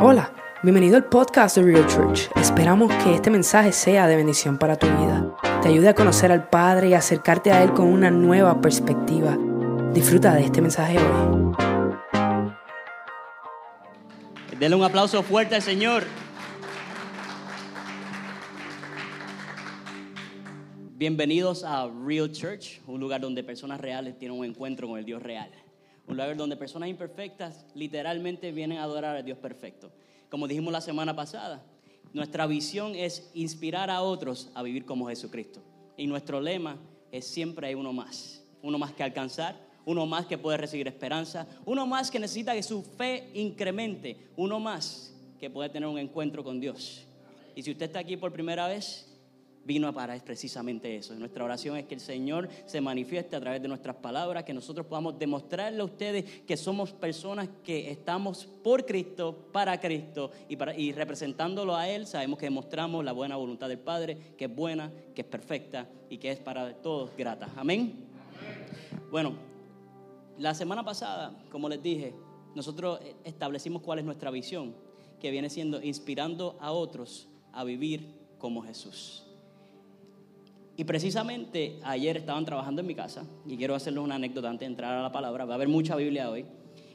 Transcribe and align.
Hola, 0.00 0.32
bienvenido 0.62 0.96
al 0.96 1.06
podcast 1.06 1.56
de 1.56 1.64
Real 1.64 1.84
Church. 1.88 2.30
Esperamos 2.36 2.92
que 3.02 3.16
este 3.16 3.30
mensaje 3.30 3.72
sea 3.72 4.06
de 4.06 4.14
bendición 4.14 4.56
para 4.56 4.76
tu 4.76 4.86
vida. 4.86 5.34
Te 5.60 5.70
ayude 5.70 5.88
a 5.88 5.94
conocer 5.94 6.30
al 6.30 6.48
Padre 6.48 6.90
y 6.90 6.94
acercarte 6.94 7.50
a 7.50 7.64
Él 7.64 7.72
con 7.72 7.88
una 7.88 8.08
nueva 8.08 8.60
perspectiva. 8.60 9.36
Disfruta 9.92 10.34
de 10.34 10.44
este 10.44 10.60
mensaje 10.60 10.98
hoy. 10.98 11.52
Denle 14.56 14.76
un 14.76 14.84
aplauso 14.84 15.20
fuerte 15.24 15.56
al 15.56 15.62
Señor. 15.62 16.04
Bienvenidos 20.94 21.64
a 21.64 21.90
Real 22.06 22.30
Church, 22.30 22.80
un 22.86 23.00
lugar 23.00 23.20
donde 23.20 23.42
personas 23.42 23.80
reales 23.80 24.16
tienen 24.16 24.38
un 24.38 24.44
encuentro 24.44 24.86
con 24.86 25.00
el 25.00 25.04
Dios 25.04 25.20
real. 25.20 25.50
Un 26.08 26.16
lugar 26.16 26.36
donde 26.36 26.56
personas 26.56 26.88
imperfectas 26.88 27.66
literalmente 27.74 28.50
vienen 28.50 28.78
a 28.78 28.84
adorar 28.84 29.14
al 29.14 29.24
Dios 29.24 29.36
perfecto. 29.36 29.92
Como 30.30 30.48
dijimos 30.48 30.72
la 30.72 30.80
semana 30.80 31.14
pasada, 31.14 31.62
nuestra 32.14 32.46
visión 32.46 32.94
es 32.94 33.30
inspirar 33.34 33.90
a 33.90 34.00
otros 34.00 34.50
a 34.54 34.62
vivir 34.62 34.86
como 34.86 35.08
Jesucristo. 35.08 35.62
Y 35.98 36.06
nuestro 36.06 36.40
lema 36.40 36.78
es 37.12 37.26
siempre 37.26 37.66
hay 37.68 37.74
uno 37.74 37.92
más. 37.92 38.42
Uno 38.62 38.78
más 38.78 38.92
que 38.92 39.02
alcanzar, 39.02 39.56
uno 39.84 40.06
más 40.06 40.26
que 40.26 40.38
puede 40.38 40.56
recibir 40.56 40.88
esperanza, 40.88 41.46
uno 41.66 41.86
más 41.86 42.10
que 42.10 42.18
necesita 42.18 42.54
que 42.54 42.62
su 42.62 42.82
fe 42.82 43.30
incremente, 43.34 44.28
uno 44.36 44.58
más 44.58 45.14
que 45.38 45.50
puede 45.50 45.68
tener 45.68 45.88
un 45.88 45.98
encuentro 45.98 46.42
con 46.42 46.58
Dios. 46.58 47.06
Y 47.54 47.62
si 47.62 47.70
usted 47.70 47.86
está 47.86 47.98
aquí 47.98 48.16
por 48.16 48.32
primera 48.32 48.66
vez, 48.66 49.07
vino 49.68 49.92
para 49.92 50.18
precisamente 50.20 50.96
eso. 50.96 51.14
Nuestra 51.14 51.44
oración 51.44 51.76
es 51.76 51.84
que 51.84 51.94
el 51.94 52.00
Señor 52.00 52.48
se 52.64 52.80
manifieste 52.80 53.36
a 53.36 53.40
través 53.40 53.60
de 53.60 53.68
nuestras 53.68 53.96
palabras, 53.96 54.44
que 54.44 54.54
nosotros 54.54 54.86
podamos 54.86 55.18
demostrarle 55.18 55.82
a 55.82 55.84
ustedes 55.84 56.24
que 56.46 56.56
somos 56.56 56.92
personas 56.92 57.50
que 57.62 57.90
estamos 57.90 58.46
por 58.46 58.86
Cristo, 58.86 59.50
para 59.52 59.78
Cristo 59.78 60.32
y, 60.48 60.56
para, 60.56 60.74
y 60.74 60.92
representándolo 60.92 61.76
a 61.76 61.86
Él, 61.86 62.06
sabemos 62.06 62.38
que 62.38 62.46
demostramos 62.46 63.04
la 63.04 63.12
buena 63.12 63.36
voluntad 63.36 63.68
del 63.68 63.78
Padre, 63.78 64.16
que 64.38 64.46
es 64.46 64.56
buena, 64.56 64.90
que 65.14 65.20
es 65.20 65.28
perfecta 65.28 65.86
y 66.08 66.16
que 66.16 66.30
es 66.30 66.38
para 66.38 66.72
todos 66.72 67.14
grata. 67.14 67.50
Amén. 67.54 68.06
Bueno, 69.10 69.34
la 70.38 70.54
semana 70.54 70.82
pasada, 70.82 71.38
como 71.50 71.68
les 71.68 71.82
dije, 71.82 72.14
nosotros 72.54 73.00
establecimos 73.22 73.82
cuál 73.82 73.98
es 73.98 74.06
nuestra 74.06 74.30
visión, 74.30 74.74
que 75.20 75.30
viene 75.30 75.50
siendo 75.50 75.82
inspirando 75.82 76.56
a 76.58 76.72
otros 76.72 77.28
a 77.52 77.64
vivir 77.64 78.14
como 78.38 78.62
Jesús. 78.62 79.27
Y 80.78 80.84
precisamente 80.84 81.80
ayer 81.82 82.18
estaban 82.18 82.44
trabajando 82.44 82.82
en 82.82 82.86
mi 82.86 82.94
casa, 82.94 83.24
y 83.44 83.56
quiero 83.56 83.74
hacerles 83.74 84.04
una 84.04 84.14
anécdota 84.14 84.48
antes 84.48 84.60
de 84.60 84.66
entrar 84.66 84.94
a 84.94 85.02
la 85.02 85.10
palabra, 85.10 85.44
va 85.44 85.54
a 85.54 85.56
haber 85.56 85.66
mucha 85.66 85.96
Biblia 85.96 86.30
hoy. 86.30 86.46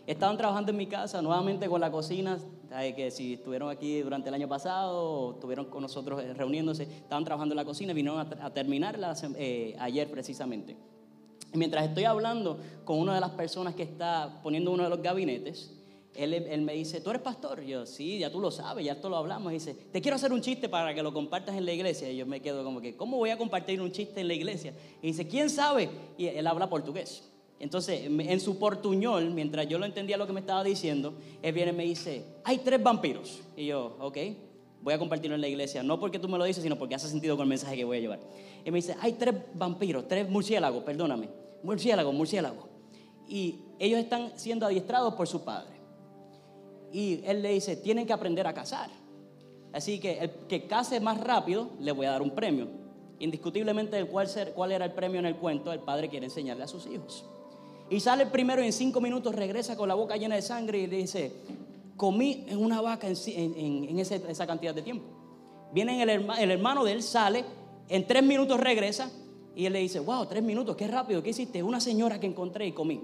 Estaban 0.08 0.38
trabajando 0.38 0.72
en 0.72 0.78
mi 0.78 0.88
casa 0.88 1.22
nuevamente 1.22 1.68
con 1.68 1.82
la 1.82 1.92
cocina, 1.92 2.38
que 2.96 3.12
si 3.12 3.34
estuvieron 3.34 3.70
aquí 3.70 4.00
durante 4.00 4.30
el 4.30 4.36
año 4.36 4.48
pasado 4.48 5.04
o 5.04 5.34
estuvieron 5.34 5.66
con 5.66 5.82
nosotros 5.82 6.24
reuniéndose, 6.38 6.84
estaban 6.84 7.26
trabajando 7.26 7.52
en 7.52 7.58
la 7.58 7.66
cocina 7.66 7.92
y 7.92 7.96
vinieron 7.96 8.22
a, 8.22 8.54
terminar 8.54 8.98
eh, 9.36 9.76
ayer 9.78 10.10
precisamente. 10.10 10.78
Y 11.54 11.58
mientras 11.58 11.84
estoy 11.86 12.06
hablando 12.06 12.60
con 12.86 13.00
una 13.00 13.16
de 13.16 13.20
las 13.20 13.32
personas 13.32 13.76
que 13.76 13.84
está 13.84 14.40
poniendo 14.42 14.72
uno 14.72 14.84
de 14.84 14.90
los 14.92 15.02
gabinetes, 15.02 15.74
él, 16.16 16.62
me 16.62 16.74
dice, 16.74 17.02
¿tú 17.02 17.10
eres 17.10 17.22
pastor? 17.22 17.62
yo, 17.64 17.86
sí, 17.86 18.20
ya 18.20 18.32
tú 18.32 18.40
lo 18.40 18.52
sabes, 18.52 18.86
ya 18.86 18.94
esto 18.94 19.10
lo 19.10 19.18
hablamos. 19.18 19.52
Y 19.52 19.56
dice, 19.56 19.74
te 19.92 20.02
quiero 20.02 20.16
hacer 20.16 20.32
un 20.32 20.42
chiste 20.42 20.70
para 20.70 20.94
que 20.94 21.02
lo 21.02 21.14
compartas 21.14 21.56
en 21.56 21.66
la 21.66 21.74
iglesia. 21.74 22.10
Y 22.12 22.18
yo 22.18 22.26
me 22.26 22.40
quedo 22.40 22.64
como 22.64 22.82
que, 22.82 22.96
¿cómo 22.96 23.18
voy 23.18 23.32
a 23.32 23.38
compartir 23.38 23.82
un 23.82 23.92
chiste 23.92 24.22
en 24.22 24.28
la 24.28 24.34
iglesia? 24.34 24.74
Y 25.02 25.08
dice, 25.08 25.28
¿quién 25.28 25.50
sabe? 25.50 25.90
Y 26.18 26.28
él 26.28 26.46
habla 26.46 26.70
portugués. 26.70 27.24
Entonces, 27.60 28.02
en 28.06 28.40
su 28.40 28.60
portuñol, 28.60 29.32
mientras 29.32 29.68
yo 29.68 29.80
lo 29.80 29.86
entendía 29.86 30.18
lo 30.18 30.28
que 30.28 30.34
me 30.34 30.42
estaba 30.42 30.64
diciendo, 30.64 31.14
él 31.42 31.54
viene 31.54 31.72
y 31.72 31.76
me 31.76 31.84
dice, 31.84 32.26
hay 32.44 32.60
tres 32.60 32.84
vampiros. 32.84 33.40
Y 33.56 33.68
yo, 33.68 33.96
ok, 34.00 34.18
voy 34.82 34.94
a 34.94 35.00
compartirlo 35.00 35.36
en 35.36 35.42
la 35.42 35.48
iglesia. 35.48 35.82
No 35.82 36.00
porque 36.00 36.20
tú 36.20 36.28
me 36.28 36.38
lo 36.38 36.44
dices, 36.44 36.62
sino 36.62 36.78
porque 36.78 36.96
hace 36.96 37.08
sentido 37.08 37.36
con 37.38 37.44
el 37.44 37.50
mensaje 37.50 37.76
que 37.78 37.86
voy 37.86 37.98
a 37.98 38.02
llevar. 38.02 38.20
Y 38.66 38.70
me 38.70 38.78
dice, 38.78 38.96
hay 39.00 39.14
tres 39.14 39.34
vampiros, 39.54 40.08
tres 40.08 40.30
murciélagos, 40.30 40.84
perdóname. 40.84 41.30
Murciélagos, 41.64 42.14
murciélagos. 42.14 42.66
Y 43.28 43.60
ellos 43.80 44.00
están 44.00 44.34
siendo 44.36 44.66
adiestrados 44.66 45.14
por 45.16 45.28
su 45.28 45.44
padre 45.44 45.73
y 46.94 47.22
él 47.26 47.42
le 47.42 47.50
dice, 47.54 47.76
tienen 47.76 48.06
que 48.06 48.14
aprender 48.14 48.46
a 48.46 48.54
cazar. 48.54 48.90
Así 49.74 50.00
que 50.00 50.20
el 50.20 50.30
que 50.48 50.68
case 50.68 51.00
más 51.00 51.20
rápido 51.20 51.72
le 51.80 51.92
voy 51.92 52.06
a 52.06 52.12
dar 52.12 52.22
un 52.22 52.36
premio. 52.36 52.68
Indiscutiblemente, 53.18 54.06
¿cuál, 54.06 54.28
ser, 54.28 54.54
¿cuál 54.54 54.72
era 54.72 54.86
el 54.86 54.92
premio 54.92 55.20
en 55.20 55.26
el 55.26 55.36
cuento? 55.36 55.74
El 55.74 55.80
padre 55.80 56.08
quiere 56.08 56.28
enseñarle 56.28 56.64
a 56.64 56.68
sus 56.68 56.86
hijos. 56.86 57.26
Y 57.90 58.00
sale 58.00 58.24
el 58.24 58.30
primero 58.30 58.62
en 58.62 58.72
cinco 58.72 59.02
minutos 59.02 59.34
regresa 59.34 59.76
con 59.76 59.88
la 59.88 59.96
boca 59.96 60.16
llena 60.18 60.36
de 60.36 60.44
sangre 60.44 60.78
y 60.78 60.88
le 60.88 60.98
dice, 60.98 61.32
comí 61.98 62.46
en 62.48 62.64
una 62.64 62.80
vaca 62.80 63.08
en, 63.08 64.00
esa 64.00 64.46
cantidad 64.46 64.76
de 64.76 64.84
tiempo. 64.84 65.06
Viene 65.74 66.04
el, 66.04 66.10
el 66.10 66.52
hermano 66.52 66.84
de 66.84 66.92
él, 66.92 67.02
sale, 67.02 67.44
en 67.90 68.06
tres 68.06 68.24
minutos 68.24 68.60
regresa 68.60 69.10
y 69.56 69.66
él 69.66 69.74
le 69.74 69.80
dice, 69.80 70.00
wow, 70.00 70.28
tres 70.28 70.44
minutos, 70.44 70.76
qué 70.76 70.88
rápido, 70.88 71.24
¿qué 71.24 71.32
hiciste? 71.32 71.64
Una 71.64 71.80
señora 71.80 72.20
que 72.20 72.28
encontré 72.28 72.68
y 72.68 72.72
comí. 72.72 73.02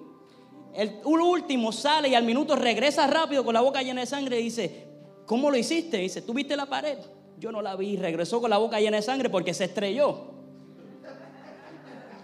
El 0.73 0.99
último 1.03 1.71
sale 1.71 2.09
y 2.09 2.15
al 2.15 2.23
minuto 2.23 2.55
regresa 2.55 3.07
rápido 3.07 3.43
con 3.43 3.53
la 3.53 3.61
boca 3.61 3.81
llena 3.81 4.01
de 4.01 4.07
sangre 4.07 4.39
y 4.39 4.43
dice, 4.43 4.87
¿cómo 5.25 5.49
lo 5.49 5.57
hiciste? 5.57 5.97
dice, 5.97 6.21
¿tú 6.21 6.33
viste 6.33 6.55
la 6.55 6.67
pared? 6.67 6.97
Yo 7.37 7.51
no 7.51 7.61
la 7.61 7.75
vi. 7.75 7.97
Regresó 7.97 8.41
con 8.41 8.49
la 8.49 8.57
boca 8.57 8.79
llena 8.79 8.97
de 8.97 9.03
sangre 9.03 9.29
porque 9.29 9.53
se 9.53 9.65
estrelló. 9.65 10.31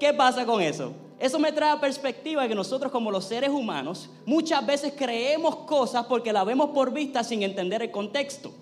¿Qué 0.00 0.12
pasa 0.12 0.44
con 0.44 0.60
eso? 0.60 0.92
Eso 1.18 1.38
me 1.38 1.52
trae 1.52 1.70
a 1.70 1.80
perspectiva 1.80 2.46
que 2.46 2.54
nosotros 2.54 2.92
como 2.92 3.10
los 3.10 3.24
seres 3.24 3.50
humanos 3.50 4.10
muchas 4.26 4.64
veces 4.66 4.92
creemos 4.96 5.56
cosas 5.56 6.04
porque 6.06 6.32
la 6.32 6.44
vemos 6.44 6.70
por 6.70 6.92
vista 6.92 7.24
sin 7.24 7.42
entender 7.42 7.82
el 7.82 7.90
contexto. 7.90 8.52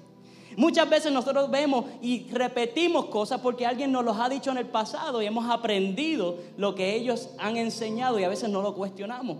Muchas 0.56 0.88
veces 0.88 1.12
nosotros 1.12 1.50
vemos 1.50 1.84
y 2.00 2.26
repetimos 2.30 3.06
cosas 3.06 3.40
porque 3.40 3.66
alguien 3.66 3.92
nos 3.92 4.04
los 4.04 4.18
ha 4.18 4.28
dicho 4.28 4.50
en 4.50 4.58
el 4.58 4.66
pasado 4.66 5.22
y 5.22 5.26
hemos 5.26 5.50
aprendido 5.50 6.38
lo 6.56 6.74
que 6.74 6.94
ellos 6.94 7.30
han 7.38 7.56
enseñado 7.56 8.18
y 8.18 8.24
a 8.24 8.28
veces 8.28 8.48
no 8.50 8.62
lo 8.62 8.74
cuestionamos. 8.74 9.38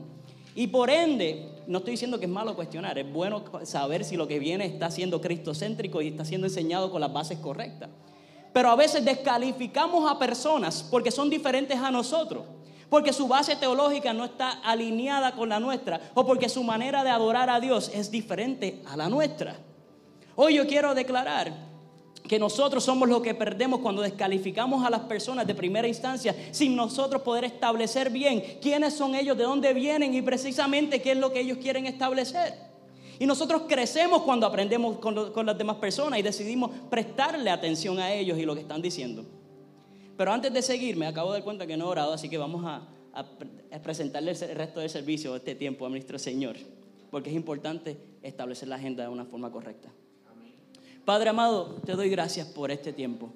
Y 0.54 0.68
por 0.68 0.90
ende, 0.90 1.48
no 1.66 1.78
estoy 1.78 1.92
diciendo 1.92 2.18
que 2.18 2.26
es 2.26 2.30
malo 2.30 2.54
cuestionar, 2.54 2.98
es 2.98 3.12
bueno 3.12 3.44
saber 3.64 4.04
si 4.04 4.16
lo 4.16 4.28
que 4.28 4.38
viene 4.38 4.66
está 4.66 4.90
siendo 4.90 5.20
cristocéntrico 5.20 6.00
y 6.00 6.08
está 6.08 6.24
siendo 6.24 6.46
enseñado 6.46 6.90
con 6.90 7.00
las 7.00 7.12
bases 7.12 7.38
correctas. 7.38 7.90
Pero 8.52 8.70
a 8.70 8.76
veces 8.76 9.04
descalificamos 9.04 10.10
a 10.10 10.18
personas 10.18 10.86
porque 10.88 11.10
son 11.10 11.28
diferentes 11.28 11.78
a 11.78 11.90
nosotros 11.90 12.44
porque 12.94 13.12
su 13.12 13.26
base 13.26 13.56
teológica 13.56 14.12
no 14.12 14.24
está 14.24 14.50
alineada 14.50 15.32
con 15.32 15.48
la 15.48 15.58
nuestra 15.58 16.00
o 16.14 16.24
porque 16.24 16.48
su 16.48 16.62
manera 16.62 17.02
de 17.02 17.10
adorar 17.10 17.50
a 17.50 17.58
Dios 17.58 17.90
es 17.92 18.08
diferente 18.12 18.82
a 18.86 18.96
la 18.96 19.08
nuestra. 19.08 19.56
Hoy 20.36 20.54
yo 20.54 20.66
quiero 20.66 20.94
declarar 20.94 21.52
que 22.28 22.38
nosotros 22.38 22.82
somos 22.82 23.08
los 23.08 23.20
que 23.20 23.34
perdemos 23.34 23.80
cuando 23.80 24.02
descalificamos 24.02 24.84
a 24.84 24.90
las 24.90 25.02
personas 25.02 25.46
de 25.46 25.54
primera 25.54 25.86
instancia 25.86 26.34
sin 26.52 26.74
nosotros 26.74 27.22
poder 27.22 27.44
establecer 27.44 28.10
bien 28.10 28.42
quiénes 28.62 28.94
son 28.94 29.14
ellos, 29.14 29.36
de 29.36 29.44
dónde 29.44 29.74
vienen 29.74 30.14
y 30.14 30.22
precisamente 30.22 31.02
qué 31.02 31.12
es 31.12 31.18
lo 31.18 31.32
que 31.32 31.40
ellos 31.40 31.58
quieren 31.58 31.86
establecer. 31.86 32.54
Y 33.18 33.26
nosotros 33.26 33.62
crecemos 33.68 34.22
cuando 34.22 34.46
aprendemos 34.46 34.98
con, 34.98 35.46
las 35.46 35.58
demás 35.58 35.76
personas 35.76 36.18
y 36.18 36.22
decidimos 36.22 36.70
prestarle 36.90 37.50
atención 37.50 37.98
a 38.00 38.12
ellos 38.12 38.38
y 38.38 38.44
lo 38.44 38.54
que 38.54 38.62
están 38.62 38.82
diciendo. 38.82 39.24
Pero 40.16 40.32
antes 40.32 40.52
de 40.52 40.62
seguir, 40.62 40.96
me 40.96 41.06
acabo 41.06 41.32
de 41.32 41.38
dar 41.38 41.44
cuenta 41.44 41.66
que 41.66 41.76
no 41.76 41.84
he 41.84 41.88
orado, 41.88 42.12
así 42.12 42.28
que 42.28 42.38
vamos 42.38 42.64
a, 42.64 42.88
presentarle 43.82 44.32
el 44.32 44.56
resto 44.56 44.80
del 44.80 44.90
servicio, 44.90 45.36
este 45.36 45.54
tiempo 45.54 45.86
a 45.86 45.88
nuestro 45.88 46.18
Señor, 46.18 46.56
porque 47.10 47.30
es 47.30 47.36
importante 47.36 47.96
establecer 48.22 48.68
la 48.68 48.76
agenda 48.76 49.04
de 49.04 49.10
una 49.10 49.24
forma 49.24 49.52
correcta. 49.52 49.90
Padre 51.04 51.28
amado, 51.28 51.76
te 51.84 51.92
doy 51.92 52.08
gracias 52.08 52.46
por 52.46 52.70
este 52.70 52.92
tiempo. 52.92 53.30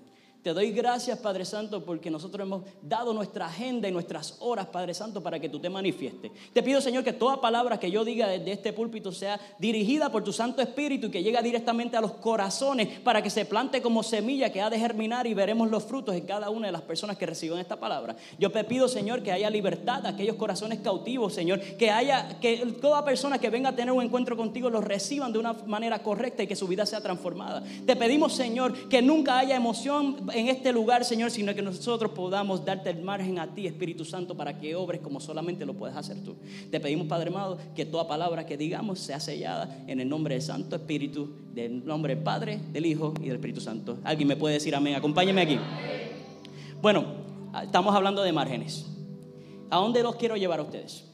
Te 0.49 0.55
doy 0.55 0.71
gracias, 0.71 1.19
Padre 1.19 1.45
Santo, 1.45 1.85
porque 1.85 2.11
nosotros 2.11 2.47
hemos 2.47 2.63
dado 2.81 3.13
nuestra 3.13 3.45
agenda 3.45 3.87
y 3.87 3.93
nuestras 3.93 4.37
horas, 4.39 4.65
Padre 4.65 4.95
Santo, 4.95 5.23
para 5.23 5.39
que 5.39 5.51
tú 5.51 5.61
te 5.61 5.69
manifiestes. 5.69 6.33
Te 6.55 6.63
pido, 6.63 6.81
Señor, 6.81 7.05
que 7.05 7.13
toda 7.13 7.39
palabra 7.39 7.79
que 7.79 7.91
yo 7.91 8.03
diga 8.03 8.27
desde 8.29 8.53
este 8.53 8.73
púlpito 8.73 9.13
sea 9.13 9.39
dirigida 9.59 10.11
por 10.11 10.25
tu 10.25 10.33
Santo 10.33 10.63
Espíritu 10.63 11.09
y 11.09 11.11
que 11.11 11.23
llegue 11.23 11.43
directamente 11.43 11.99
a 11.99 12.01
los 12.01 12.13
corazones 12.13 12.99
para 13.01 13.21
que 13.21 13.29
se 13.29 13.45
plante 13.45 13.83
como 13.83 14.03
semilla 14.03 14.51
que 14.51 14.63
ha 14.63 14.71
de 14.71 14.79
germinar 14.79 15.27
y 15.27 15.35
veremos 15.35 15.69
los 15.71 15.85
frutos 15.85 16.15
en 16.15 16.25
cada 16.25 16.49
una 16.49 16.69
de 16.69 16.73
las 16.73 16.81
personas 16.81 17.19
que 17.19 17.27
reciben 17.27 17.59
esta 17.59 17.79
palabra. 17.79 18.17
Yo 18.39 18.51
te 18.51 18.65
pido, 18.65 18.89
Señor, 18.89 19.23
que 19.23 19.33
haya 19.33 19.51
libertad 19.51 20.07
a 20.07 20.09
aquellos 20.09 20.37
corazones 20.37 20.79
cautivos, 20.79 21.35
Señor, 21.35 21.61
que 21.61 21.91
haya 21.91 22.41
que 22.41 22.57
toda 22.81 23.05
persona 23.05 23.39
que 23.39 23.51
venga 23.51 23.69
a 23.69 23.77
tener 23.77 23.93
un 23.93 24.03
encuentro 24.03 24.35
contigo 24.35 24.71
los 24.71 24.83
reciban 24.83 25.31
de 25.31 25.41
una 25.41 25.53
manera 25.53 26.03
correcta 26.03 26.43
y 26.43 26.47
que 26.47 26.57
su 26.57 26.67
vida 26.67 26.87
sea 26.87 27.03
transformada. 27.03 27.63
Te 27.85 27.97
pedimos, 27.97 28.33
Señor, 28.33 28.89
que 28.89 29.03
nunca 29.03 29.39
haya 29.41 29.55
emoción 29.55 30.17
en 30.39 30.49
este 30.49 30.73
lugar, 30.73 31.05
Señor, 31.05 31.31
sino 31.31 31.55
que 31.55 31.63
nosotros 31.63 32.13
podamos 32.13 32.65
darte 32.65 32.91
el 32.91 33.03
margen 33.03 33.39
a 33.39 33.55
ti, 33.55 33.67
Espíritu 33.67 34.05
Santo, 34.05 34.37
para 34.37 34.59
que 34.59 34.75
obres 34.75 35.01
como 35.01 35.21
solamente 35.21 35.67
lo 35.67 35.75
puedes 35.75 35.97
hacer 35.97 36.23
tú. 36.23 36.37
Te 36.71 36.81
pedimos, 36.81 37.07
Padre 37.07 37.31
amado, 37.31 37.59
que 37.75 37.85
toda 37.85 38.07
palabra 38.09 38.47
que 38.47 38.57
digamos 38.57 38.99
sea 39.01 39.21
sellada 39.21 39.85
en 39.87 40.01
el 40.01 40.09
nombre 40.09 40.35
del 40.35 40.43
Santo 40.43 40.77
Espíritu, 40.77 41.31
del 41.53 41.85
nombre 41.85 42.15
del 42.15 42.25
Padre, 42.25 42.61
del 42.73 42.87
Hijo 42.87 43.15
y 43.21 43.27
del 43.27 43.37
Espíritu 43.37 43.61
Santo. 43.61 43.99
¿Alguien 44.05 44.29
me 44.29 44.37
puede 44.37 44.55
decir 44.55 44.75
amén? 44.75 44.95
Acompáñeme 44.95 45.43
aquí. 45.43 45.59
Bueno, 46.81 47.05
estamos 47.63 47.95
hablando 47.95 48.23
de 48.23 48.33
márgenes. 48.33 48.87
¿A 49.71 49.77
dónde 49.77 50.03
los 50.03 50.17
quiero 50.17 50.37
llevar 50.37 50.61
a 50.61 50.63
ustedes? 50.63 51.05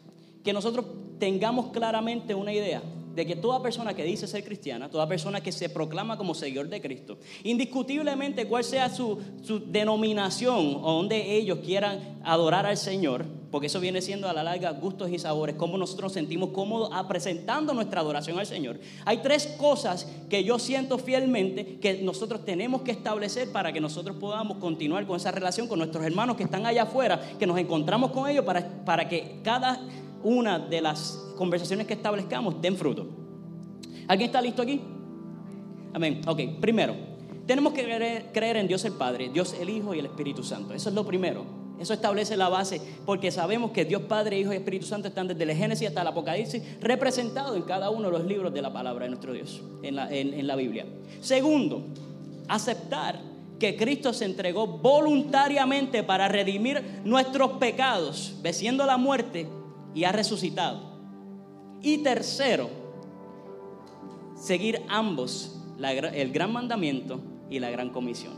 Que 0.42 0.52
nosotros 0.52 0.86
tengamos 1.18 1.72
claramente 1.72 2.34
una 2.34 2.52
idea 2.52 2.82
de 3.14 3.26
que 3.26 3.36
toda 3.36 3.62
persona 3.62 3.94
que 3.94 4.04
dice 4.04 4.26
ser 4.26 4.44
cristiana, 4.44 4.90
toda 4.90 5.08
persona 5.08 5.40
que 5.40 5.52
se 5.52 5.68
proclama 5.68 6.16
como 6.16 6.34
seguidor 6.34 6.68
de 6.68 6.80
Cristo, 6.80 7.18
indiscutiblemente 7.44 8.46
cuál 8.46 8.64
sea 8.64 8.88
su, 8.88 9.18
su, 9.42 9.60
denominación 9.60 10.80
o 10.82 10.92
donde 10.94 11.36
ellos 11.36 11.58
quieran 11.64 12.20
adorar 12.24 12.66
al 12.66 12.76
Señor, 12.76 13.24
porque 13.50 13.68
eso 13.68 13.78
viene 13.78 14.02
siendo 14.02 14.28
a 14.28 14.32
la 14.32 14.42
larga 14.42 14.72
gustos 14.72 15.10
y 15.10 15.18
sabores, 15.18 15.54
cómo 15.54 15.78
nosotros 15.78 16.04
nos 16.04 16.12
sentimos 16.14 16.50
cómodos 16.50 16.90
presentando 17.06 17.72
nuestra 17.72 18.00
adoración 18.00 18.38
al 18.38 18.46
Señor. 18.46 18.80
Hay 19.04 19.18
tres 19.18 19.46
cosas 19.58 20.10
que 20.28 20.42
yo 20.42 20.58
siento 20.58 20.98
fielmente 20.98 21.78
que 21.78 22.02
nosotros 22.02 22.44
tenemos 22.44 22.82
que 22.82 22.90
establecer 22.90 23.52
para 23.52 23.72
que 23.72 23.80
nosotros 23.80 24.16
podamos 24.16 24.58
continuar 24.58 25.06
con 25.06 25.16
esa 25.16 25.30
relación 25.30 25.68
con 25.68 25.78
nuestros 25.78 26.04
hermanos 26.04 26.36
que 26.36 26.42
están 26.42 26.66
allá 26.66 26.82
afuera, 26.82 27.20
que 27.38 27.46
nos 27.46 27.58
encontramos 27.58 28.10
con 28.10 28.28
ellos 28.28 28.44
para, 28.44 28.84
para 28.84 29.08
que 29.08 29.40
cada 29.44 29.80
una 30.24 30.58
de 30.58 30.80
las 30.80 31.22
conversaciones 31.36 31.86
que 31.86 31.94
establezcamos 31.94 32.60
den 32.60 32.76
fruto. 32.76 33.06
¿Alguien 34.08 34.28
está 34.28 34.42
listo 34.42 34.62
aquí? 34.62 34.80
Amén. 35.92 36.22
Ok, 36.26 36.40
primero, 36.60 36.94
tenemos 37.46 37.72
que 37.72 37.84
creer, 38.32 38.56
en 38.56 38.66
Dios 38.66 38.84
el 38.84 38.94
Padre, 38.94 39.30
Dios 39.32 39.54
el 39.60 39.70
Hijo 39.70 39.94
y 39.94 40.00
el 40.00 40.06
Espíritu 40.06 40.42
Santo. 40.42 40.74
Eso 40.74 40.88
es 40.88 40.94
lo 40.94 41.06
primero. 41.06 41.44
Eso 41.78 41.92
establece 41.92 42.36
la 42.36 42.48
base 42.48 42.80
porque 43.04 43.30
sabemos 43.30 43.72
que 43.72 43.84
Dios 43.84 44.02
Padre, 44.02 44.38
Hijo 44.38 44.52
y 44.52 44.56
Espíritu 44.56 44.86
Santo 44.86 45.08
están 45.08 45.28
desde 45.28 45.42
el 45.42 45.52
Génesis 45.52 45.88
hasta 45.88 46.02
el 46.02 46.06
Apocalipsis 46.06 46.62
representados 46.80 47.56
en 47.56 47.62
cada 47.62 47.90
uno 47.90 48.10
de 48.10 48.18
los 48.18 48.24
libros 48.26 48.54
de 48.54 48.62
la 48.62 48.72
palabra 48.72 49.04
de 49.04 49.10
nuestro 49.10 49.32
Dios, 49.32 49.60
en 49.82 49.96
la, 49.96 50.10
en 50.10 50.46
la 50.46 50.56
Biblia. 50.56 50.86
Segundo, 51.20 51.84
aceptar 52.48 53.20
que 53.58 53.76
Cristo 53.76 54.12
se 54.12 54.24
entregó 54.24 54.66
voluntariamente 54.66 56.02
para 56.02 56.28
redimir 56.28 56.82
nuestros 57.04 57.52
pecados, 57.52 58.36
venciendo 58.42 58.86
la 58.86 58.96
muerte 58.96 59.46
y 59.94 60.04
ha 60.04 60.12
resucitado. 60.12 60.94
Y 61.80 61.98
tercero, 61.98 62.68
seguir 64.36 64.82
ambos, 64.88 65.60
el 65.78 66.32
gran 66.32 66.52
mandamiento 66.52 67.20
y 67.50 67.58
la 67.58 67.70
gran 67.70 67.90
comisión. 67.90 68.34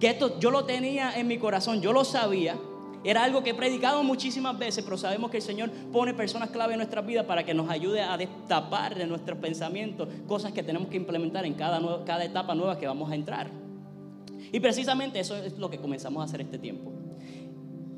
Que 0.00 0.08
esto 0.08 0.38
yo 0.40 0.50
lo 0.50 0.64
tenía 0.64 1.18
en 1.18 1.28
mi 1.28 1.38
corazón, 1.38 1.80
yo 1.80 1.92
lo 1.92 2.04
sabía, 2.04 2.56
era 3.04 3.24
algo 3.24 3.42
que 3.42 3.50
he 3.50 3.54
predicado 3.54 4.04
muchísimas 4.04 4.56
veces, 4.56 4.84
pero 4.84 4.96
sabemos 4.96 5.30
que 5.30 5.38
el 5.38 5.42
Señor 5.42 5.70
pone 5.92 6.14
personas 6.14 6.50
clave 6.50 6.74
en 6.74 6.78
nuestras 6.78 7.04
vidas 7.04 7.26
para 7.26 7.44
que 7.44 7.52
nos 7.52 7.68
ayude 7.68 8.00
a 8.00 8.16
destapar 8.16 8.94
de 8.94 9.06
nuestros 9.06 9.38
pensamientos 9.38 10.08
cosas 10.28 10.52
que 10.52 10.62
tenemos 10.62 10.88
que 10.88 10.98
implementar 10.98 11.44
en 11.44 11.54
cada, 11.54 12.04
cada 12.04 12.24
etapa 12.24 12.54
nueva 12.54 12.78
que 12.78 12.86
vamos 12.86 13.10
a 13.10 13.16
entrar. 13.16 13.50
Y 14.52 14.60
precisamente 14.60 15.18
eso 15.18 15.36
es 15.36 15.58
lo 15.58 15.68
que 15.68 15.78
comenzamos 15.78 16.20
a 16.20 16.24
hacer 16.24 16.42
este 16.42 16.58
tiempo. 16.58 16.92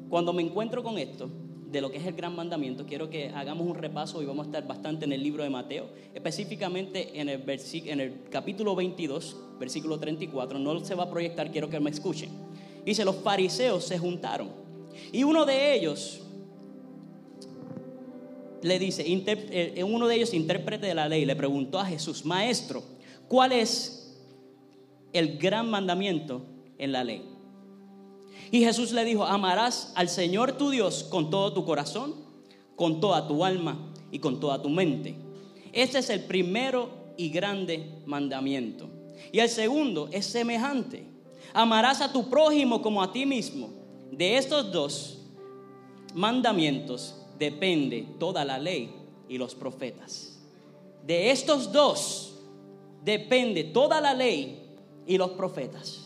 Cuando 0.08 0.32
me 0.32 0.42
encuentro 0.42 0.82
con 0.82 0.96
esto, 0.96 1.28
de 1.74 1.80
lo 1.80 1.90
que 1.90 1.98
es 1.98 2.06
el 2.06 2.14
gran 2.14 2.36
mandamiento, 2.36 2.86
quiero 2.86 3.10
que 3.10 3.30
hagamos 3.30 3.66
un 3.66 3.74
repaso 3.74 4.22
y 4.22 4.26
vamos 4.26 4.46
a 4.46 4.50
estar 4.50 4.66
bastante 4.66 5.06
en 5.06 5.12
el 5.12 5.20
libro 5.24 5.42
de 5.42 5.50
Mateo, 5.50 5.88
específicamente 6.14 7.20
en 7.20 7.28
el, 7.28 7.42
en 7.46 8.00
el 8.00 8.20
capítulo 8.30 8.76
22, 8.76 9.36
versículo 9.58 9.98
34, 9.98 10.60
no 10.60 10.84
se 10.84 10.94
va 10.94 11.02
a 11.02 11.10
proyectar, 11.10 11.50
quiero 11.50 11.68
que 11.68 11.80
me 11.80 11.90
escuchen. 11.90 12.30
Dice, 12.86 13.04
los 13.04 13.16
fariseos 13.16 13.84
se 13.84 13.98
juntaron 13.98 14.50
y 15.10 15.24
uno 15.24 15.44
de 15.44 15.74
ellos 15.74 16.20
le 18.62 18.78
dice, 18.78 19.04
eh, 19.06 19.82
uno 19.82 20.06
de 20.06 20.14
ellos, 20.14 20.32
intérprete 20.32 20.86
de 20.86 20.94
la 20.94 21.08
ley, 21.08 21.24
le 21.24 21.34
preguntó 21.34 21.80
a 21.80 21.86
Jesús, 21.86 22.24
maestro, 22.24 22.84
¿cuál 23.26 23.50
es 23.50 24.16
el 25.12 25.38
gran 25.38 25.68
mandamiento 25.68 26.46
en 26.78 26.92
la 26.92 27.02
ley? 27.02 27.33
Y 28.54 28.60
Jesús 28.60 28.92
le 28.92 29.04
dijo, 29.04 29.24
amarás 29.24 29.90
al 29.96 30.08
Señor 30.08 30.52
tu 30.52 30.70
Dios 30.70 31.02
con 31.02 31.28
todo 31.28 31.52
tu 31.52 31.64
corazón, 31.64 32.14
con 32.76 33.00
toda 33.00 33.26
tu 33.26 33.44
alma 33.44 33.92
y 34.12 34.20
con 34.20 34.38
toda 34.38 34.62
tu 34.62 34.68
mente. 34.68 35.16
Este 35.72 35.98
es 35.98 36.08
el 36.08 36.22
primero 36.22 36.88
y 37.16 37.30
grande 37.30 38.00
mandamiento. 38.06 38.88
Y 39.32 39.40
el 39.40 39.48
segundo 39.48 40.08
es 40.12 40.26
semejante. 40.26 41.04
Amarás 41.52 42.00
a 42.00 42.12
tu 42.12 42.30
prójimo 42.30 42.80
como 42.80 43.02
a 43.02 43.10
ti 43.10 43.26
mismo. 43.26 43.70
De 44.12 44.36
estos 44.36 44.70
dos 44.70 45.18
mandamientos 46.14 47.16
depende 47.36 48.06
toda 48.20 48.44
la 48.44 48.56
ley 48.56 48.94
y 49.28 49.36
los 49.36 49.56
profetas. 49.56 50.40
De 51.04 51.32
estos 51.32 51.72
dos 51.72 52.38
depende 53.02 53.64
toda 53.64 54.00
la 54.00 54.14
ley 54.14 54.76
y 55.08 55.18
los 55.18 55.30
profetas. 55.30 56.03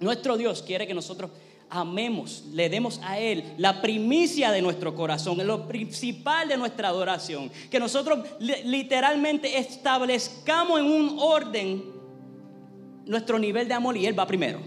Nuestro 0.00 0.36
Dios 0.36 0.62
quiere 0.62 0.86
que 0.86 0.94
nosotros 0.94 1.30
amemos, 1.70 2.44
le 2.52 2.68
demos 2.68 3.00
a 3.02 3.18
Él 3.18 3.54
la 3.58 3.82
primicia 3.82 4.50
de 4.50 4.62
nuestro 4.62 4.94
corazón, 4.94 5.44
lo 5.46 5.66
principal 5.66 6.48
de 6.48 6.56
nuestra 6.56 6.88
adoración. 6.88 7.50
Que 7.70 7.80
nosotros 7.80 8.20
literalmente 8.38 9.58
establezcamos 9.58 10.80
en 10.80 10.86
un 10.86 11.18
orden 11.18 11.84
nuestro 13.06 13.38
nivel 13.38 13.66
de 13.66 13.74
amor 13.74 13.96
y 13.96 14.06
Él 14.06 14.18
va 14.18 14.26
primero. 14.26 14.60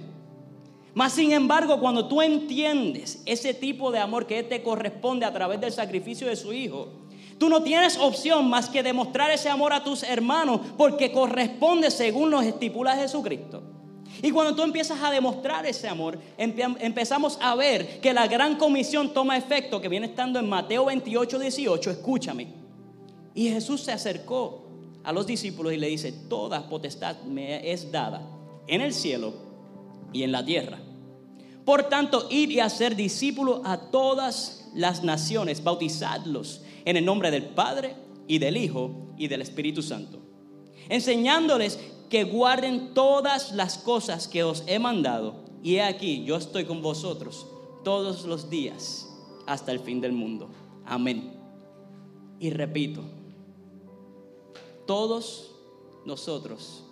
Mas 0.94 1.14
sin 1.14 1.32
embargo, 1.32 1.80
cuando 1.80 2.08
tú 2.08 2.22
entiendes 2.22 3.22
ese 3.26 3.54
tipo 3.54 3.92
de 3.92 4.00
amor 4.00 4.28
que 4.28 4.44
te 4.44 4.62
corresponde 4.62 5.26
a 5.26 5.32
través 5.32 5.62
del 5.62 5.72
sacrificio 5.72 6.28
de 6.28 6.36
su 6.36 6.52
Hijo, 6.52 6.90
tú 7.38 7.48
no 7.48 7.64
tienes 7.64 7.98
opción 7.98 8.50
más 8.50 8.68
que 8.68 8.84
demostrar 8.84 9.32
ese 9.32 9.48
amor 9.48 9.72
a 9.72 9.84
tus 9.84 10.04
hermanos 10.04 10.60
porque 10.78 11.14
corresponde 11.14 11.90
según 11.90 12.30
nos 12.30 12.44
estipula 12.44 12.98
Jesucristo. 12.98 13.64
Y 14.22 14.32
cuando 14.32 14.56
tú 14.56 14.62
empiezas 14.62 15.02
a 15.02 15.10
demostrar 15.10 15.66
ese 15.66 15.88
amor, 15.88 16.20
empezamos 16.38 17.38
a 17.42 17.56
ver 17.56 18.00
que 18.02 18.14
la 18.14 18.28
gran 18.28 18.56
comisión 18.56 19.14
toma 19.14 19.38
efecto, 19.38 19.82
que 19.82 19.90
viene 19.90 20.08
estando 20.08 20.40
en 20.40 20.48
Mateo 20.48 20.86
28, 20.86 21.40
18, 21.40 21.92
escúchame. 21.92 22.48
Y 23.34 23.50
Jesús 23.50 23.82
se 23.82 23.92
acercó 23.92 24.64
a 25.04 25.12
los 25.12 25.26
discípulos 25.26 25.74
y 25.74 25.78
le 25.78 25.88
dice, 25.88 26.12
toda 26.12 26.70
potestad 26.70 27.22
me 27.24 27.72
es 27.72 27.92
dada 27.92 28.22
en 28.68 28.82
el 28.82 28.94
cielo 28.94 29.34
y 30.14 30.24
en 30.24 30.32
la 30.32 30.46
tierra. 30.46 30.80
Por 31.66 31.84
tanto, 31.84 32.28
id 32.30 32.50
y 32.50 32.60
hacer 32.60 32.96
discípulos 32.96 33.62
a 33.64 33.78
todas 33.78 34.70
las 34.76 35.04
naciones, 35.04 35.64
bautizadlos 35.64 36.62
en 36.86 36.98
el 36.98 37.06
nombre 37.06 37.32
del 37.32 37.46
Padre 37.46 37.96
y 38.28 38.40
del 38.40 38.58
Hijo 38.58 39.14
y 39.18 39.28
del 39.28 39.42
Espíritu 39.42 39.82
Santo, 39.82 40.20
enseñándoles 40.90 41.80
que 42.12 42.26
guarden 42.26 42.94
todas 42.94 43.54
las 43.54 43.78
cosas 43.78 44.28
que 44.28 44.44
os 44.44 44.64
he 44.68 44.80
mandado. 44.80 45.46
Y 45.64 45.76
he 45.76 45.82
aquí, 45.84 46.26
yo 46.26 46.36
estoy 46.36 46.66
con 46.66 46.82
vosotros 46.82 47.48
todos 47.86 48.26
los 48.26 48.50
días 48.50 49.10
hasta 49.48 49.72
el 49.72 49.80
fin 49.80 50.02
del 50.02 50.12
mundo. 50.12 50.50
Amén. 50.86 51.34
Y 52.38 52.50
repito, 52.50 53.02
todos 54.86 55.56
nosotros 56.06 56.84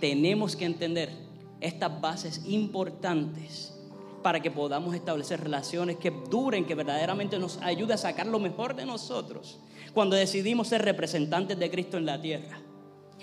tenemos 0.00 0.56
que 0.56 0.64
entender 0.64 1.12
estas 1.60 2.00
bases 2.00 2.42
importantes 2.46 3.74
para 4.22 4.40
que 4.40 4.50
podamos 4.50 4.94
establecer 4.94 5.42
relaciones 5.42 5.98
que 5.98 6.10
duren, 6.30 6.64
que 6.64 6.74
verdaderamente 6.74 7.38
nos 7.38 7.58
ayude 7.58 7.92
a 7.92 7.98
sacar 7.98 8.26
lo 8.26 8.38
mejor 8.38 8.74
de 8.74 8.86
nosotros 8.86 9.58
cuando 9.92 10.16
decidimos 10.16 10.68
ser 10.68 10.82
representantes 10.82 11.58
de 11.58 11.70
Cristo 11.70 11.98
en 11.98 12.06
la 12.06 12.20
tierra. 12.20 12.62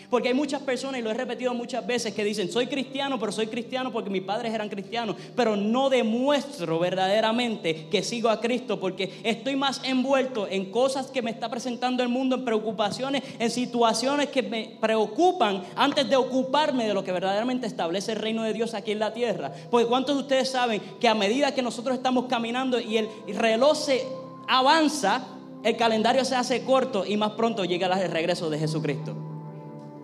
Porque 0.10 0.30
hay 0.30 0.34
muchas 0.34 0.62
personas, 0.62 1.00
y 1.00 1.04
lo 1.04 1.12
he 1.12 1.14
repetido 1.14 1.54
muchas 1.54 1.86
veces, 1.86 2.14
que 2.14 2.24
dicen, 2.24 2.52
soy 2.52 2.68
cristiano, 2.68 3.20
pero 3.20 3.32
soy 3.32 3.48
cristiano 3.48 3.92
porque 3.92 4.10
mis 4.10 4.22
padres 4.22 4.54
eran 4.54 4.70
cristianos, 4.70 5.16
pero 5.36 5.56
no 5.56 5.90
demuestro 5.90 6.80
verdaderamente 6.80 7.88
que 7.90 8.04
sigo 8.04 8.30
a 8.30 8.40
Cristo 8.40 8.80
porque 8.80 9.22
estoy 9.24 9.56
más 9.56 9.82
envuelto 9.84 10.48
en 10.50 10.72
cosas 10.72 11.08
que 11.08 11.22
me 11.22 11.32
está 11.32 11.50
presentando 11.50 12.04
el 12.04 12.10
mundo, 12.10 12.36
en 12.36 12.46
preocupaciones, 12.46 13.24
en 13.40 13.50
situaciones 13.50 14.30
que 14.30 14.44
me 14.44 14.78
preocupan 14.80 15.64
antes 15.76 16.10
de 16.10 16.16
ocuparme 16.16 16.88
de 16.88 16.94
lo 16.94 17.04
que 17.04 17.12
verdaderamente 17.12 17.68
establece 17.68 18.14
el 18.14 18.20
reino 18.20 18.44
de 18.44 18.54
Dios 18.54 18.74
aquí 18.74 18.92
en 18.92 19.00
la 19.00 19.14
tierra. 19.14 19.52
Porque 19.70 19.88
¿cuántos 19.88 20.16
de 20.16 20.22
ustedes 20.22 20.50
saben 20.50 20.82
que 21.00 21.08
a 21.08 21.16
medida 21.16 21.54
que 21.54 21.62
nosotros 21.62 21.96
estamos 21.96 22.26
caminando 22.26 22.80
y 22.80 22.98
el 22.98 23.10
reloj 23.28 23.78
se 23.78 24.06
avanza, 24.48 25.28
el 25.64 25.76
calendario 25.78 26.24
se 26.26 26.36
hace 26.36 26.64
corto 26.64 27.06
y 27.06 27.18
más 27.18 27.32
pronto 27.32 27.66
llega 27.66 27.88
el 28.02 28.12
regreso 28.12 28.50
de 28.50 28.60
Jesucristo? 28.60 29.25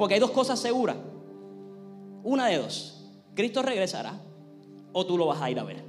Porque 0.01 0.15
hay 0.15 0.20
dos 0.20 0.31
cosas 0.31 0.60
seguras. 0.60 0.96
Una 2.24 2.48
de 2.48 2.58
dos. 2.58 3.08
Cristo 3.36 3.62
regresará 3.62 4.20
o 4.93 5.05
tú 5.05 5.15
lo 5.15 5.27
vas 5.27 5.39
a 5.43 5.51
ir 5.51 5.60
a 5.60 5.63
ver. 5.63 5.84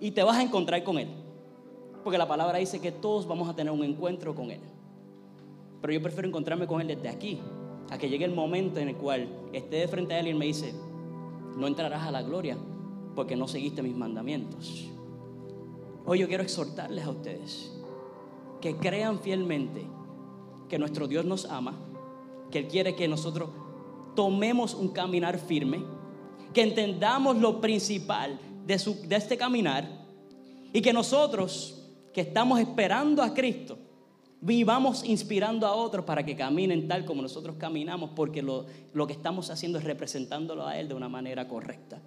Y 0.00 0.10
te 0.10 0.24
vas 0.24 0.36
a 0.36 0.42
encontrar 0.42 0.82
con 0.82 0.98
Él. 0.98 1.06
Porque 2.02 2.18
la 2.18 2.26
palabra 2.26 2.58
dice 2.58 2.80
que 2.80 2.90
todos 2.90 3.28
vamos 3.28 3.48
a 3.48 3.54
tener 3.54 3.72
un 3.72 3.84
encuentro 3.84 4.34
con 4.34 4.50
Él. 4.50 4.58
Pero 5.80 5.92
yo 5.92 6.02
prefiero 6.02 6.26
encontrarme 6.26 6.66
con 6.66 6.80
Él 6.80 6.88
desde 6.88 7.08
aquí. 7.08 7.38
A 7.90 7.98
que 7.98 8.08
llegue 8.08 8.24
el 8.24 8.34
momento 8.34 8.80
en 8.80 8.88
el 8.88 8.96
cual 8.96 9.28
esté 9.52 9.76
de 9.76 9.86
frente 9.86 10.14
a 10.14 10.18
Él 10.18 10.26
y 10.26 10.34
me 10.34 10.46
dice, 10.46 10.74
no 11.56 11.68
entrarás 11.68 12.02
a 12.02 12.10
la 12.10 12.22
gloria 12.22 12.58
porque 13.14 13.36
no 13.36 13.46
seguiste 13.46 13.80
mis 13.80 13.94
mandamientos. 13.94 14.88
Hoy 16.04 16.18
yo 16.18 16.26
quiero 16.26 16.42
exhortarles 16.42 17.04
a 17.04 17.10
ustedes 17.10 17.72
que 18.60 18.74
crean 18.76 19.20
fielmente 19.20 19.86
que 20.68 20.80
nuestro 20.80 21.06
Dios 21.06 21.24
nos 21.24 21.44
ama 21.44 21.84
que 22.50 22.58
Él 22.60 22.68
quiere 22.68 22.94
que 22.94 23.08
nosotros 23.08 23.50
tomemos 24.14 24.74
un 24.74 24.88
caminar 24.88 25.38
firme, 25.38 25.84
que 26.52 26.62
entendamos 26.62 27.36
lo 27.36 27.60
principal 27.60 28.38
de, 28.66 28.78
su, 28.78 29.06
de 29.06 29.16
este 29.16 29.36
caminar 29.36 29.88
y 30.72 30.80
que 30.80 30.92
nosotros, 30.92 31.82
que 32.12 32.22
estamos 32.22 32.58
esperando 32.60 33.22
a 33.22 33.32
Cristo, 33.32 33.78
vivamos 34.40 35.04
inspirando 35.04 35.66
a 35.66 35.74
otros 35.74 36.04
para 36.04 36.24
que 36.24 36.36
caminen 36.36 36.88
tal 36.88 37.04
como 37.04 37.22
nosotros 37.22 37.56
caminamos, 37.58 38.10
porque 38.14 38.42
lo, 38.42 38.66
lo 38.92 39.06
que 39.06 39.12
estamos 39.12 39.50
haciendo 39.50 39.78
es 39.78 39.84
representándolo 39.84 40.66
a 40.66 40.78
Él 40.78 40.88
de 40.88 40.94
una 40.94 41.08
manera 41.08 41.48
correcta. 41.48 42.00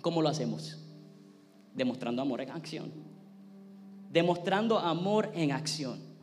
¿Cómo 0.00 0.22
lo 0.22 0.28
hacemos? 0.28 0.78
Demostrando 1.74 2.22
amor 2.22 2.40
en 2.40 2.50
acción. 2.50 2.92
Demostrando 4.10 4.78
amor 4.78 5.30
en 5.34 5.52
acción. 5.52 6.13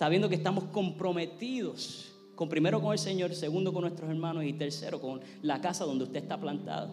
Sabiendo 0.00 0.30
que 0.30 0.34
estamos 0.34 0.64
comprometidos 0.64 2.12
con 2.34 2.48
primero 2.48 2.80
con 2.80 2.92
el 2.92 2.98
Señor, 2.98 3.34
segundo 3.34 3.70
con 3.70 3.82
nuestros 3.82 4.08
hermanos 4.08 4.44
y 4.44 4.54
tercero 4.54 4.98
con 4.98 5.20
la 5.42 5.60
casa 5.60 5.84
donde 5.84 6.04
usted 6.04 6.22
está 6.22 6.40
plantado. 6.40 6.88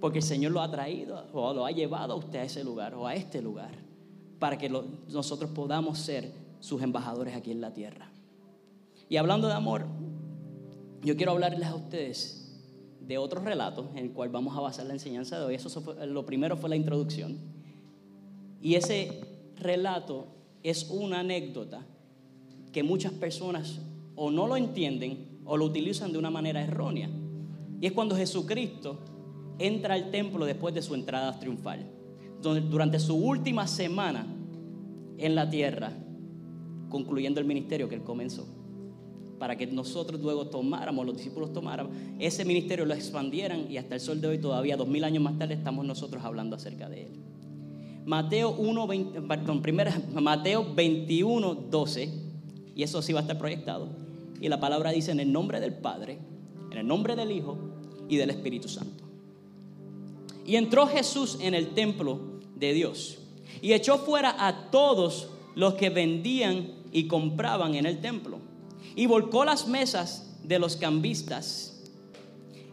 Porque 0.00 0.20
el 0.20 0.24
Señor 0.24 0.52
lo 0.52 0.62
ha 0.62 0.70
traído 0.70 1.26
o 1.34 1.52
lo 1.52 1.66
ha 1.66 1.72
llevado 1.72 2.14
a 2.14 2.16
usted 2.16 2.38
a 2.38 2.44
ese 2.44 2.64
lugar 2.64 2.94
o 2.94 3.06
a 3.06 3.14
este 3.14 3.42
lugar 3.42 3.72
para 4.38 4.56
que 4.56 4.70
nosotros 4.70 5.50
podamos 5.50 5.98
ser 5.98 6.32
sus 6.58 6.80
embajadores 6.80 7.36
aquí 7.36 7.50
en 7.50 7.60
la 7.60 7.74
tierra. 7.74 8.10
Y 9.10 9.18
hablando 9.18 9.46
de 9.48 9.52
amor, 9.52 9.84
yo 11.02 11.18
quiero 11.18 11.32
hablarles 11.32 11.68
a 11.68 11.74
ustedes 11.74 12.62
de 12.98 13.18
otros 13.18 13.44
relatos 13.44 13.90
en 13.90 13.98
el 13.98 14.12
cual 14.12 14.30
vamos 14.30 14.56
a 14.56 14.62
basar 14.62 14.86
la 14.86 14.94
enseñanza 14.94 15.38
de 15.38 15.44
hoy. 15.44 15.54
Eso 15.56 15.82
lo 16.06 16.24
primero 16.24 16.56
fue 16.56 16.70
la 16.70 16.76
introducción. 16.76 17.36
Y 18.62 18.76
ese 18.76 19.20
relato 19.58 20.28
es 20.62 20.88
una 20.88 21.20
anécdota 21.20 21.84
que 22.76 22.82
muchas 22.82 23.12
personas 23.12 23.80
o 24.16 24.30
no 24.30 24.46
lo 24.46 24.54
entienden 24.54 25.40
o 25.46 25.56
lo 25.56 25.64
utilizan 25.64 26.12
de 26.12 26.18
una 26.18 26.28
manera 26.28 26.60
errónea. 26.60 27.08
Y 27.80 27.86
es 27.86 27.92
cuando 27.92 28.14
Jesucristo 28.14 28.98
entra 29.58 29.94
al 29.94 30.10
templo 30.10 30.44
después 30.44 30.74
de 30.74 30.82
su 30.82 30.94
entrada 30.94 31.38
triunfal. 31.38 31.86
Durante 32.42 32.98
su 32.98 33.16
última 33.16 33.66
semana 33.66 34.26
en 35.16 35.34
la 35.34 35.48
tierra, 35.48 35.90
concluyendo 36.90 37.40
el 37.40 37.46
ministerio 37.46 37.88
que 37.88 37.94
él 37.94 38.02
comenzó 38.02 38.46
para 39.38 39.56
que 39.56 39.66
nosotros 39.68 40.20
luego 40.20 40.48
tomáramos, 40.48 41.06
los 41.06 41.16
discípulos 41.16 41.54
tomaran 41.54 41.88
ese 42.18 42.44
ministerio, 42.44 42.84
lo 42.84 42.92
expandieran 42.92 43.72
y 43.72 43.78
hasta 43.78 43.94
el 43.94 44.02
sol 44.02 44.20
de 44.20 44.28
hoy, 44.28 44.38
todavía 44.38 44.76
dos 44.76 44.86
mil 44.86 45.02
años 45.04 45.22
más 45.22 45.38
tarde, 45.38 45.54
estamos 45.54 45.86
nosotros 45.86 46.22
hablando 46.22 46.56
acerca 46.56 46.90
de 46.90 47.04
él. 47.04 47.12
Mateo 48.04 48.50
1, 48.50 48.86
20, 48.86 49.22
perdón, 49.22 49.62
Mateo 50.22 50.74
21, 50.74 51.54
12, 51.70 52.25
y 52.76 52.82
eso 52.82 53.02
sí 53.02 53.12
va 53.12 53.20
a 53.20 53.22
estar 53.22 53.38
proyectado. 53.38 53.88
Y 54.40 54.48
la 54.48 54.60
palabra 54.60 54.90
dice 54.92 55.10
en 55.10 55.18
el 55.18 55.32
nombre 55.32 55.58
del 55.58 55.72
Padre, 55.72 56.18
en 56.70 56.78
el 56.78 56.86
nombre 56.86 57.16
del 57.16 57.32
Hijo 57.32 57.58
y 58.08 58.16
del 58.16 58.30
Espíritu 58.30 58.68
Santo. 58.68 59.02
Y 60.44 60.56
entró 60.56 60.86
Jesús 60.86 61.38
en 61.40 61.54
el 61.54 61.74
templo 61.74 62.20
de 62.54 62.74
Dios 62.74 63.18
y 63.62 63.72
echó 63.72 63.98
fuera 63.98 64.46
a 64.46 64.70
todos 64.70 65.30
los 65.54 65.74
que 65.74 65.88
vendían 65.88 66.74
y 66.92 67.08
compraban 67.08 67.74
en 67.74 67.86
el 67.86 68.00
templo 68.00 68.38
y 68.94 69.06
volcó 69.06 69.44
las 69.44 69.66
mesas 69.66 70.36
de 70.44 70.58
los 70.58 70.76
cambistas 70.76 71.82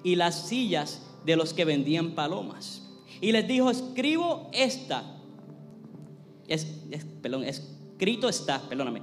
y 0.04 0.16
las 0.16 0.48
sillas 0.48 1.02
de 1.26 1.38
los 1.38 1.54
que 1.54 1.66
vendían 1.66 2.12
palomas. 2.12 2.82
Y 3.22 3.32
les 3.32 3.48
dijo, 3.48 3.72
escribo 3.72 4.50
esta, 4.52 5.04
es, 6.48 6.68
perdón, 7.22 7.46
escrito 7.46 8.28
está, 8.28 8.62
perdóname, 8.68 9.02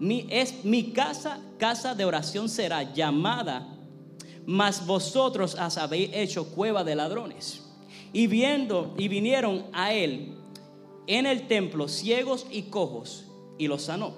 mi, 0.00 0.26
es 0.30 0.64
mi 0.64 0.92
casa, 0.92 1.40
casa 1.58 1.94
de 1.94 2.04
oración 2.04 2.48
será 2.48 2.92
llamada, 2.92 3.68
mas 4.46 4.84
vosotros 4.84 5.54
as 5.54 5.76
habéis 5.76 6.10
hecho 6.14 6.46
cueva 6.46 6.82
de 6.82 6.96
ladrones. 6.96 7.62
Y 8.12 8.26
viendo, 8.26 8.94
y 8.98 9.06
vinieron 9.06 9.66
a 9.72 9.92
él 9.92 10.34
en 11.06 11.26
el 11.26 11.46
templo 11.46 11.86
ciegos 11.86 12.46
y 12.50 12.62
cojos, 12.62 13.26
y 13.58 13.68
los 13.68 13.82
sanó. 13.82 14.14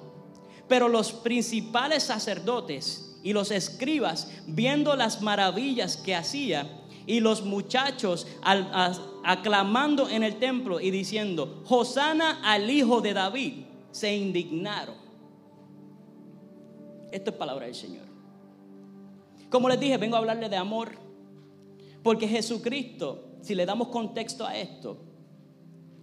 Pero 0.69 0.89
los 0.89 1.13
principales 1.13 2.05
sacerdotes 2.05 3.19
y 3.23 3.33
los 3.33 3.51
escribas, 3.51 4.31
viendo 4.47 4.97
las 4.97 5.21
maravillas 5.21 5.97
que 5.97 6.15
hacía, 6.15 6.79
y 7.07 7.19
los 7.19 7.43
muchachos 7.43 8.29
aclamando 9.25 10.09
en 10.09 10.23
el 10.23 10.39
templo 10.39 10.81
y 10.81 10.93
diciendo, 10.93 11.65
Hosana 11.69 12.41
al 12.45 12.71
hijo 12.71 13.01
de 13.01 13.13
David, 13.13 13.65
se 13.91 14.15
indignaron. 14.15 15.02
Esto 17.13 17.31
es 17.31 17.37
palabra 17.37 17.67
del 17.67 17.75
Señor. 17.75 18.07
Como 19.51 19.69
les 19.69 19.79
dije, 19.79 19.97
vengo 19.99 20.17
a 20.17 20.19
hablarle 20.19 20.49
de 20.49 20.57
amor, 20.57 20.91
porque 22.03 22.27
Jesucristo, 22.27 23.37
si 23.43 23.55
le 23.55 23.65
damos 23.65 23.89
contexto 23.89 24.45
a 24.45 24.57
esto, 24.57 24.97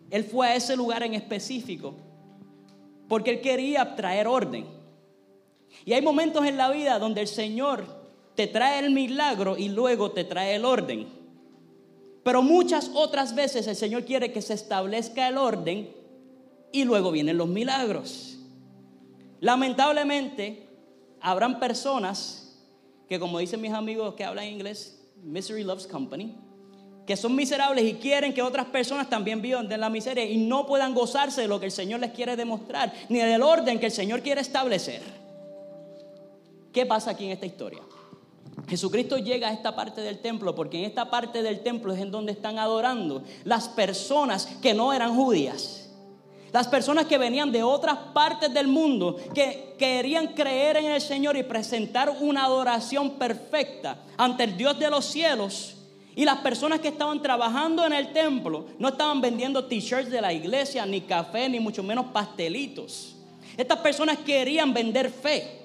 Él 0.09 0.23
fue 0.23 0.47
a 0.47 0.55
ese 0.55 0.77
lugar 0.77 1.03
en 1.03 1.15
específico 1.15 1.95
porque 3.09 3.31
Él 3.31 3.41
quería 3.41 3.95
traer 3.95 4.27
orden. 4.27 4.65
Y 5.83 5.93
hay 5.93 6.01
momentos 6.01 6.45
en 6.45 6.55
la 6.55 6.71
vida 6.71 6.99
donde 6.99 7.21
el 7.21 7.27
Señor 7.27 7.83
te 8.35 8.47
trae 8.47 8.79
el 8.79 8.91
milagro 8.91 9.57
y 9.57 9.67
luego 9.67 10.11
te 10.11 10.23
trae 10.23 10.55
el 10.55 10.63
orden. 10.63 11.07
Pero 12.23 12.41
muchas 12.43 12.91
otras 12.93 13.33
veces 13.33 13.67
el 13.67 13.75
Señor 13.75 14.05
quiere 14.05 14.31
que 14.31 14.41
se 14.41 14.53
establezca 14.53 15.27
el 15.27 15.37
orden 15.37 15.89
y 16.71 16.85
luego 16.85 17.11
vienen 17.11 17.37
los 17.37 17.47
milagros. 17.47 18.37
Lamentablemente, 19.39 20.68
habrán 21.21 21.59
personas 21.59 22.57
que, 23.07 23.19
como 23.19 23.39
dicen 23.39 23.61
mis 23.61 23.73
amigos 23.73 24.13
que 24.15 24.23
hablan 24.23 24.45
inglés, 24.45 25.01
misery 25.23 25.63
loves 25.63 25.87
company 25.87 26.35
que 27.09 27.17
son 27.17 27.35
miserables 27.35 27.83
y 27.85 27.95
quieren 27.95 28.35
que 28.35 28.43
otras 28.43 28.67
personas 28.67 29.09
también 29.09 29.41
vivan 29.41 29.67
de 29.67 29.79
la 29.79 29.89
miseria 29.89 30.25
y 30.25 30.37
no 30.37 30.67
puedan 30.67 30.93
gozarse 30.93 31.41
de 31.41 31.47
lo 31.47 31.59
que 31.59 31.65
el 31.65 31.71
Señor 31.71 32.01
les 32.01 32.11
quiere 32.11 32.35
demostrar, 32.35 32.93
ni 33.09 33.17
del 33.17 33.41
orden 33.41 33.79
que 33.79 33.87
el 33.87 33.91
Señor 33.91 34.21
quiere 34.21 34.41
establecer. 34.41 35.01
¿Qué 36.71 36.85
pasa 36.85 37.09
aquí 37.09 37.25
en 37.25 37.31
esta 37.31 37.47
historia? 37.47 37.79
Jesucristo 38.67 39.17
llega 39.17 39.47
a 39.47 39.53
esta 39.53 39.75
parte 39.75 40.01
del 40.01 40.19
templo 40.19 40.53
porque 40.53 40.77
en 40.77 40.83
esta 40.83 41.09
parte 41.09 41.41
del 41.41 41.61
templo 41.61 41.93
es 41.93 41.99
en 41.99 42.11
donde 42.11 42.31
están 42.31 42.59
adorando 42.59 43.23
las 43.43 43.67
personas 43.69 44.45
que 44.61 44.75
no 44.75 44.93
eran 44.93 45.15
judías. 45.15 45.78
Las 46.51 46.67
personas 46.67 47.05
que 47.05 47.17
venían 47.17 47.51
de 47.51 47.63
otras 47.63 47.97
partes 48.13 48.53
del 48.53 48.67
mundo, 48.67 49.17
que 49.33 49.75
querían 49.77 50.27
creer 50.27 50.77
en 50.77 50.85
el 50.85 51.01
Señor 51.01 51.37
y 51.37 51.43
presentar 51.43 52.09
una 52.19 52.45
adoración 52.45 53.11
perfecta 53.11 53.97
ante 54.17 54.43
el 54.43 54.57
Dios 54.57 54.79
de 54.79 54.89
los 54.89 55.05
cielos 55.05 55.75
y 56.15 56.25
las 56.25 56.39
personas 56.39 56.79
que 56.79 56.89
estaban 56.89 57.21
trabajando 57.21 57.85
en 57.85 57.93
el 57.93 58.11
templo 58.11 58.65
no 58.77 58.89
estaban 58.89 59.21
vendiendo 59.21 59.65
t-shirts 59.65 60.09
de 60.09 60.19
la 60.19 60.33
iglesia, 60.33 60.85
ni 60.85 61.01
café, 61.01 61.47
ni 61.47 61.59
mucho 61.59 61.81
menos 61.81 62.07
pastelitos. 62.07 63.15
Estas 63.55 63.79
personas 63.79 64.17
querían 64.17 64.73
vender 64.73 65.11
fe. 65.11 65.58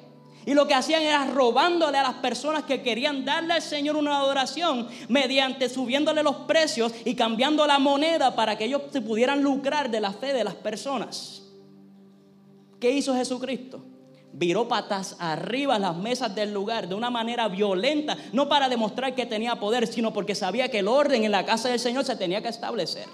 Y 0.47 0.55
lo 0.55 0.67
que 0.67 0.75
hacían 0.75 1.03
era 1.03 1.25
robándole 1.27 1.99
a 1.99 2.03
las 2.03 2.15
personas 2.15 2.65
que 2.65 2.83
querían 2.83 3.25
darle 3.25 3.55
al 3.55 3.63
Señor 3.63 3.97
una 3.97 4.19
adoración 4.19 4.89
mediante 5.09 5.69
subiéndole 5.69 6.23
los 6.23 6.37
precios 6.37 6.93
y 7.05 7.15
cambiando 7.15 7.67
la 7.67 7.79
moneda 7.79 8.35
para 8.35 8.59
que 8.59 8.65
ellos 8.65 8.83
se 8.93 9.01
pudieran 9.01 9.43
lucrar 9.43 9.91
de 9.91 10.01
la 10.01 10.13
fe 10.13 10.33
de 10.33 10.45
las 10.45 10.55
personas. 10.55 11.43
¿Qué 12.79 12.91
hizo 12.91 13.15
Jesucristo? 13.15 13.83
viró 14.37 14.67
patas 14.67 15.17
arriba 15.21 15.79
las 15.79 15.97
mesas 15.97 16.35
del 16.35 16.53
lugar 16.53 16.89
de 16.89 16.95
una 16.97 17.09
manera 17.09 17.49
violenta, 17.49 18.17
no 18.33 18.49
para 18.49 18.69
demostrar 18.69 19.15
que 19.15 19.27
tenía 19.27 19.61
poder, 19.61 19.87
sino 19.87 20.13
porque 20.13 20.35
sabía 20.35 20.69
que 20.69 20.81
el 20.81 20.89
orden 20.89 21.25
en 21.25 21.31
la 21.31 21.47
casa 21.47 21.69
del 21.69 21.79
Señor 21.79 22.05
se 22.05 22.17
tenía 22.17 22.43
que 22.43 22.49
establecer. 22.49 23.07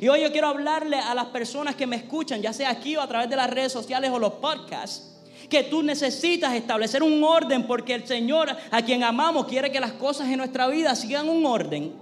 Y 0.00 0.08
hoy 0.08 0.22
yo 0.22 0.30
quiero 0.30 0.46
hablarle 0.46 0.96
a 0.96 1.14
las 1.14 1.26
personas 1.26 1.74
que 1.74 1.86
me 1.86 1.96
escuchan, 1.96 2.40
ya 2.40 2.52
sea 2.52 2.70
aquí 2.70 2.96
o 2.96 3.00
a 3.00 3.08
través 3.08 3.28
de 3.28 3.36
las 3.36 3.50
redes 3.50 3.72
sociales 3.72 4.10
o 4.12 4.18
los 4.18 4.34
podcasts, 4.34 5.09
que 5.50 5.64
tú 5.64 5.82
necesitas 5.82 6.54
establecer 6.54 7.02
un 7.02 7.22
orden 7.22 7.66
porque 7.66 7.94
el 7.94 8.06
Señor 8.06 8.48
a 8.70 8.82
quien 8.82 9.04
amamos 9.04 9.46
quiere 9.46 9.70
que 9.70 9.80
las 9.80 9.92
cosas 9.92 10.28
en 10.28 10.38
nuestra 10.38 10.68
vida 10.68 10.94
sigan 10.94 11.28
un 11.28 11.44
orden. 11.44 11.92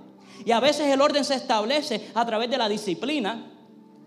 Y 0.44 0.52
a 0.52 0.60
veces 0.60 0.86
el 0.86 1.00
orden 1.00 1.24
se 1.24 1.34
establece 1.34 2.08
a 2.14 2.24
través 2.24 2.48
de 2.48 2.58
la 2.58 2.68
disciplina, 2.68 3.44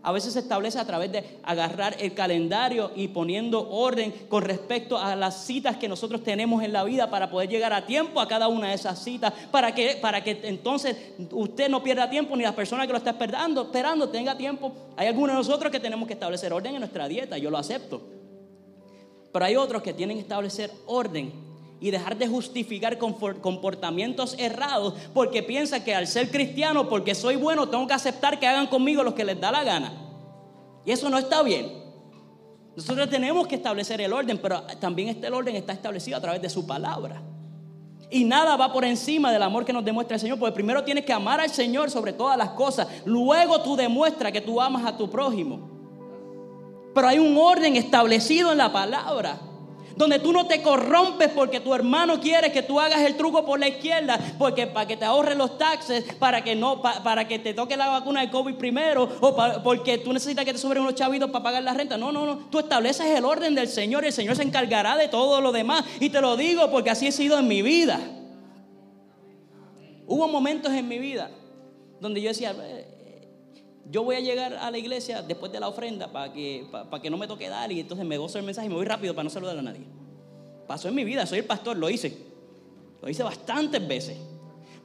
a 0.04 0.12
veces 0.12 0.34
se 0.34 0.40
establece 0.40 0.80
a 0.80 0.86
través 0.86 1.12
de 1.12 1.40
agarrar 1.44 1.96
el 2.00 2.14
calendario 2.14 2.92
y 2.96 3.10
poniendo 3.10 3.70
orden 3.70 4.12
con 4.30 4.42
respecto 4.42 4.98
a 4.98 5.16
las 5.16 5.46
citas 5.46 5.78
que 5.78 5.88
nosotros 5.88 6.24
tenemos 6.24 6.64
en 6.64 6.74
la 6.74 6.84
vida 6.84 7.10
para 7.10 7.30
poder 7.30 7.50
llegar 7.50 7.74
a 7.74 7.86
tiempo 7.86 8.20
a 8.20 8.28
cada 8.28 8.48
una 8.48 8.70
de 8.70 8.76
esas 8.76 9.04
citas, 9.04 9.32
para 9.52 9.76
que, 9.76 10.00
para 10.02 10.24
que 10.24 10.40
entonces 10.44 10.96
usted 11.32 11.70
no 11.70 11.84
pierda 11.84 12.10
tiempo 12.10 12.36
ni 12.36 12.44
la 12.44 12.56
persona 12.56 12.88
que 12.88 12.94
lo 12.94 12.98
está 12.98 13.12
esperando, 13.12 13.64
esperando 13.64 14.10
tenga 14.10 14.36
tiempo. 14.36 14.74
Hay 14.98 15.08
algunos 15.08 15.36
de 15.36 15.38
nosotros 15.38 15.72
que 15.72 15.80
tenemos 15.80 16.08
que 16.08 16.14
establecer 16.14 16.52
orden 16.52 16.74
en 16.74 16.80
nuestra 16.80 17.08
dieta, 17.08 17.38
yo 17.38 17.52
lo 17.52 17.58
acepto. 17.58 18.21
Pero 19.32 19.46
hay 19.46 19.56
otros 19.56 19.82
que 19.82 19.94
tienen 19.94 20.18
que 20.18 20.24
establecer 20.24 20.72
orden 20.86 21.32
y 21.80 21.90
dejar 21.90 22.16
de 22.16 22.28
justificar 22.28 22.98
comportamientos 22.98 24.36
errados 24.38 24.94
porque 25.14 25.42
piensa 25.42 25.84
que 25.84 25.96
al 25.96 26.06
ser 26.06 26.30
cristiano, 26.30 26.88
porque 26.88 27.16
soy 27.16 27.36
bueno, 27.36 27.68
tengo 27.70 27.88
que 27.88 27.94
aceptar 27.94 28.40
que 28.40 28.48
hagan 28.48 28.68
conmigo 28.68 29.04
lo 29.04 29.16
que 29.16 29.26
les 29.26 29.40
da 29.42 29.52
la 29.52 29.64
gana. 29.64 29.92
Y 30.86 30.92
eso 30.92 31.10
no 31.10 31.18
está 31.18 31.42
bien. 31.42 31.82
Nosotros 32.76 33.10
tenemos 33.10 33.48
que 33.48 33.56
establecer 33.56 34.00
el 34.00 34.14
orden, 34.14 34.38
pero 34.38 34.62
también 34.80 35.10
este 35.10 35.28
orden 35.30 35.56
está 35.56 35.74
establecido 35.74 36.18
a 36.18 36.22
través 36.22 36.42
de 36.42 36.50
su 36.50 36.66
palabra. 36.68 37.22
Y 38.12 38.26
nada 38.26 38.58
va 38.58 38.72
por 38.72 38.86
encima 38.86 39.32
del 39.32 39.42
amor 39.42 39.66
que 39.66 39.74
nos 39.74 39.84
demuestra 39.84 40.16
el 40.16 40.22
Señor, 40.22 40.38
porque 40.38 40.54
primero 40.54 40.84
tienes 40.84 41.06
que 41.06 41.14
amar 41.14 41.40
al 41.40 41.50
Señor 41.50 41.90
sobre 41.90 42.14
todas 42.14 42.38
las 42.38 42.50
cosas. 42.50 42.88
Luego 43.06 43.62
tú 43.62 43.76
demuestras 43.76 44.32
que 44.32 44.42
tú 44.42 44.62
amas 44.62 44.86
a 44.86 44.96
tu 44.96 45.10
prójimo. 45.10 45.81
Pero 46.94 47.08
hay 47.08 47.20
un 47.20 47.38
orden 47.38 47.76
establecido 47.76 48.52
en 48.52 48.58
la 48.58 48.72
palabra 48.72 49.40
donde 49.96 50.20
tú 50.20 50.32
no 50.34 50.48
te 50.48 50.62
corrompes 50.62 51.30
porque 51.30 51.60
tu 51.60 51.74
hermano 51.74 52.20
quiere 52.20 52.52
que 52.52 52.64
tú 52.64 52.80
hagas 52.80 53.02
el 53.02 53.16
truco 53.16 53.46
por 53.46 53.60
la 53.60 53.68
izquierda, 53.68 54.20
porque 54.40 54.68
para 54.68 54.88
que 54.88 54.98
te 54.98 55.06
ahorren 55.06 55.38
los 55.38 55.58
taxes, 55.58 56.04
para 56.16 56.44
que 56.44 56.56
no, 56.56 56.82
para 56.82 57.28
que 57.28 57.40
te 57.40 57.54
toque 57.54 57.78
la 57.78 57.88
vacuna 57.88 58.22
de 58.22 58.32
COVID 58.32 58.56
primero, 58.56 59.08
o 59.22 59.36
porque 59.64 60.00
tú 60.00 60.12
necesitas 60.12 60.46
que 60.46 60.54
te 60.54 60.60
sobren 60.60 60.82
unos 60.82 60.96
chavitos 60.96 61.30
para 61.30 61.44
pagar 61.44 61.64
la 61.64 61.74
renta. 61.74 61.98
No, 61.98 62.12
no, 62.12 62.26
no. 62.26 62.38
Tú 62.50 62.60
estableces 62.60 63.06
el 63.06 63.26
orden 63.26 63.54
del 63.54 63.68
Señor 63.68 64.04
el 64.04 64.14
Señor 64.14 64.36
se 64.36 64.44
encargará 64.44 64.98
de 64.98 65.08
todo 65.08 65.40
lo 65.42 65.52
demás. 65.52 65.86
Y 66.00 66.10
te 66.10 66.20
lo 66.22 66.36
digo 66.36 66.72
porque 66.72 66.90
así 66.90 67.08
he 67.08 67.12
sido 67.12 67.38
en 67.38 67.48
mi 67.48 67.62
vida. 67.62 68.00
Hubo 70.08 70.28
momentos 70.28 70.74
en 70.74 70.88
mi 70.88 70.98
vida 70.98 71.30
donde 72.00 72.22
yo 72.22 72.30
decía, 72.30 72.56
yo 73.90 74.04
voy 74.04 74.16
a 74.16 74.20
llegar 74.20 74.54
a 74.54 74.72
la 74.72 74.78
iglesia 74.78 75.22
después 75.22 75.52
de 75.52 75.60
la 75.60 75.68
ofrenda 75.68 76.12
para 76.12 76.32
que, 76.32 76.66
para, 76.72 77.02
que 77.02 77.10
no 77.10 77.18
me 77.18 77.28
toque 77.28 77.50
dar 77.50 77.72
y 77.72 77.80
entonces 77.80 78.06
me 78.06 78.18
gozo 78.18 78.38
el 78.38 78.46
mensaje 78.46 78.68
y 78.68 78.70
me 78.70 78.76
voy 78.76 78.86
rápido 78.86 79.14
para 79.14 79.24
no 79.24 79.30
saludar 79.30 79.58
a 79.58 79.62
nadie. 79.62 79.86
Pasó 80.68 80.88
en 80.88 80.96
mi 80.96 81.04
vida, 81.04 81.26
soy 81.26 81.40
el 81.40 81.46
pastor, 81.46 81.78
lo 81.78 81.90
hice. 81.90 82.18
Lo 83.02 83.10
hice 83.10 83.24
bastantes 83.24 83.86
veces. 83.86 84.18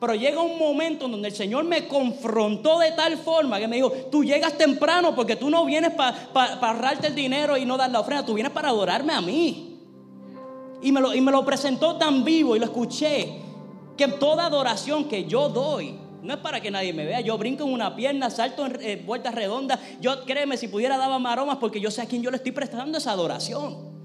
Pero 0.01 0.15
llega 0.15 0.43
un 0.43 0.59
momento 0.59 1.07
en 1.07 1.13
donde 1.13 1.29
el 1.29 1.35
Señor 1.35 1.65
me 1.65 1.87
confrontó 1.89 2.79
de 2.79 2.93
tal 2.93 3.17
forma 3.17 3.59
que 3.59 3.69
me 3.69 3.77
dijo, 3.77 3.91
tú 4.11 4.25
llegas 4.25 4.59
temprano 4.59 5.15
porque 5.15 5.37
tú 5.37 5.49
no 5.49 5.65
vienes 5.65 5.93
para 5.93 6.29
ahorrarte 6.35 7.07
el 7.09 7.15
dinero 7.15 7.57
y 7.57 7.65
no 7.65 7.77
dar 7.77 7.91
la 7.91 8.01
ofrenda, 8.01 8.27
tú 8.27 8.35
vienes 8.35 8.53
para 8.53 8.69
adorarme 8.69 9.13
a 9.13 9.21
mí. 9.21 9.79
Y 10.83 10.93
me, 10.93 11.01
lo, 11.01 11.15
y 11.15 11.21
me 11.21 11.33
lo 11.33 11.45
presentó 11.45 11.97
tan 11.97 12.25
vivo 12.25 12.55
y 12.57 12.59
lo 12.59 12.67
escuché, 12.67 13.41
que 13.97 14.09
toda 14.09 14.47
adoración 14.47 15.09
que 15.09 15.25
yo 15.25 15.49
doy 15.49 16.06
no 16.23 16.35
es 16.35 16.41
para 16.41 16.61
que 16.61 16.71
nadie 16.71 16.93
me 16.93 17.05
vea. 17.05 17.21
Yo 17.21 17.37
brinco 17.39 17.65
en 17.65 17.73
una 17.73 17.95
pierna, 17.95 18.31
salto 18.31 18.67
en 18.67 18.79
eh, 18.81 19.03
vueltas 19.05 19.35
redondas. 19.35 19.79
Yo 20.01 20.25
créeme, 20.25 20.57
si 20.57 20.69
pudiera 20.69 20.97
daba 20.97 21.19
maromas 21.19 21.59
porque 21.59 21.81
yo 21.81 21.91
sé 21.91 22.03
a 22.03 22.07
quién 22.07 22.23
yo 22.23 22.31
le 22.31 22.39
estoy 22.39 22.53
prestando 22.53 22.99
esa 22.99 23.13
adoración. 23.13 23.97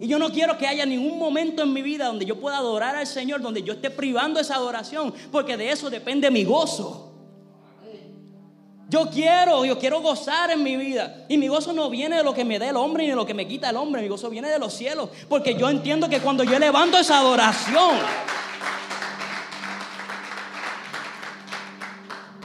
Y 0.00 0.08
yo 0.08 0.18
no 0.18 0.30
quiero 0.30 0.56
que 0.56 0.66
haya 0.66 0.86
ningún 0.86 1.18
momento 1.18 1.62
en 1.62 1.72
mi 1.72 1.82
vida 1.82 2.06
donde 2.06 2.24
yo 2.24 2.40
pueda 2.40 2.56
adorar 2.56 2.96
al 2.96 3.06
Señor, 3.06 3.42
donde 3.42 3.62
yo 3.62 3.74
esté 3.74 3.90
privando 3.90 4.40
esa 4.40 4.54
adoración, 4.54 5.12
porque 5.30 5.58
de 5.58 5.70
eso 5.70 5.90
depende 5.90 6.30
mi 6.30 6.44
gozo. 6.44 7.10
Yo 8.90 9.08
quiero, 9.08 9.64
yo 9.64 9.78
quiero 9.78 10.00
gozar 10.00 10.50
en 10.50 10.64
mi 10.64 10.76
vida. 10.76 11.24
Y 11.28 11.38
mi 11.38 11.46
gozo 11.46 11.72
no 11.72 11.88
viene 11.90 12.16
de 12.16 12.24
lo 12.24 12.34
que 12.34 12.44
me 12.44 12.58
da 12.58 12.68
el 12.68 12.76
hombre 12.76 13.04
ni 13.04 13.10
de 13.10 13.14
lo 13.14 13.24
que 13.24 13.34
me 13.34 13.46
quita 13.46 13.70
el 13.70 13.76
hombre. 13.76 14.02
Mi 14.02 14.08
gozo 14.08 14.28
viene 14.30 14.48
de 14.48 14.58
los 14.58 14.72
cielos. 14.72 15.10
Porque 15.28 15.54
yo 15.54 15.70
entiendo 15.70 16.08
que 16.08 16.18
cuando 16.18 16.42
yo 16.42 16.58
levanto 16.58 16.98
esa 16.98 17.20
adoración, 17.20 17.96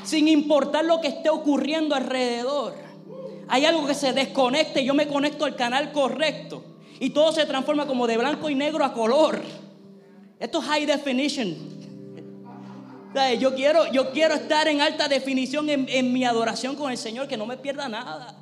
sin 0.05 0.27
importar 0.27 0.85
lo 0.85 1.01
que 1.01 1.09
esté 1.09 1.29
ocurriendo 1.29 1.95
alrededor. 1.95 2.75
Hay 3.47 3.65
algo 3.65 3.85
que 3.85 3.93
se 3.93 4.13
desconecte, 4.13 4.83
yo 4.83 4.93
me 4.93 5.07
conecto 5.07 5.45
al 5.45 5.55
canal 5.55 5.91
correcto 5.91 6.63
y 6.99 7.09
todo 7.09 7.31
se 7.31 7.45
transforma 7.45 7.85
como 7.85 8.07
de 8.07 8.17
blanco 8.17 8.49
y 8.49 8.55
negro 8.55 8.83
a 8.85 8.93
color. 8.93 9.41
Esto 10.39 10.61
es 10.61 10.65
high 10.65 10.85
definition. 10.85 11.75
Yo 13.39 13.55
quiero, 13.55 13.89
yo 13.91 14.11
quiero 14.11 14.33
estar 14.33 14.67
en 14.67 14.81
alta 14.81 15.07
definición 15.07 15.69
en, 15.69 15.87
en 15.89 16.11
mi 16.11 16.25
adoración 16.25 16.75
con 16.75 16.91
el 16.91 16.97
Señor, 16.97 17.27
que 17.27 17.37
no 17.37 17.45
me 17.45 17.55
pierda 17.55 17.87
nada. 17.87 18.35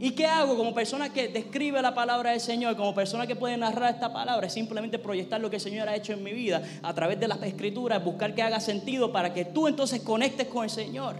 ¿Y 0.00 0.12
qué 0.12 0.26
hago 0.26 0.56
como 0.56 0.72
persona 0.72 1.12
que 1.12 1.26
describe 1.28 1.82
la 1.82 1.92
palabra 1.92 2.30
del 2.30 2.40
Señor, 2.40 2.76
como 2.76 2.94
persona 2.94 3.26
que 3.26 3.34
puede 3.34 3.56
narrar 3.56 3.94
esta 3.94 4.12
palabra? 4.12 4.46
Es 4.46 4.52
simplemente 4.52 4.98
proyectar 4.98 5.40
lo 5.40 5.50
que 5.50 5.56
el 5.56 5.62
Señor 5.62 5.88
ha 5.88 5.96
hecho 5.96 6.12
en 6.12 6.22
mi 6.22 6.32
vida 6.32 6.62
a 6.82 6.94
través 6.94 7.18
de 7.18 7.26
las 7.26 7.42
escrituras, 7.42 8.04
buscar 8.04 8.32
que 8.32 8.42
haga 8.42 8.60
sentido 8.60 9.10
para 9.10 9.34
que 9.34 9.44
tú 9.44 9.66
entonces 9.66 10.00
conectes 10.02 10.46
con 10.46 10.62
el 10.62 10.70
Señor. 10.70 11.16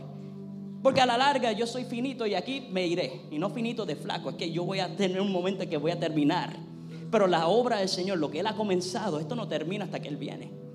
Porque 0.80 1.00
a 1.00 1.06
la 1.06 1.18
larga 1.18 1.50
yo 1.50 1.66
soy 1.66 1.84
finito 1.84 2.24
y 2.24 2.36
aquí 2.36 2.68
me 2.70 2.86
iré. 2.86 3.22
Y 3.32 3.38
no 3.38 3.50
finito 3.50 3.84
de 3.84 3.96
flaco, 3.96 4.30
es 4.30 4.36
que 4.36 4.52
yo 4.52 4.64
voy 4.64 4.78
a 4.78 4.94
tener 4.94 5.20
un 5.20 5.32
momento 5.32 5.64
en 5.64 5.70
que 5.70 5.76
voy 5.76 5.90
a 5.90 5.98
terminar. 5.98 6.54
Pero 7.10 7.26
la 7.26 7.48
obra 7.48 7.78
del 7.78 7.88
Señor, 7.88 8.18
lo 8.18 8.30
que 8.30 8.38
Él 8.40 8.46
ha 8.46 8.54
comenzado, 8.54 9.18
esto 9.18 9.34
no 9.34 9.48
termina 9.48 9.86
hasta 9.86 9.98
que 9.98 10.06
Él 10.06 10.16
viene. 10.16 10.67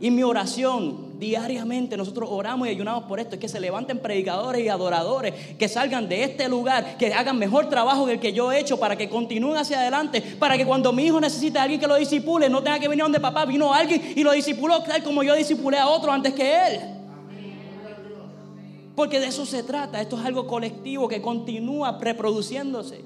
Y 0.00 0.10
mi 0.10 0.22
oración 0.22 1.18
diariamente, 1.20 1.96
nosotros 1.96 2.28
oramos 2.32 2.66
y 2.66 2.70
ayunamos 2.70 3.04
por 3.04 3.20
esto, 3.20 3.34
es 3.34 3.40
que 3.40 3.48
se 3.48 3.60
levanten 3.60 3.98
predicadores 3.98 4.64
y 4.64 4.68
adoradores, 4.68 5.34
que 5.58 5.68
salgan 5.68 6.08
de 6.08 6.24
este 6.24 6.48
lugar, 6.48 6.96
que 6.96 7.12
hagan 7.12 7.38
mejor 7.38 7.68
trabajo 7.68 8.06
que 8.06 8.12
el 8.12 8.20
que 8.20 8.32
yo 8.32 8.50
he 8.50 8.58
hecho, 8.58 8.80
para 8.80 8.96
que 8.96 9.10
continúen 9.10 9.58
hacia 9.58 9.80
adelante, 9.80 10.22
para 10.38 10.56
que 10.56 10.64
cuando 10.64 10.92
mi 10.92 11.04
hijo 11.04 11.20
necesite 11.20 11.58
a 11.58 11.64
alguien 11.64 11.78
que 11.78 11.86
lo 11.86 11.96
disipule, 11.96 12.48
no 12.48 12.62
tenga 12.62 12.78
que 12.78 12.88
venir 12.88 13.04
donde 13.04 13.20
papá, 13.20 13.44
vino 13.44 13.74
alguien 13.74 14.14
y 14.16 14.22
lo 14.22 14.32
disipuló 14.32 14.82
tal 14.82 15.02
como 15.02 15.22
yo 15.22 15.34
disipulé 15.34 15.78
a 15.78 15.86
otro 15.86 16.10
antes 16.10 16.32
que 16.32 16.66
él. 16.66 16.80
Porque 18.96 19.20
de 19.20 19.26
eso 19.26 19.44
se 19.44 19.62
trata, 19.62 20.00
esto 20.00 20.18
es 20.18 20.24
algo 20.24 20.46
colectivo 20.46 21.08
que 21.08 21.20
continúa 21.20 21.98
reproduciéndose. 22.00 23.04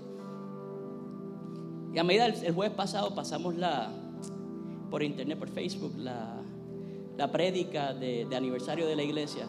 Y 1.93 1.99
a 1.99 2.05
medida 2.05 2.27
el, 2.27 2.53
jueves 2.53 2.75
pasado 2.75 3.15
pasamos 3.15 3.55
la 3.55 3.91
por 4.91 5.03
internet, 5.03 5.39
por 5.39 5.49
Facebook, 5.49 5.93
la 5.99 6.44
la 7.17 7.31
prédica 7.31 7.95
de, 7.95 8.27
aniversario 8.35 8.87
de 8.87 8.97
la 8.97 9.03
iglesia. 9.03 9.47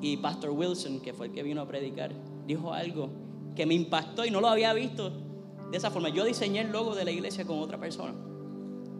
Y 0.00 0.16
Pastor 0.18 0.50
Wilson, 0.50 1.00
que 1.00 1.12
fue 1.12 1.26
el 1.26 1.32
que 1.32 1.42
vino 1.42 1.60
a 1.62 1.68
predicar, 1.68 2.12
dijo 2.46 2.72
algo 2.72 3.10
que 3.56 3.66
me 3.66 3.74
impactó 3.74 4.24
y 4.24 4.30
no 4.30 4.40
lo 4.40 4.48
había 4.48 4.72
visto 4.74 5.10
de 5.70 5.76
esa 5.76 5.90
forma. 5.90 6.08
Yo 6.08 6.24
diseñé 6.24 6.60
el 6.60 6.72
logo 6.72 6.94
de 6.94 7.04
la 7.04 7.10
iglesia 7.10 7.44
con 7.44 7.58
otra 7.60 7.78
persona. 7.78 8.14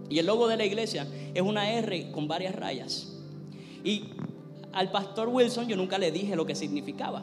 Y 0.08 0.18
el 0.18 0.26
logo 0.26 0.48
de 0.48 0.56
la 0.56 0.64
iglesia 0.64 1.06
es 1.34 1.42
una 1.42 1.70
R 1.70 2.10
con 2.12 2.28
varias 2.28 2.54
rayas. 2.54 3.20
Y 3.82 4.10
al 4.72 4.90
pastor 4.90 5.28
Wilson 5.28 5.68
yo 5.68 5.76
nunca 5.76 5.98
le 5.98 6.10
dije 6.10 6.36
lo 6.36 6.46
que 6.46 6.54
significaba. 6.54 7.22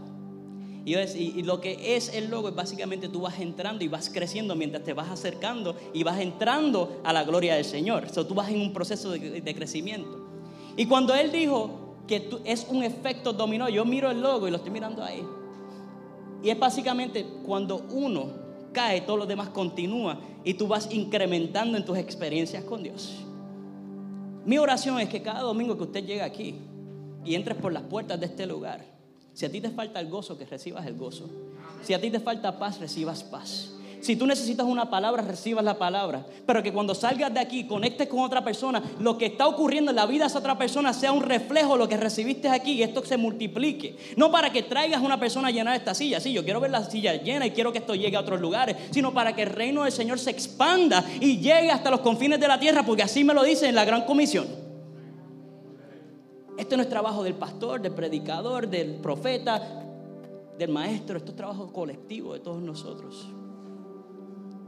Y, 0.83 1.43
lo 1.43 1.61
que 1.61 1.95
es 1.95 2.13
el 2.13 2.29
logo 2.29 2.49
es 2.49 2.55
básicamente 2.55 3.07
tú 3.07 3.21
vas 3.21 3.39
entrando 3.39 3.83
y 3.83 3.87
vas 3.87 4.09
creciendo 4.09 4.55
mientras 4.55 4.83
te 4.83 4.93
vas 4.93 5.09
acercando 5.09 5.75
y 5.93 6.03
vas 6.03 6.19
entrando 6.19 7.01
a 7.03 7.13
la 7.13 7.23
gloria 7.23 7.55
del 7.55 7.65
Señor. 7.65 8.07
O 8.15 8.25
tú 8.25 8.33
vas 8.33 8.49
en 8.49 8.59
un 8.59 8.73
proceso 8.73 9.11
de, 9.11 9.55
crecimiento. 9.55 10.27
Y 10.75 10.87
cuando 10.87 11.13
Él 11.13 11.31
dijo 11.31 11.95
que 12.07 12.29
es 12.45 12.65
un 12.69 12.83
efecto 12.83 13.33
dominó, 13.33 13.69
yo 13.69 13.85
miro 13.85 14.09
el 14.09 14.21
logo 14.21 14.47
y 14.47 14.51
lo 14.51 14.57
estoy 14.57 14.71
mirando 14.71 15.03
ahí. 15.03 15.23
Y 16.43 16.49
es 16.49 16.57
básicamente 16.57 17.25
cuando 17.45 17.85
uno 17.91 18.41
cae, 18.73 19.01
todo 19.01 19.17
lo 19.17 19.25
demás 19.27 19.49
continúa 19.49 20.19
y 20.43 20.55
tú 20.55 20.67
vas 20.67 20.91
incrementando 20.91 21.77
en 21.77 21.85
tus 21.85 21.97
experiencias 21.97 22.63
con 22.63 22.81
Dios. 22.81 23.23
Mi 24.45 24.57
oración 24.57 24.99
es 24.99 25.09
que 25.09 25.21
cada 25.21 25.41
domingo 25.41 25.77
que 25.77 25.83
usted 25.83 26.03
llegue 26.03 26.23
aquí 26.23 26.55
y 27.23 27.35
entres 27.35 27.57
por 27.57 27.71
las 27.71 27.83
puertas 27.83 28.19
de 28.19 28.25
este 28.25 28.47
lugar, 28.47 28.83
si 29.33 29.45
a 29.45 29.51
ti 29.51 29.61
te 29.61 29.69
falta 29.69 29.99
el 29.99 30.09
gozo, 30.09 30.37
que 30.37 30.45
recibas 30.45 30.85
el 30.85 30.95
gozo. 30.95 31.29
Si 31.83 31.93
a 31.93 32.01
ti 32.01 32.09
te 32.11 32.19
falta 32.19 32.59
paz, 32.59 32.79
recibas 32.79 33.23
paz. 33.23 33.71
Si 34.01 34.15
tú 34.15 34.25
necesitas 34.25 34.65
una 34.65 34.89
palabra, 34.89 35.21
recibas 35.21 35.63
la 35.63 35.77
palabra. 35.77 36.25
Pero 36.47 36.63
que 36.63 36.73
cuando 36.73 36.95
salgas 36.95 37.31
de 37.33 37.39
aquí, 37.39 37.67
conectes 37.67 38.07
con 38.07 38.19
otra 38.19 38.43
persona, 38.43 38.81
lo 38.99 39.17
que 39.17 39.27
está 39.27 39.47
ocurriendo 39.47 39.91
en 39.91 39.95
la 39.95 40.07
vida 40.07 40.23
de 40.23 40.29
esa 40.29 40.39
otra 40.39 40.57
persona 40.57 40.91
sea 40.91 41.11
un 41.11 41.21
reflejo 41.21 41.73
de 41.73 41.79
lo 41.79 41.87
que 41.87 41.97
recibiste 41.97 42.49
aquí 42.49 42.73
y 42.73 42.83
esto 42.83 43.05
se 43.05 43.17
multiplique. 43.17 43.95
No 44.17 44.31
para 44.31 44.51
que 44.51 44.63
traigas 44.63 45.01
una 45.01 45.19
persona 45.19 45.49
a 45.49 45.51
llenar 45.51 45.75
esta 45.75 45.93
silla. 45.93 46.19
Sí, 46.19 46.33
yo 46.33 46.43
quiero 46.43 46.59
ver 46.59 46.71
la 46.71 46.83
silla 46.83 47.13
llena 47.21 47.45
y 47.45 47.51
quiero 47.51 47.71
que 47.71 47.77
esto 47.77 47.93
llegue 47.93 48.17
a 48.17 48.21
otros 48.21 48.41
lugares. 48.41 48.75
Sino 48.89 49.13
para 49.13 49.35
que 49.35 49.43
el 49.43 49.49
reino 49.49 49.83
del 49.83 49.91
Señor 49.91 50.17
se 50.17 50.31
expanda 50.31 51.05
y 51.19 51.37
llegue 51.37 51.69
hasta 51.69 51.91
los 51.91 51.99
confines 51.99 52.39
de 52.39 52.47
la 52.47 52.59
tierra, 52.59 52.83
porque 52.83 53.03
así 53.03 53.23
me 53.23 53.35
lo 53.35 53.43
dice 53.43 53.69
en 53.69 53.75
la 53.75 53.85
gran 53.85 54.05
comisión. 54.05 54.60
Esto 56.71 56.77
no 56.77 56.83
es 56.83 56.89
trabajo 56.89 57.21
del 57.21 57.33
pastor, 57.33 57.81
del 57.81 57.91
predicador, 57.91 58.65
del 58.65 58.95
profeta, 58.95 59.61
del 60.57 60.69
maestro. 60.69 61.17
Esto 61.17 61.31
es 61.31 61.35
trabajo 61.35 61.67
colectivo 61.73 62.33
de 62.33 62.39
todos 62.39 62.61
nosotros. 62.61 63.27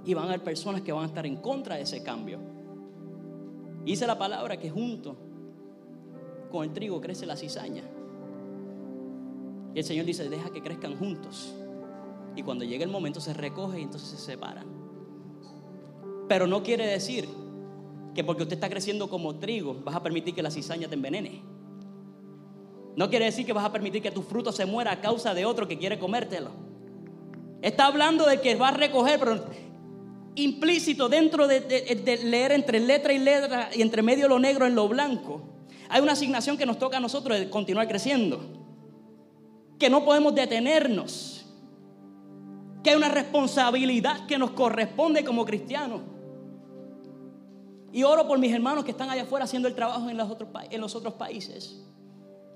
Y 0.03 0.13
van 0.13 0.25
a 0.25 0.27
haber 0.27 0.43
personas 0.43 0.81
que 0.81 0.91
van 0.91 1.05
a 1.05 1.07
estar 1.07 1.25
en 1.25 1.37
contra 1.37 1.77
de 1.77 1.83
ese 1.83 2.03
cambio. 2.03 2.39
Dice 3.85 4.05
la 4.05 4.17
palabra 4.17 4.57
que 4.57 4.69
junto 4.69 5.15
con 6.51 6.65
el 6.65 6.73
trigo 6.73 6.99
crece 6.99 7.25
la 7.25 7.37
cizaña. 7.37 7.83
Y 9.73 9.79
el 9.79 9.85
Señor 9.85 10.05
dice, 10.05 10.27
deja 10.27 10.51
que 10.51 10.61
crezcan 10.61 10.97
juntos. 10.97 11.55
Y 12.35 12.43
cuando 12.43 12.65
llegue 12.65 12.83
el 12.83 12.91
momento 12.91 13.21
se 13.21 13.33
recoge 13.33 13.79
y 13.79 13.83
entonces 13.83 14.09
se 14.09 14.17
separan. 14.17 14.65
Pero 16.27 16.47
no 16.47 16.63
quiere 16.63 16.85
decir 16.85 17.29
que 18.13 18.25
porque 18.25 18.43
usted 18.43 18.55
está 18.55 18.69
creciendo 18.69 19.09
como 19.09 19.35
trigo 19.35 19.77
vas 19.85 19.95
a 19.95 20.03
permitir 20.03 20.35
que 20.35 20.43
la 20.43 20.51
cizaña 20.51 20.89
te 20.89 20.95
envenene. 20.95 21.52
No 22.95 23.09
quiere 23.09 23.25
decir 23.25 23.45
que 23.45 23.53
vas 23.53 23.65
a 23.65 23.71
permitir 23.71 24.01
que 24.01 24.11
tu 24.11 24.21
fruto 24.21 24.51
se 24.51 24.65
muera 24.65 24.91
a 24.91 25.01
causa 25.01 25.33
de 25.33 25.45
otro 25.45 25.67
que 25.67 25.77
quiere 25.77 25.97
comértelo. 25.97 26.51
Está 27.61 27.87
hablando 27.87 28.25
de 28.25 28.41
que 28.41 28.55
va 28.55 28.69
a 28.69 28.73
recoger, 28.73 29.19
pero 29.19 29.43
implícito 30.35 31.09
dentro 31.09 31.47
de, 31.47 32.19
leer 32.23 32.51
entre 32.51 32.79
letra 32.79 33.13
y 33.13 33.19
letra 33.19 33.69
y 33.73 33.81
entre 33.81 34.01
medio 34.01 34.27
lo 34.27 34.39
negro 34.39 34.67
en 34.67 34.75
lo 34.75 34.87
blanco. 34.87 35.41
Hay 35.89 36.01
una 36.01 36.13
asignación 36.13 36.57
que 36.57 36.65
nos 36.65 36.77
toca 36.77 36.97
a 36.97 36.99
nosotros 36.99 37.37
de 37.37 37.49
continuar 37.49 37.87
creciendo. 37.87 38.41
Que 39.79 39.89
no 39.89 40.03
podemos 40.05 40.35
detenernos. 40.35 41.45
Que 42.83 42.91
hay 42.91 42.95
una 42.95 43.09
responsabilidad 43.09 44.27
que 44.27 44.37
nos 44.37 44.51
corresponde 44.51 45.23
como 45.23 45.45
cristianos. 45.45 46.01
Y 47.91 48.03
oro 48.03 48.27
por 48.27 48.39
mis 48.39 48.51
hermanos 48.51 48.83
que 48.83 48.91
están 48.91 49.09
allá 49.09 49.23
afuera 49.23 49.45
haciendo 49.45 49.67
el 49.67 49.75
trabajo 49.75 50.09
en 50.09 50.17
los 50.17 50.29
otros, 50.29 50.49
en 50.69 50.81
los 50.81 50.95
otros 50.95 51.13
países. 51.13 51.83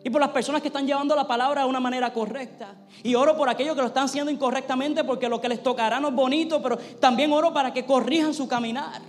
Y 0.04 0.10
por 0.10 0.22
las 0.22 0.30
personas 0.30 0.62
que 0.62 0.68
están 0.68 0.86
llevando 0.86 1.16
la 1.16 1.28
palabra 1.28 1.64
de 1.64 1.68
una 1.68 1.80
manera 1.80 2.14
correcta. 2.14 2.76
Y 3.04 3.16
oro 3.16 3.36
por 3.36 3.50
aquellos 3.50 3.76
que 3.76 3.82
lo 3.82 3.88
están 3.88 4.06
haciendo 4.06 4.32
incorrectamente 4.32 5.04
porque 5.04 5.28
lo 5.28 5.42
que 5.42 5.50
les 5.50 5.62
tocará 5.62 6.00
no 6.00 6.10
es 6.10 6.14
bonito, 6.14 6.62
pero 6.62 6.78
también 7.00 7.32
oro 7.32 7.54
para 7.54 7.74
que 7.74 7.86
corrijan 7.86 8.34
su 8.34 8.48
caminar. 8.48 9.02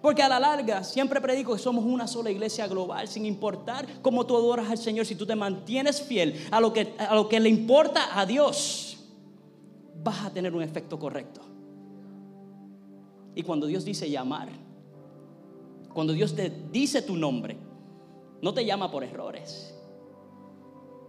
Porque 0.00 0.22
a 0.22 0.28
la 0.28 0.40
larga 0.40 0.82
siempre 0.82 1.20
predico 1.20 1.52
que 1.52 1.58
somos 1.58 1.84
una 1.84 2.06
sola 2.06 2.30
iglesia 2.30 2.66
global, 2.66 3.06
sin 3.08 3.26
importar 3.26 3.86
cómo 4.00 4.24
tú 4.24 4.36
adoras 4.36 4.70
al 4.70 4.78
Señor, 4.78 5.04
si 5.04 5.14
tú 5.14 5.26
te 5.26 5.36
mantienes 5.36 6.00
fiel 6.00 6.46
a 6.50 6.60
lo 6.60 6.72
que, 6.72 6.94
a 6.98 7.14
lo 7.14 7.28
que 7.28 7.38
le 7.38 7.50
importa 7.50 8.18
a 8.18 8.24
Dios, 8.24 8.98
vas 10.02 10.24
a 10.24 10.30
tener 10.30 10.54
un 10.54 10.62
efecto 10.62 10.98
correcto. 10.98 11.42
Y 13.34 13.42
cuando 13.42 13.66
Dios 13.66 13.84
dice 13.84 14.08
llamar, 14.08 14.48
cuando 15.92 16.14
Dios 16.14 16.34
te 16.34 16.50
dice 16.72 17.02
tu 17.02 17.16
nombre, 17.16 17.58
no 18.42 18.54
te 18.54 18.64
llama 18.64 18.90
por 18.90 19.04
errores. 19.04 19.74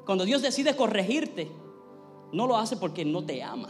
Cuando 0.06 0.26
Dios 0.26 0.42
decide 0.42 0.76
corregirte, 0.76 1.52
no 2.34 2.48
lo 2.48 2.58
hace 2.58 2.78
porque 2.78 3.06
no 3.06 3.24
te 3.24 3.44
ama. 3.44 3.70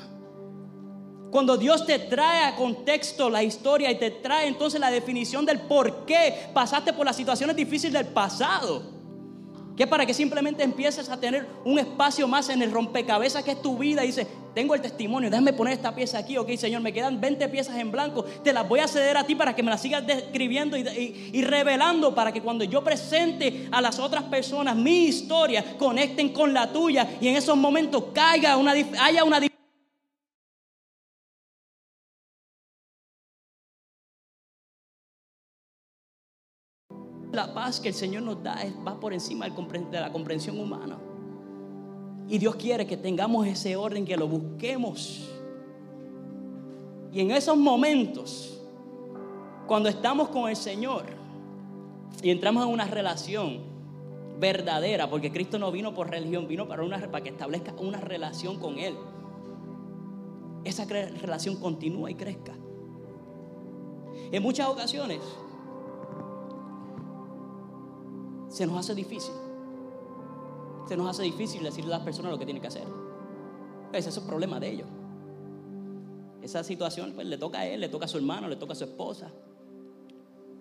Cuando 1.31 1.55
Dios 1.57 1.85
te 1.85 1.97
trae 1.97 2.43
a 2.43 2.55
contexto 2.55 3.29
la 3.29 3.41
historia 3.41 3.89
y 3.89 3.95
te 3.97 4.11
trae 4.11 4.47
entonces 4.47 4.79
la 4.79 4.91
definición 4.91 5.45
del 5.45 5.61
por 5.61 6.05
qué 6.05 6.49
pasaste 6.53 6.93
por 6.93 7.05
las 7.05 7.15
situaciones 7.15 7.55
difíciles 7.55 7.93
del 7.93 8.13
pasado. 8.13 9.00
Que 9.75 9.87
para 9.87 10.05
que 10.05 10.13
simplemente 10.13 10.63
empieces 10.63 11.09
a 11.09 11.19
tener 11.19 11.47
un 11.63 11.79
espacio 11.79 12.27
más 12.27 12.49
en 12.49 12.61
el 12.61 12.71
rompecabezas 12.71 13.43
que 13.43 13.51
es 13.51 13.61
tu 13.61 13.77
vida 13.77 14.03
y 14.03 14.07
dices, 14.07 14.27
tengo 14.53 14.75
el 14.75 14.81
testimonio, 14.81 15.29
déjame 15.29 15.53
poner 15.53 15.73
esta 15.73 15.95
pieza 15.95 16.17
aquí, 16.17 16.37
ok 16.37 16.49
Señor, 16.57 16.81
me 16.81 16.91
quedan 16.91 17.21
20 17.21 17.47
piezas 17.49 17.77
en 17.77 17.91
blanco, 17.91 18.23
te 18.23 18.51
las 18.51 18.67
voy 18.67 18.81
a 18.81 18.87
ceder 18.87 19.15
a 19.17 19.23
ti 19.23 19.35
para 19.35 19.55
que 19.55 19.63
me 19.63 19.69
las 19.69 19.81
sigas 19.81 20.05
describiendo 20.05 20.77
y, 20.77 21.41
revelando 21.41 22.13
para 22.13 22.31
que 22.31 22.41
cuando 22.41 22.63
yo 22.63 22.83
presente 22.83 23.67
a 23.71 23.81
las 23.81 23.99
otras 23.99 24.23
personas 24.23 24.75
mi 24.75 25.05
historia, 25.05 25.77
conecten 25.77 26.29
con 26.29 26.53
la 26.53 26.71
tuya 26.71 27.17
y 27.21 27.29
en 27.29 27.35
esos 27.35 27.57
momentos 27.57 28.05
caiga 28.13 28.57
una, 28.57 28.73
haya 28.99 29.23
una 29.23 29.39
La 37.41 37.55
paz 37.55 37.79
que 37.79 37.87
el 37.87 37.95
Señor 37.95 38.21
nos 38.21 38.43
da 38.43 38.55
va 38.87 38.99
por 38.99 39.13
encima 39.13 39.49
de 39.49 39.99
la 39.99 40.11
comprensión 40.11 40.59
humana. 40.59 40.99
Y 42.27 42.37
Dios 42.37 42.55
quiere 42.55 42.85
que 42.85 42.97
tengamos 42.97 43.47
ese 43.47 43.75
orden, 43.75 44.05
que 44.05 44.15
lo 44.15 44.27
busquemos. 44.27 45.27
Y 47.11 47.19
en 47.19 47.31
esos 47.31 47.57
momentos, 47.57 48.61
cuando 49.65 49.89
estamos 49.89 50.29
con 50.29 50.51
el 50.51 50.55
Señor 50.55 51.05
y 52.21 52.29
entramos 52.29 52.63
en 52.63 52.69
una 52.69 52.85
relación 52.85 53.61
verdadera, 54.39 55.09
porque 55.09 55.31
Cristo 55.31 55.57
no 55.57 55.71
vino 55.71 55.95
por 55.95 56.11
religión, 56.11 56.47
vino 56.47 56.67
para, 56.67 56.83
para 57.09 57.23
que 57.23 57.31
establezca 57.31 57.73
una 57.79 57.99
relación 57.99 58.59
con 58.59 58.77
Él. 58.77 58.93
Esa 60.63 60.85
relación 60.85 61.55
continúa 61.55 62.11
y 62.11 62.13
crezca. 62.13 62.53
En 64.31 64.43
muchas 64.43 64.67
ocasiones 64.67 65.21
se 68.51 68.67
nos 68.67 68.77
hace 68.77 68.93
difícil. 68.93 69.33
Se 70.87 70.97
nos 70.97 71.07
hace 71.07 71.23
difícil 71.23 71.63
decirle 71.63 71.93
a 71.93 71.97
las 71.97 72.05
personas 72.05 72.31
lo 72.31 72.37
que 72.37 72.45
tienen 72.45 72.61
que 72.61 72.67
hacer. 72.67 72.83
Ese 73.93 74.09
es 74.09 74.17
el 74.17 74.23
problema 74.23 74.59
de 74.59 74.69
ellos. 74.69 74.87
Esa 76.41 76.63
situación 76.63 77.13
pues, 77.13 77.27
le 77.27 77.37
toca 77.37 77.59
a 77.59 77.67
él, 77.67 77.79
le 77.79 77.87
toca 77.87 78.05
a 78.05 78.07
su 78.09 78.17
hermano, 78.17 78.49
le 78.49 78.57
toca 78.57 78.73
a 78.73 78.75
su 78.75 78.83
esposa. 78.83 79.31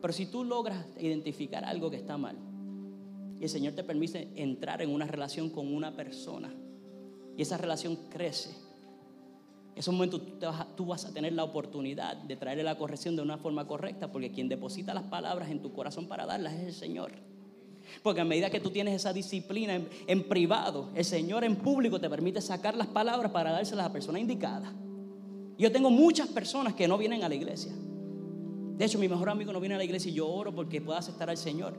Pero 0.00 0.12
si 0.12 0.26
tú 0.26 0.44
logras 0.44 0.87
identificar 0.98 1.64
algo 1.64 1.90
que 1.90 1.96
está 1.96 2.16
mal 2.16 2.37
y 3.40 3.42
el 3.42 3.50
Señor 3.50 3.74
te 3.74 3.83
permite 3.83 4.31
entrar 4.37 4.83
en 4.83 4.90
una 4.90 5.07
relación 5.07 5.50
con 5.50 5.74
una 5.74 5.94
persona 5.96 6.55
y 7.37 7.42
esa 7.42 7.59
relación 7.59 7.96
crece, 8.09 8.50
en 9.72 9.79
esos 9.79 9.92
momentos 9.92 10.22
tú, 10.38 10.46
tú, 10.76 10.87
vas 10.87 11.05
a 11.07 11.12
tener 11.12 11.33
la 11.33 11.44
oportunidad 11.44 12.16
de 12.16 12.37
traerle 12.37 12.62
la 12.62 12.79
corrección 12.79 13.16
de 13.16 13.22
una 13.22 13.38
forma 13.38 13.66
correcta 13.66 14.12
porque 14.12 14.31
quien 14.31 14.48
deposita 14.48 14.94
las 14.94 15.05
palabras 15.05 15.50
en 15.50 15.61
tu 15.61 15.72
corazón 15.72 16.07
para 16.07 16.24
darlas 16.24 16.55
es 16.55 16.66
el 16.68 16.74
Señor. 16.74 17.30
Porque 18.03 18.20
a 18.20 18.24
medida 18.24 18.50
que 18.50 18.61
tú 18.61 18.70
tienes 18.70 18.94
esa 18.94 19.12
disciplina 19.12 19.81
en, 20.07 20.22
privado, 20.24 20.88
el 20.94 21.05
Señor 21.05 21.44
en 21.44 21.57
público 21.57 22.00
te 22.00 22.09
permite 22.09 22.40
sacar 22.40 22.76
las 22.76 22.87
palabras 22.87 23.33
para 23.33 23.53
dárselas 23.53 23.85
a 23.85 23.88
la 23.88 23.92
persona 23.92 24.18
indicada. 24.18 24.72
Yo 25.59 25.70
tengo 25.70 25.90
muchas 25.90 26.29
personas 26.29 26.74
que 26.74 26.88
no 26.88 26.96
vienen 26.96 27.22
a 27.22 27.29
la 27.29 27.35
iglesia. 27.35 27.72
De 28.76 28.85
hecho, 28.85 28.98
mi 28.98 29.09
mejor 29.09 29.29
amigo 29.29 29.53
no 29.53 29.61
viene 29.61 29.74
a 29.74 29.79
la 29.79 29.85
iglesia 29.85 30.11
y 30.11 30.14
yo 30.14 30.29
oro 30.29 30.55
porque 30.55 30.81
pueda 30.81 30.98
aceptar 30.98 31.29
al 31.29 31.37
Señor. 31.37 31.74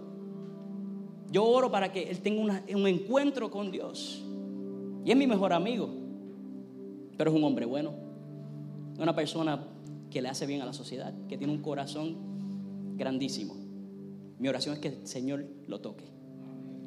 Yo 1.31 1.45
oro 1.45 1.71
para 1.71 1.91
que 1.91 2.09
él 2.09 2.19
tenga 2.19 2.61
un 2.73 2.87
encuentro 2.87 3.49
con 3.49 3.71
Dios. 3.71 4.23
Y 5.03 5.11
es 5.11 5.17
mi 5.17 5.25
mejor 5.25 5.53
amigo. 5.53 5.89
Pero 7.17 7.31
es 7.31 7.37
un 7.37 7.43
hombre 7.43 7.65
bueno. 7.65 7.93
Una 8.99 9.15
persona 9.15 9.65
que 10.11 10.21
le 10.21 10.29
hace 10.29 10.45
bien 10.45 10.61
a 10.61 10.65
la 10.65 10.73
sociedad, 10.73 11.13
que 11.27 11.37
tiene 11.37 11.53
un 11.53 11.61
corazón 11.61 12.17
grandísimo. 12.97 13.60
Mi 14.41 14.49
oración 14.49 14.73
es 14.73 14.79
que 14.79 14.87
el 14.87 15.07
Señor 15.07 15.45
lo 15.67 15.81
toque. 15.81 16.03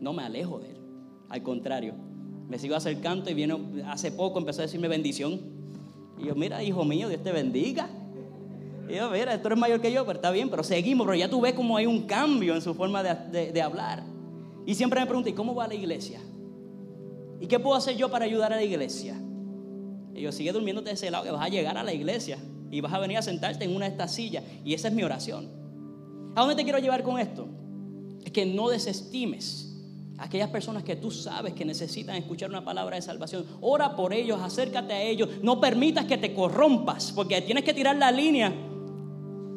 No 0.00 0.12
me 0.12 0.24
alejo 0.24 0.58
de 0.58 0.70
Él. 0.70 0.76
Al 1.28 1.40
contrario, 1.44 1.94
me 2.48 2.58
sigo 2.58 2.74
acercando 2.74 3.30
y 3.30 3.34
viene, 3.34 3.56
hace 3.86 4.10
poco 4.10 4.40
empezó 4.40 4.60
a 4.60 4.62
decirme 4.62 4.88
bendición. 4.88 5.40
Y 6.18 6.26
yo, 6.26 6.34
mira, 6.34 6.64
hijo 6.64 6.84
mío, 6.84 7.08
Dios 7.08 7.22
te 7.22 7.30
bendiga. 7.30 7.88
Y 8.88 8.96
yo, 8.96 9.08
mira, 9.08 9.40
tú 9.40 9.46
eres 9.46 9.58
mayor 9.58 9.80
que 9.80 9.92
yo, 9.92 10.04
pero 10.04 10.18
está 10.18 10.32
bien, 10.32 10.50
pero 10.50 10.64
seguimos, 10.64 11.06
pero 11.06 11.16
ya 11.16 11.30
tú 11.30 11.40
ves 11.40 11.52
como 11.52 11.76
hay 11.76 11.86
un 11.86 12.02
cambio 12.02 12.56
en 12.56 12.60
su 12.60 12.74
forma 12.74 13.04
de, 13.04 13.62
hablar. 13.62 14.02
Y 14.66 14.74
siempre 14.74 14.98
me 14.98 15.06
pregunta, 15.06 15.30
¿y 15.30 15.34
cómo 15.34 15.54
va 15.54 15.68
la 15.68 15.74
iglesia? 15.74 16.20
¿Y 17.40 17.46
qué 17.46 17.60
puedo 17.60 17.76
hacer 17.76 17.96
yo 17.96 18.10
para 18.10 18.24
ayudar 18.24 18.52
a 18.52 18.56
la 18.56 18.64
iglesia? 18.64 19.14
Y 20.12 20.22
yo, 20.22 20.32
sigue 20.32 20.50
durmiéndote 20.50 20.88
de 20.88 20.94
ese 20.94 21.08
lado 21.08 21.22
que 21.22 21.30
vas 21.30 21.46
a 21.46 21.48
llegar 21.48 21.78
a 21.78 21.84
la 21.84 21.92
iglesia 21.92 22.36
y 22.72 22.80
vas 22.80 22.92
a 22.92 22.98
venir 22.98 23.16
a 23.16 23.22
sentarte 23.22 23.64
en 23.64 23.76
una 23.76 23.84
de 23.84 23.92
estas 23.92 24.12
sillas. 24.12 24.42
Y 24.64 24.74
esa 24.74 24.88
es 24.88 24.94
mi 24.94 25.04
oración. 25.04 25.62
¿A 26.34 26.40
dónde 26.40 26.56
te 26.56 26.64
quiero 26.64 26.78
llevar 26.78 27.02
con 27.02 27.18
esto? 27.18 27.46
Es 28.24 28.32
que 28.32 28.44
no 28.46 28.68
desestimes 28.68 29.70
a 30.18 30.24
aquellas 30.24 30.48
personas 30.50 30.82
que 30.82 30.96
tú 30.96 31.10
sabes 31.10 31.54
que 31.54 31.64
necesitan 31.64 32.16
escuchar 32.16 32.50
una 32.50 32.64
palabra 32.64 32.96
de 32.96 33.02
salvación. 33.02 33.44
Ora 33.60 33.94
por 33.94 34.12
ellos, 34.12 34.40
acércate 34.40 34.92
a 34.92 35.02
ellos. 35.02 35.28
No 35.42 35.60
permitas 35.60 36.04
que 36.06 36.18
te 36.18 36.34
corrompas, 36.34 37.12
porque 37.12 37.40
tienes 37.42 37.64
que 37.64 37.74
tirar 37.74 37.96
la 37.96 38.10
línea. 38.10 38.52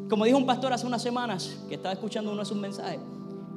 Como 0.10 0.26
dijo 0.26 0.38
un 0.38 0.46
pastor 0.46 0.74
hace 0.74 0.88
unas 0.88 1.02
semanas, 1.02 1.58
que 1.68 1.76
estaba 1.76 1.94
escuchando 1.94 2.32
uno 2.32 2.42
de 2.42 2.46
sus 2.46 2.58
mensajes, 2.58 3.00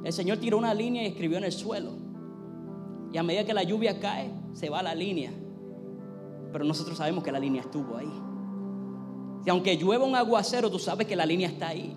el 0.03 0.13
Señor 0.13 0.37
tiró 0.37 0.57
una 0.57 0.73
línea 0.73 1.03
y 1.03 1.07
escribió 1.07 1.37
en 1.37 1.43
el 1.43 1.51
suelo. 1.51 1.91
Y 3.13 3.17
a 3.17 3.23
medida 3.23 3.45
que 3.45 3.53
la 3.53 3.63
lluvia 3.63 3.99
cae, 3.99 4.31
se 4.53 4.69
va 4.69 4.81
la 4.81 4.95
línea. 4.95 5.31
Pero 6.51 6.65
nosotros 6.65 6.97
sabemos 6.97 7.23
que 7.23 7.31
la 7.31 7.39
línea 7.39 7.61
estuvo 7.61 7.97
ahí. 7.97 8.11
Y 9.45 9.49
aunque 9.49 9.75
llueva 9.75 10.05
un 10.05 10.15
aguacero, 10.15 10.69
tú 10.69 10.79
sabes 10.79 11.07
que 11.07 11.15
la 11.15 11.25
línea 11.25 11.47
está 11.47 11.69
ahí. 11.69 11.95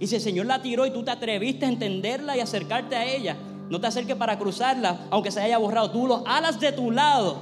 Y 0.00 0.06
si 0.06 0.16
el 0.16 0.20
Señor 0.20 0.46
la 0.46 0.60
tiró 0.60 0.86
y 0.86 0.90
tú 0.90 1.04
te 1.04 1.10
atreviste 1.10 1.66
a 1.66 1.68
entenderla 1.68 2.36
y 2.36 2.40
acercarte 2.40 2.96
a 2.96 3.04
ella, 3.04 3.36
no 3.70 3.80
te 3.80 3.86
acerques 3.86 4.16
para 4.16 4.38
cruzarla, 4.38 5.06
aunque 5.10 5.30
se 5.30 5.40
haya 5.40 5.58
borrado. 5.58 5.90
Tú 5.90 6.06
los 6.06 6.22
alas 6.26 6.60
de 6.60 6.72
tu 6.72 6.90
lado 6.90 7.36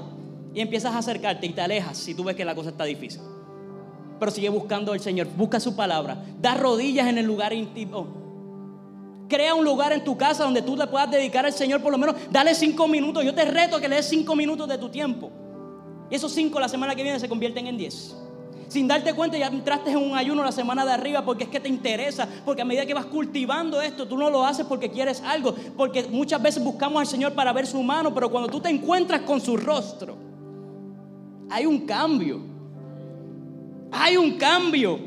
y 0.55 0.61
empiezas 0.61 0.95
a 0.95 0.99
acercarte 0.99 1.47
y 1.47 1.51
te 1.51 1.61
alejas 1.61 1.97
si 1.97 2.15
tú 2.15 2.25
ves 2.25 2.37
que 2.37 2.45
la 2.45 2.55
cosa 2.55 2.71
está 2.71 2.85
difícil. 2.85 3.23
Pero 4.19 4.31
sigue 4.31 4.49
buscando 4.49 4.93
al 4.93 5.01
Señor, 5.01 5.27
busca 5.37 5.59
su 5.59 5.75
palabra, 5.75 6.23
da 6.41 6.55
rodillas 6.55 7.09
en 7.09 7.19
el 7.19 7.27
lugar 7.27 7.53
íntimo. 7.53 8.23
Crea 9.29 9.55
un 9.55 9.65
lugar 9.65 9.93
en 9.93 10.05
tu 10.05 10.17
casa 10.17 10.45
donde 10.45 10.63
tú 10.63 10.77
le 10.77 10.87
puedas 10.87 11.11
dedicar 11.11 11.47
al 11.47 11.53
Señor, 11.53 11.83
por 11.83 11.91
lo 11.91 11.99
menos 11.99 12.15
dale 12.31 12.55
cinco 12.55 12.87
minutos. 12.87 13.25
Yo 13.25 13.35
te 13.35 13.45
reto 13.45 13.77
a 13.77 13.81
que 13.81 13.89
le 13.89 13.97
des 13.97 14.07
cinco 14.07 14.37
minutos 14.37 14.69
de 14.69 14.79
tu 14.79 14.91
tiempo. 14.91 15.31
Y 16.11 16.15
esos 16.15 16.33
cinco 16.33 16.61
la 16.61 16.69
semana 16.69 16.95
que 16.95 17.03
viene 17.03 17.19
se 17.19 17.29
convierten 17.29 17.67
en 17.67 17.79
diez. 17.79 18.15
Sin 18.73 18.89
darte 18.89 19.13
cuenta 19.13 19.37
ya 19.37 19.49
entraste 19.49 19.91
en 19.91 19.99
un 19.99 20.17
ayuno 20.17 20.43
la 20.43 20.51
semana 20.51 20.83
de 20.87 20.93
arriba 20.93 21.23
porque 21.23 21.45
es 21.45 21.51
que 21.51 21.61
te 21.61 21.69
interesa, 21.69 22.27
porque 22.43 22.63
a 22.63 22.65
medida 22.65 22.87
que 22.87 22.95
vas 22.95 23.05
cultivando 23.05 23.83
esto, 23.83 24.09
tú 24.09 24.17
no 24.17 24.31
lo 24.31 24.47
haces 24.47 24.65
porque 24.65 24.91
quieres 24.91 25.21
algo, 25.21 25.55
porque 25.77 26.05
muchas 26.05 26.41
veces 26.41 26.65
buscamos 26.65 26.99
al 27.03 27.07
Señor 27.07 27.35
para 27.35 27.53
ver 27.53 27.67
su 27.67 27.83
mano, 27.83 28.15
pero 28.15 28.31
cuando 28.31 28.49
tú 28.49 28.61
te 28.63 28.71
encuentras 28.71 29.21
con 29.21 29.43
su 29.43 29.59
rostro, 29.59 30.17
hay 31.51 31.67
un 31.67 31.85
cambio. 31.85 32.41
Hay 33.91 34.17
un 34.17 34.39
cambio. 34.39 34.99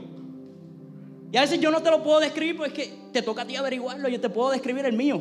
Y 1.32 1.36
a 1.36 1.42
veces 1.42 1.60
yo 1.60 1.72
no 1.72 1.82
te 1.82 1.90
lo 1.90 2.04
puedo 2.04 2.20
describir 2.20 2.58
porque 2.58 2.84
es 2.84 2.88
que 2.88 2.98
te 3.14 3.24
toca 3.24 3.42
a 3.42 3.48
ti 3.48 3.56
averiguarlo, 3.56 4.08
yo 4.10 4.22
te 4.22 4.30
puedo 4.30 4.52
describir 4.52 4.86
el 4.86 4.96
mío, 4.96 5.20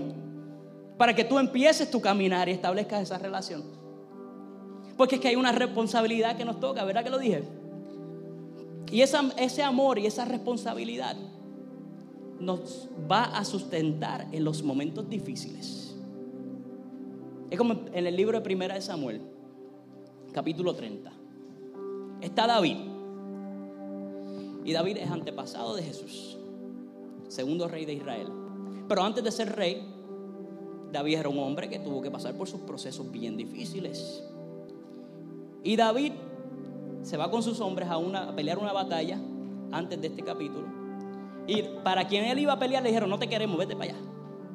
para 0.98 1.14
que 1.14 1.24
tú 1.24 1.38
empieces 1.38 1.90
tu 1.90 2.02
caminar 2.02 2.50
y 2.50 2.52
establezcas 2.52 3.00
esa 3.04 3.16
relación. 3.16 3.64
Porque 4.98 5.14
es 5.14 5.22
que 5.22 5.28
hay 5.28 5.36
una 5.36 5.52
responsabilidad 5.52 6.36
que 6.36 6.44
nos 6.44 6.60
toca, 6.60 6.84
¿verdad 6.84 7.04
que 7.04 7.08
lo 7.08 7.18
dije? 7.18 7.63
Y 8.94 9.02
ese 9.02 9.62
amor 9.64 9.98
y 9.98 10.06
esa 10.06 10.24
responsabilidad 10.24 11.16
nos 12.38 12.88
va 13.10 13.24
a 13.24 13.44
sustentar 13.44 14.28
en 14.30 14.44
los 14.44 14.62
momentos 14.62 15.10
difíciles. 15.10 15.96
Es 17.50 17.58
como 17.58 17.74
en 17.92 18.06
el 18.06 18.14
libro 18.14 18.38
de 18.38 18.44
Primera 18.44 18.76
de 18.76 18.80
Samuel, 18.80 19.20
capítulo 20.30 20.76
30. 20.76 21.10
Está 22.20 22.46
David. 22.46 22.76
Y 24.64 24.72
David 24.72 24.98
es 24.98 25.10
antepasado 25.10 25.74
de 25.74 25.82
Jesús. 25.82 26.38
segundo 27.26 27.66
rey 27.66 27.86
de 27.86 27.94
Israel. 27.94 28.28
Pero 28.86 29.02
antes 29.02 29.24
de 29.24 29.32
ser 29.32 29.56
rey, 29.56 29.92
David 30.92 31.16
era 31.16 31.28
un 31.28 31.40
hombre 31.40 31.68
que 31.68 31.80
tuvo 31.80 32.00
que 32.00 32.12
pasar 32.12 32.36
por 32.36 32.46
sus 32.46 32.60
procesos 32.60 33.10
bien 33.10 33.36
difíciles. 33.36 34.22
Y 35.64 35.74
David 35.74 36.12
se 37.04 37.16
va 37.18 37.30
con 37.30 37.42
sus 37.42 37.60
hombres 37.60 37.88
a, 37.88 37.98
una, 37.98 38.30
a 38.30 38.34
pelear 38.34 38.58
una 38.58 38.72
batalla 38.72 39.20
antes 39.70 40.00
de 40.00 40.08
este 40.08 40.22
capítulo. 40.22 40.66
Y 41.46 41.62
para 41.84 42.08
quien 42.08 42.24
él 42.24 42.38
iba 42.38 42.54
a 42.54 42.58
pelear 42.58 42.82
le 42.82 42.88
dijeron, 42.88 43.10
no 43.10 43.18
te 43.18 43.28
queremos, 43.28 43.58
vete 43.58 43.76
para 43.76 43.92
allá. 43.92 44.00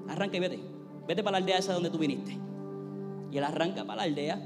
Arranca 0.10 0.38
y 0.38 0.40
vete. 0.40 0.60
Vete 1.08 1.24
para 1.24 1.34
la 1.34 1.38
aldea 1.38 1.60
esa 1.60 1.74
donde 1.74 1.92
tú 1.92 2.00
viniste. 2.00 2.36
Y 3.32 3.38
él 3.38 3.44
arranca 3.44 3.86
para 3.86 3.98
la 3.98 4.04
aldea. 4.04 4.42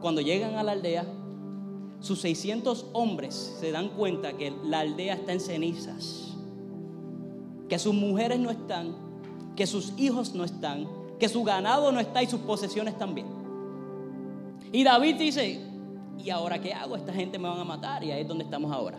Cuando 0.00 0.20
llegan 0.20 0.54
a 0.54 0.62
la 0.62 0.72
aldea, 0.72 1.04
sus 1.98 2.20
600 2.20 2.86
hombres 2.92 3.56
se 3.58 3.72
dan 3.72 3.88
cuenta 3.88 4.34
que 4.34 4.52
la 4.64 4.80
aldea 4.80 5.14
está 5.14 5.32
en 5.32 5.40
cenizas. 5.40 6.36
Que 7.68 7.80
sus 7.80 7.94
mujeres 7.94 8.38
no 8.38 8.50
están, 8.50 8.94
que 9.56 9.66
sus 9.66 9.92
hijos 9.96 10.34
no 10.36 10.44
están, 10.44 10.86
que 11.18 11.28
su 11.28 11.42
ganado 11.42 11.90
no 11.90 11.98
está 11.98 12.22
y 12.22 12.26
sus 12.28 12.40
posesiones 12.40 12.96
también. 12.96 13.26
Y 14.70 14.84
David 14.84 15.16
dice, 15.16 15.65
¿y 16.22 16.30
ahora 16.30 16.60
qué 16.60 16.72
hago? 16.72 16.96
Esta 16.96 17.12
gente 17.12 17.38
me 17.38 17.48
van 17.48 17.60
a 17.60 17.64
matar 17.64 18.02
y 18.04 18.10
ahí 18.10 18.22
es 18.22 18.28
donde 18.28 18.44
estamos 18.44 18.72
ahora. 18.72 18.98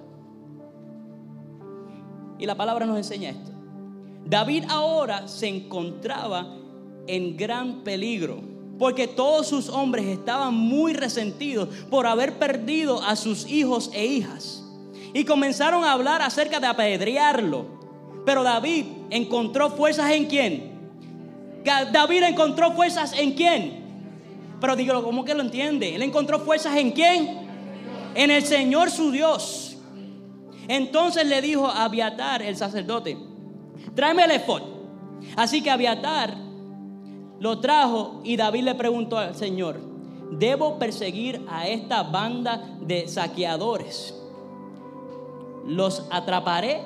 Y 2.40 2.46
la 2.46 2.56
palabra 2.56 2.86
nos 2.86 2.98
enseña 2.98 3.30
esto. 3.30 3.52
David 4.26 4.66
ahora 4.70 5.28
se 5.28 5.48
encontraba 5.48 6.56
en 7.08 7.38
gran 7.38 7.84
peligro, 7.84 8.42
porque 8.78 9.08
todos 9.08 9.48
sus 9.48 9.70
hombres 9.70 10.06
estaban 10.06 10.54
muy 10.54 10.94
resentidos 10.94 11.70
por 11.90 12.06
haber 12.06 12.38
perdido 12.38 13.02
a 13.02 13.16
sus 13.16 13.50
hijos 13.50 13.90
e 13.94 14.06
hijas. 14.06 14.64
Y 15.14 15.24
comenzaron 15.24 15.84
a 15.84 15.94
hablar 15.94 16.22
acerca 16.22 16.60
de 16.60 16.68
apedrearlo. 16.68 17.66
Pero 18.26 18.44
David 18.44 18.86
encontró 19.10 19.70
fuerzas 19.70 20.12
en 20.12 20.26
quién? 20.26 20.78
David 21.64 22.24
encontró 22.24 22.74
fuerzas 22.74 23.14
en 23.18 23.32
quién? 23.32 23.87
Pero 24.60 24.76
dígalo, 24.76 25.04
¿cómo 25.04 25.24
que 25.24 25.34
lo 25.34 25.42
entiende? 25.42 25.96
Él 25.96 26.02
encontró 26.02 26.40
fuerzas 26.40 26.76
en 26.78 26.92
quién? 26.92 27.48
En 28.16 28.32
el 28.32 28.44
Señor 28.44 28.90
su 28.90 29.12
Dios. 29.12 29.78
Entonces 30.68 31.26
le 31.26 31.42
dijo 31.42 31.68
a 31.68 31.86
Abiatar, 31.86 32.42
el 32.42 32.58
sacerdote, 32.58 33.18
tráeme 33.96 34.24
el 34.24 34.32
efod. 34.32 34.62
Así 35.36 35.62
que 35.62 35.70
Abiatar 35.70 36.36
lo 37.40 37.60
trajo 37.60 38.22
y 38.24 38.36
David 38.36 38.64
le 38.64 38.76
preguntó 38.76 39.18
al 39.18 39.36
Señor, 39.36 39.80
¿debo 40.32 40.80
perseguir 40.80 41.46
a 41.48 41.68
esta 41.68 42.04
banda 42.04 42.78
de 42.82 43.08
saqueadores? 43.08 44.16
¿Los 45.66 46.06
atraparé? 46.10 46.82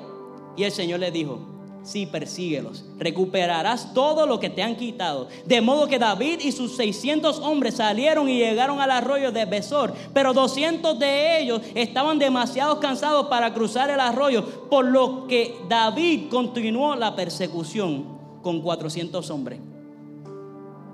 Y 0.58 0.64
el 0.64 0.72
Señor 0.72 1.00
le 1.00 1.12
dijo, 1.12 1.40
Sí, 1.84 2.06
persíguelos. 2.06 2.86
Recuperarás 3.00 3.94
todo 3.94 4.28
lo 4.28 4.40
que 4.40 4.52
te 4.52 4.62
han 4.62 4.76
quitado. 4.76 5.28
De 5.46 5.62
modo 5.62 5.88
que 5.88 5.98
David 5.98 6.40
y 6.42 6.52
sus 6.52 6.76
600 6.76 7.40
hombres 7.40 7.76
salieron 7.76 8.30
y 8.30 8.38
llegaron 8.38 8.80
al 8.80 8.92
arroyo 8.92 9.32
de 9.32 9.46
Besor. 9.46 9.94
Pero 10.14 10.34
200 10.34 11.00
de 11.00 11.40
ellos 11.40 11.62
estaban 11.74 12.20
demasiado 12.20 12.80
cansados 12.80 13.28
para 13.28 13.54
cruzar 13.56 13.90
el 13.90 14.00
arroyo. 14.00 14.46
Por 14.70 14.86
lo 14.86 15.26
que 15.28 15.56
David 15.68 16.30
continuó 16.30 16.96
la 16.96 17.16
persecución 17.16 18.20
con 18.44 18.62
400 18.62 19.28
hombres. 19.32 19.60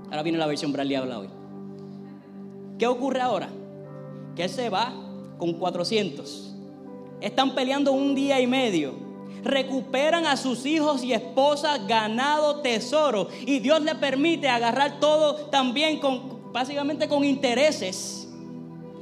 Ahora 0.05 0.23
viene 0.23 0.37
la 0.37 0.47
versión 0.47 0.71
Bradley 0.71 0.95
habla 0.95 1.19
hoy. 1.19 1.27
¿Qué 2.79 2.87
ocurre 2.87 3.19
ahora? 3.19 3.49
Que 4.37 4.43
él 4.43 4.49
se 4.49 4.69
va 4.69 4.93
con 5.37 5.53
400. 5.53 6.55
Están 7.19 7.55
peleando 7.55 7.91
un 7.91 8.15
día 8.15 8.39
y 8.39 8.47
medio 8.47 9.06
recuperan 9.47 10.25
a 10.25 10.37
sus 10.37 10.65
hijos 10.65 11.03
y 11.03 11.13
esposas, 11.13 11.87
ganado, 11.87 12.61
tesoro. 12.61 13.29
Y 13.45 13.59
Dios 13.59 13.81
le 13.81 13.95
permite 13.95 14.47
agarrar 14.47 14.99
todo 14.99 15.35
también 15.47 15.99
con, 15.99 16.51
básicamente 16.53 17.07
con 17.07 17.23
intereses. 17.23 18.27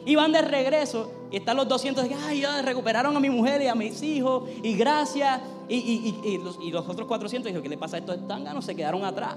Y 0.05 0.15
van 0.15 0.31
de 0.31 0.41
regreso 0.41 1.11
y 1.31 1.37
están 1.37 1.57
los 1.57 1.67
200, 1.67 2.05
ay, 2.27 2.41
ya 2.41 2.61
recuperaron 2.61 3.15
a 3.15 3.19
mi 3.19 3.29
mujer 3.29 3.61
y 3.61 3.67
a 3.67 3.75
mis 3.75 4.01
hijos, 4.03 4.49
y 4.63 4.75
gracias. 4.75 5.41
Y, 5.67 6.37
los, 6.71 6.87
otros 6.87 7.07
400 7.07 7.51
dijo, 7.51 7.61
¿qué 7.61 7.69
le 7.69 7.77
pasa 7.77 7.97
a 7.97 7.99
estos 7.99 8.27
tanganos? 8.27 8.63
Se 8.63 8.75
quedaron 8.75 9.03
atrás. 9.03 9.35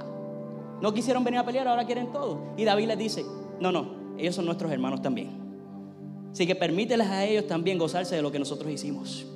No 0.81 0.93
quisieron 0.93 1.25
venir 1.25 1.41
a 1.41 1.45
pelear, 1.45 1.67
ahora 1.67 1.85
quieren 1.87 2.13
todo. 2.13 2.39
Y 2.57 2.65
David 2.65 2.87
les 2.87 2.99
dice, 2.99 3.25
no, 3.59 3.73
no, 3.73 4.15
ellos 4.19 4.35
son 4.35 4.45
nuestros 4.45 4.71
hermanos 4.71 5.03
también. 5.03 5.31
Así 6.31 6.47
que 6.47 6.55
permíteles 6.55 7.09
a 7.09 7.25
ellos 7.25 7.47
también 7.47 7.79
gozarse 7.79 8.15
de 8.15 8.23
lo 8.23 8.31
que 8.31 8.39
nosotros 8.39 8.71
hicimos. 8.71 9.27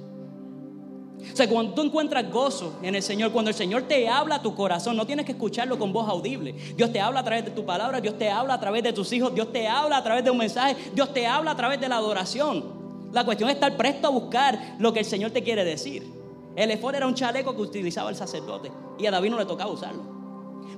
O 1.33 1.37
sea, 1.37 1.49
cuando 1.49 1.75
tú 1.75 1.83
encuentras 1.83 2.31
gozo 2.31 2.79
en 2.83 2.95
el 2.95 3.03
Señor, 3.03 3.33
cuando 3.33 3.51
el 3.51 3.55
Señor 3.55 3.83
te 3.83 4.09
habla 4.09 4.37
a 4.37 4.43
tu 4.43 4.55
corazón, 4.55 4.97
no 4.97 5.07
tienes 5.07 5.27
que 5.27 5.33
escucharlo 5.33 5.79
con 5.79 5.93
voz 5.93 6.09
audible. 6.09 6.53
Dios 6.77 6.93
te 6.93 7.01
habla 7.01 7.21
a 7.21 7.25
través 7.25 7.45
de 7.45 7.51
tu 7.51 7.65
palabra, 7.65 8.01
Dios 8.01 8.19
te 8.19 8.31
habla 8.31 8.55
a 8.55 8.61
través 8.61 8.83
de 8.83 8.93
tus 8.93 9.13
hijos, 9.13 9.35
Dios 9.35 9.53
te 9.53 9.69
habla 9.69 9.99
a 9.99 10.03
través 10.03 10.25
de 10.25 10.31
un 10.31 10.39
mensaje, 10.39 10.77
Dios 10.95 11.13
te 11.13 11.27
habla 11.27 11.53
a 11.53 11.57
través 11.57 11.81
de 11.81 11.89
la 11.89 11.97
adoración. 11.97 12.65
La 13.13 13.25
cuestión 13.25 13.51
es 13.51 13.57
estar 13.57 13.77
presto 13.77 14.09
a 14.09 14.11
buscar 14.11 14.77
lo 14.79 14.93
que 14.93 15.01
el 15.01 15.05
Señor 15.05 15.31
te 15.31 15.43
quiere 15.43 15.65
decir. 15.65 16.03
El 16.57 16.71
efod 16.71 16.95
era 16.95 17.07
un 17.07 17.15
chaleco 17.15 17.55
que 17.55 17.63
utilizaba 17.63 18.11
el 18.11 18.17
sacerdote 18.17 18.71
y 18.99 19.07
a 19.07 19.11
David 19.11 19.31
no 19.31 19.39
le 19.39 19.47
tocaba 19.47 19.71
usarlo. 19.71 20.03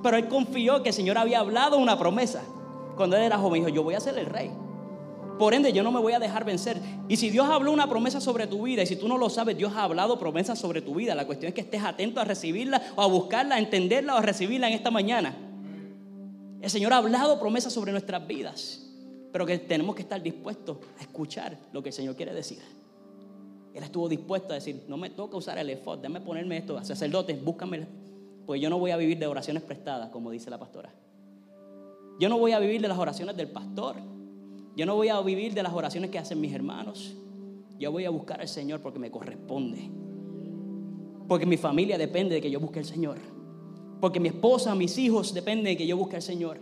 Pero 0.02 0.16
él 0.16 0.28
confió 0.28 0.82
que 0.82 0.90
el 0.90 0.94
Señor 0.94 1.18
había 1.18 1.40
hablado 1.40 1.78
una 1.78 1.98
promesa. 1.98 2.42
Cuando 2.96 3.16
él 3.16 3.22
era 3.22 3.38
joven, 3.38 3.62
dijo: 3.62 3.74
Yo 3.74 3.82
voy 3.82 3.94
a 3.94 4.00
ser 4.00 4.18
el 4.18 4.26
rey. 4.26 4.50
Por 5.38 5.52
ende, 5.52 5.72
yo 5.72 5.82
no 5.82 5.90
me 5.90 6.00
voy 6.00 6.12
a 6.12 6.18
dejar 6.18 6.44
vencer. 6.44 6.78
Y 7.08 7.16
si 7.16 7.30
Dios 7.30 7.48
habló 7.48 7.72
una 7.72 7.88
promesa 7.88 8.20
sobre 8.20 8.46
tu 8.46 8.62
vida, 8.62 8.82
y 8.82 8.86
si 8.86 8.96
tú 8.96 9.08
no 9.08 9.18
lo 9.18 9.28
sabes, 9.28 9.56
Dios 9.56 9.72
ha 9.74 9.82
hablado 9.82 10.18
promesas 10.18 10.58
sobre 10.58 10.80
tu 10.80 10.94
vida. 10.94 11.14
La 11.14 11.26
cuestión 11.26 11.48
es 11.48 11.54
que 11.54 11.62
estés 11.62 11.82
atento 11.82 12.20
a 12.20 12.24
recibirla, 12.24 12.80
o 12.96 13.02
a 13.02 13.06
buscarla, 13.06 13.56
a 13.56 13.58
entenderla, 13.58 14.14
o 14.14 14.18
a 14.18 14.22
recibirla 14.22 14.68
en 14.68 14.74
esta 14.74 14.90
mañana. 14.90 15.34
El 16.62 16.70
Señor 16.70 16.92
ha 16.92 16.98
hablado 16.98 17.38
promesas 17.38 17.72
sobre 17.72 17.92
nuestras 17.92 18.26
vidas, 18.26 18.86
pero 19.32 19.44
que 19.44 19.58
tenemos 19.58 19.94
que 19.94 20.02
estar 20.02 20.22
dispuestos 20.22 20.78
a 20.98 21.02
escuchar 21.02 21.58
lo 21.72 21.82
que 21.82 21.90
el 21.90 21.92
Señor 21.92 22.16
quiere 22.16 22.32
decir. 22.32 22.60
Él 23.74 23.82
estuvo 23.82 24.08
dispuesto 24.08 24.52
a 24.52 24.54
decir, 24.54 24.84
no 24.88 24.96
me 24.96 25.10
toca 25.10 25.36
usar 25.36 25.58
el 25.58 25.68
efod, 25.68 25.98
déjame 25.98 26.20
ponerme 26.20 26.56
esto, 26.56 26.82
sacerdotes, 26.84 27.42
búscame, 27.44 27.86
pues 28.46 28.60
yo 28.60 28.70
no 28.70 28.78
voy 28.78 28.92
a 28.92 28.96
vivir 28.96 29.18
de 29.18 29.26
oraciones 29.26 29.62
prestadas, 29.64 30.10
como 30.10 30.30
dice 30.30 30.48
la 30.48 30.58
pastora. 30.58 30.90
Yo 32.20 32.28
no 32.28 32.38
voy 32.38 32.52
a 32.52 32.60
vivir 32.60 32.80
de 32.80 32.88
las 32.88 32.98
oraciones 32.98 33.36
del 33.36 33.48
pastor. 33.48 33.96
Yo 34.76 34.86
no 34.86 34.96
voy 34.96 35.08
a 35.08 35.20
vivir 35.20 35.54
de 35.54 35.62
las 35.62 35.72
oraciones 35.72 36.10
que 36.10 36.18
hacen 36.18 36.40
mis 36.40 36.52
hermanos. 36.52 37.14
Yo 37.78 37.92
voy 37.92 38.04
a 38.04 38.10
buscar 38.10 38.40
al 38.40 38.48
Señor 38.48 38.80
porque 38.80 38.98
me 38.98 39.10
corresponde. 39.10 39.90
Porque 41.28 41.46
mi 41.46 41.56
familia 41.56 41.96
depende 41.96 42.34
de 42.34 42.40
que 42.40 42.50
yo 42.50 42.60
busque 42.60 42.80
al 42.80 42.84
Señor. 42.84 43.18
Porque 44.00 44.20
mi 44.20 44.28
esposa, 44.28 44.74
mis 44.74 44.98
hijos 44.98 45.32
dependen 45.32 45.64
de 45.64 45.76
que 45.76 45.86
yo 45.86 45.96
busque 45.96 46.16
al 46.16 46.22
Señor. 46.22 46.58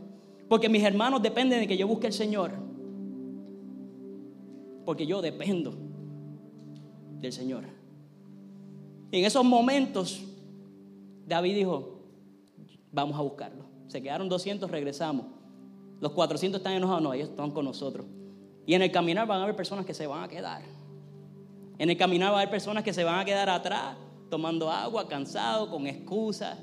Porque 0.49 0.69
mis 0.69 0.83
hermanos 0.83 1.23
dependen 1.23 1.61
de 1.61 1.67
que 1.67 1.77
yo 1.77 1.89
busque 1.89 2.07
al 2.07 2.13
Señor. 2.13 2.53
Porque 4.85 5.07
yo 5.07 5.23
dependo 5.23 5.75
del 7.21 7.33
Señor. 7.33 7.65
En 9.11 9.25
esos 9.25 9.45
momentos, 9.45 10.23
David 11.27 11.55
dijo, 11.55 12.01
vamos 12.91 13.19
a 13.19 13.23
buscarlo. 13.23 13.65
Se 13.87 14.03
quedaron 14.03 14.29
200, 14.29 14.71
regresamos. 14.71 15.27
Los 16.03 16.11
400 16.11 16.59
están 16.59 16.73
enojados, 16.73 17.01
no, 17.01 17.15
ellos 17.15 17.29
están 17.29 17.53
con 17.53 17.65
nosotros. 17.65 18.05
Y 18.67 18.75
en 18.75 18.83
el 18.83 18.91
caminar 18.91 19.25
van 19.25 19.39
a 19.39 19.45
haber 19.45 19.55
personas 19.55 19.87
que 19.87 19.95
se 19.95 20.05
van 20.09 20.25
a 20.25 20.27
quedar. 20.27 20.61
En 21.79 21.91
el 21.91 21.97
caminar 21.97 22.33
va 22.33 22.39
a 22.39 22.41
haber 22.41 22.51
personas 22.51 22.83
que 22.83 22.93
se 22.93 23.05
van 23.05 23.21
a 23.21 23.25
quedar 23.25 23.49
atrás, 23.49 23.97
tomando 24.29 24.69
agua, 24.69 25.07
cansados, 25.07 25.69
con 25.69 25.87
excusas, 25.87 26.59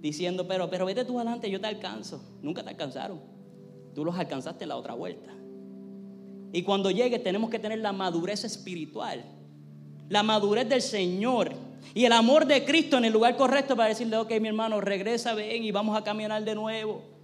diciendo, 0.00 0.48
pero, 0.48 0.70
pero 0.70 0.86
vete 0.86 1.04
tú 1.04 1.18
adelante, 1.18 1.50
yo 1.50 1.60
te 1.60 1.66
alcanzo. 1.66 2.22
Nunca 2.40 2.62
te 2.62 2.70
alcanzaron. 2.70 3.20
Tú 3.94 4.02
los 4.02 4.16
alcanzaste 4.16 4.64
la 4.64 4.76
otra 4.76 4.94
vuelta. 4.94 5.30
Y 6.50 6.62
cuando 6.62 6.90
llegue 6.90 7.18
tenemos 7.18 7.50
que 7.50 7.58
tener 7.58 7.80
la 7.80 7.92
madurez 7.92 8.44
espiritual, 8.44 9.26
la 10.08 10.22
madurez 10.22 10.66
del 10.66 10.80
Señor 10.80 11.52
y 11.92 12.06
el 12.06 12.12
amor 12.12 12.46
de 12.46 12.64
Cristo 12.64 12.96
en 12.96 13.04
el 13.04 13.12
lugar 13.12 13.36
correcto 13.36 13.76
para 13.76 13.90
decirle, 13.90 14.16
ok, 14.16 14.40
mi 14.40 14.48
hermano, 14.48 14.80
regresa, 14.80 15.34
ven 15.34 15.62
y 15.64 15.70
vamos 15.70 15.94
a 15.98 16.02
caminar 16.02 16.42
de 16.42 16.54
nuevo. 16.54 17.17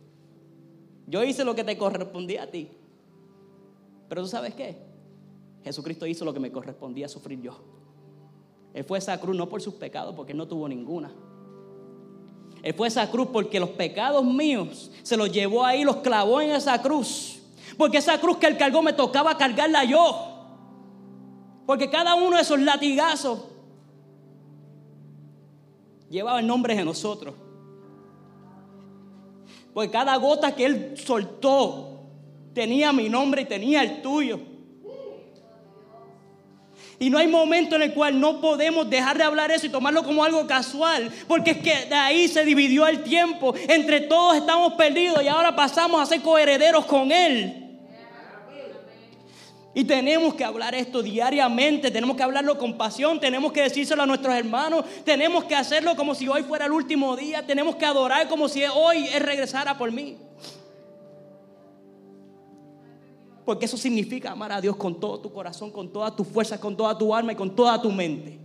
Yo 1.06 1.22
hice 1.22 1.44
lo 1.44 1.54
que 1.54 1.64
te 1.64 1.76
correspondía 1.76 2.44
a 2.44 2.46
ti. 2.46 2.68
Pero 4.08 4.22
tú 4.22 4.28
sabes 4.28 4.54
qué? 4.54 4.76
Jesucristo 5.62 6.06
hizo 6.06 6.24
lo 6.24 6.32
que 6.32 6.40
me 6.40 6.52
correspondía 6.52 7.08
sufrir 7.08 7.40
yo. 7.40 7.58
Él 8.74 8.84
fue 8.84 8.98
a 8.98 9.00
esa 9.00 9.20
cruz 9.20 9.36
no 9.36 9.48
por 9.48 9.62
sus 9.62 9.74
pecados, 9.74 10.14
porque 10.14 10.32
él 10.32 10.38
no 10.38 10.48
tuvo 10.48 10.68
ninguna. 10.68 11.12
Él 12.62 12.74
fue 12.74 12.86
a 12.86 12.88
esa 12.88 13.10
cruz 13.10 13.28
porque 13.32 13.60
los 13.60 13.70
pecados 13.70 14.24
míos 14.24 14.90
se 15.02 15.16
los 15.16 15.30
llevó 15.30 15.64
ahí, 15.64 15.84
los 15.84 15.96
clavó 15.96 16.40
en 16.40 16.50
esa 16.50 16.80
cruz. 16.80 17.40
Porque 17.76 17.98
esa 17.98 18.20
cruz 18.20 18.38
que 18.38 18.46
él 18.46 18.56
cargó 18.56 18.82
me 18.82 18.92
tocaba 18.92 19.36
cargarla 19.36 19.84
yo. 19.84 20.30
Porque 21.66 21.90
cada 21.90 22.14
uno 22.14 22.36
de 22.36 22.42
esos 22.42 22.60
latigazos 22.60 23.40
llevaba 26.10 26.40
el 26.40 26.46
nombre 26.46 26.74
de 26.74 26.84
nosotros. 26.84 27.34
Porque 29.74 29.90
cada 29.90 30.16
gota 30.16 30.54
que 30.54 30.64
Él 30.64 30.94
soltó 30.96 32.00
tenía 32.54 32.92
mi 32.92 33.08
nombre 33.08 33.42
y 33.42 33.44
tenía 33.44 33.82
el 33.82 34.00
tuyo. 34.00 34.38
Y 37.00 37.10
no 37.10 37.18
hay 37.18 37.26
momento 37.26 37.74
en 37.74 37.82
el 37.82 37.92
cual 37.92 38.20
no 38.20 38.40
podemos 38.40 38.88
dejar 38.88 39.18
de 39.18 39.24
hablar 39.24 39.50
eso 39.50 39.66
y 39.66 39.70
tomarlo 39.70 40.04
como 40.04 40.24
algo 40.24 40.46
casual, 40.46 41.10
porque 41.26 41.50
es 41.50 41.58
que 41.58 41.86
de 41.86 41.94
ahí 41.94 42.28
se 42.28 42.44
dividió 42.44 42.86
el 42.86 43.02
tiempo. 43.02 43.52
Entre 43.68 44.02
todos 44.02 44.36
estamos 44.36 44.74
perdidos 44.74 45.22
y 45.22 45.28
ahora 45.28 45.56
pasamos 45.56 46.00
a 46.00 46.06
ser 46.06 46.22
coherederos 46.22 46.86
con 46.86 47.10
Él. 47.10 47.63
Y 49.74 49.82
tenemos 49.84 50.34
que 50.34 50.44
hablar 50.44 50.72
esto 50.74 51.02
diariamente, 51.02 51.90
tenemos 51.90 52.16
que 52.16 52.22
hablarlo 52.22 52.56
con 52.56 52.78
pasión, 52.78 53.18
tenemos 53.18 53.52
que 53.52 53.62
decírselo 53.62 54.04
a 54.04 54.06
nuestros 54.06 54.32
hermanos, 54.32 54.84
tenemos 55.04 55.44
que 55.44 55.56
hacerlo 55.56 55.96
como 55.96 56.14
si 56.14 56.28
hoy 56.28 56.44
fuera 56.44 56.66
el 56.66 56.72
último 56.72 57.16
día, 57.16 57.44
tenemos 57.44 57.74
que 57.74 57.84
adorar 57.84 58.28
como 58.28 58.48
si 58.48 58.62
hoy 58.64 59.08
Él 59.08 59.22
regresara 59.24 59.76
por 59.76 59.90
mí. 59.90 60.16
Porque 63.44 63.66
eso 63.66 63.76
significa 63.76 64.30
amar 64.30 64.52
a 64.52 64.60
Dios 64.60 64.76
con 64.76 65.00
todo 65.00 65.18
tu 65.18 65.32
corazón, 65.32 65.72
con 65.72 65.92
todas 65.92 66.14
tus 66.14 66.26
fuerzas, 66.28 66.60
con 66.60 66.76
toda 66.76 66.96
tu 66.96 67.12
alma 67.12 67.32
y 67.32 67.36
con 67.36 67.54
toda 67.54 67.82
tu 67.82 67.90
mente. 67.90 68.38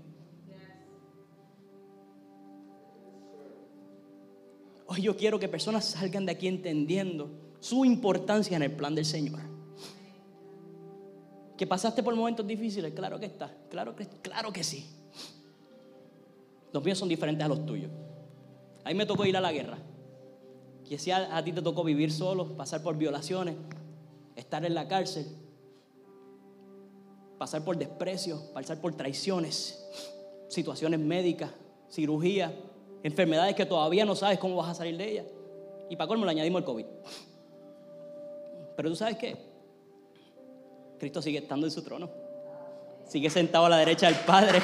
Hoy 4.87 5.03
yo 5.03 5.15
quiero 5.15 5.39
que 5.39 5.47
personas 5.47 5.85
salgan 5.85 6.25
de 6.25 6.31
aquí 6.31 6.47
entendiendo 6.47 7.29
su 7.59 7.85
importancia 7.85 8.57
en 8.57 8.63
el 8.63 8.71
plan 8.71 8.95
del 8.95 9.05
Señor. 9.05 9.48
Que 11.59 11.67
pasaste 11.67 12.01
por 12.01 12.15
momentos 12.15 12.47
difíciles, 12.47 12.93
claro 12.93 13.19
que 13.19 13.25
está, 13.25 13.53
claro 13.69 13.93
que, 13.93 14.07
claro 14.07 14.53
que 14.53 14.63
sí. 14.63 14.89
Los 16.71 16.81
míos 16.81 16.97
son 16.97 17.09
diferentes 17.09 17.43
a 17.43 17.49
los 17.49 17.65
tuyos. 17.65 17.91
A 18.85 18.87
mí 18.87 18.95
me 18.95 19.05
tocó 19.05 19.25
ir 19.25 19.35
a 19.35 19.41
la 19.41 19.51
guerra. 19.51 19.77
Que 20.87 20.97
si 20.97 21.11
a, 21.11 21.43
ti 21.43 21.51
te 21.51 21.61
tocó 21.61 21.83
vivir 21.83 22.13
solo, 22.13 22.55
pasar 22.55 22.81
por 22.81 22.95
violaciones, 22.95 23.57
estar 24.37 24.63
en 24.63 24.73
la 24.73 24.87
cárcel, 24.87 25.25
pasar 27.37 27.65
por 27.65 27.77
desprecio, 27.77 28.41
pasar 28.53 28.79
por 28.79 28.95
traiciones, 28.95 29.85
situaciones 30.47 31.01
médicas, 31.01 31.51
cirugía, 31.89 32.57
enfermedades 33.03 33.53
que 33.55 33.65
todavía 33.65 34.05
no 34.05 34.15
sabes 34.15 34.39
cómo 34.39 34.55
vas 34.55 34.69
a 34.69 34.75
salir 34.75 34.95
de 34.95 35.11
ellas. 35.11 35.25
Y 35.89 35.97
para 35.97 36.07
colmo 36.07 36.23
le 36.23 36.31
añadimos 36.31 36.59
el 36.59 36.65
COVID. 36.65 36.85
Pero 38.77 38.89
tú 38.89 38.95
sabes 38.95 39.17
qué? 39.17 39.48
Cristo 40.99 41.21
sigue 41.21 41.39
estando 41.39 41.65
en 41.65 41.71
su 41.71 41.81
trono. 41.81 42.09
Sigue 43.07 43.29
sentado 43.29 43.65
a 43.65 43.69
la 43.69 43.77
derecha 43.77 44.07
del 44.07 44.19
Padre. 44.25 44.61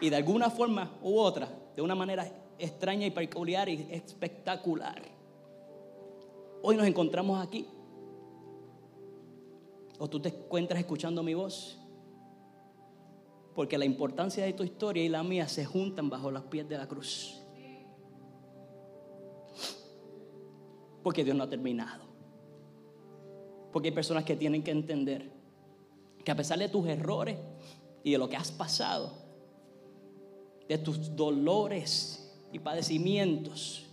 Y 0.00 0.10
de 0.10 0.16
alguna 0.16 0.50
forma 0.50 0.92
u 1.00 1.18
otra, 1.18 1.48
de 1.74 1.80
una 1.80 1.94
manera 1.94 2.30
extraña 2.58 3.06
y 3.06 3.10
peculiar 3.10 3.68
y 3.68 3.88
espectacular, 3.90 5.02
hoy 6.60 6.76
nos 6.76 6.86
encontramos 6.86 7.44
aquí. 7.44 7.66
O 9.98 10.08
tú 10.08 10.20
te 10.20 10.28
encuentras 10.28 10.80
escuchando 10.80 11.22
mi 11.22 11.34
voz. 11.34 11.78
Porque 13.54 13.78
la 13.78 13.84
importancia 13.84 14.44
de 14.44 14.52
tu 14.52 14.64
historia 14.64 15.04
y 15.04 15.08
la 15.08 15.22
mía 15.22 15.46
se 15.48 15.64
juntan 15.64 16.10
bajo 16.10 16.30
los 16.30 16.44
pies 16.44 16.68
de 16.68 16.78
la 16.78 16.88
cruz. 16.88 17.41
Porque 21.02 21.24
Dios 21.24 21.36
no 21.36 21.44
ha 21.44 21.48
terminado. 21.48 22.04
Porque 23.72 23.88
hay 23.88 23.94
personas 23.94 24.24
que 24.24 24.36
tienen 24.36 24.62
que 24.62 24.70
entender 24.70 25.30
que 26.24 26.30
a 26.30 26.36
pesar 26.36 26.58
de 26.58 26.68
tus 26.68 26.86
errores 26.86 27.36
y 28.04 28.12
de 28.12 28.18
lo 28.18 28.28
que 28.28 28.36
has 28.36 28.52
pasado, 28.52 29.12
de 30.68 30.78
tus 30.78 31.14
dolores 31.16 32.32
y 32.52 32.58
padecimientos, 32.58 33.86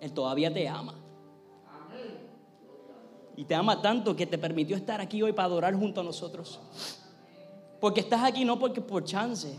Él 0.00 0.12
todavía 0.12 0.52
te 0.52 0.68
ama. 0.68 0.94
Y 3.36 3.44
te 3.44 3.54
ama 3.54 3.82
tanto 3.82 4.16
que 4.16 4.26
te 4.26 4.38
permitió 4.38 4.76
estar 4.76 5.00
aquí 5.00 5.22
hoy 5.22 5.32
para 5.32 5.46
adorar 5.46 5.74
junto 5.74 6.00
a 6.00 6.04
nosotros. 6.04 6.58
Porque 7.80 8.00
estás 8.00 8.24
aquí 8.24 8.44
no 8.44 8.58
porque 8.58 8.80
por 8.80 9.04
chance. 9.04 9.58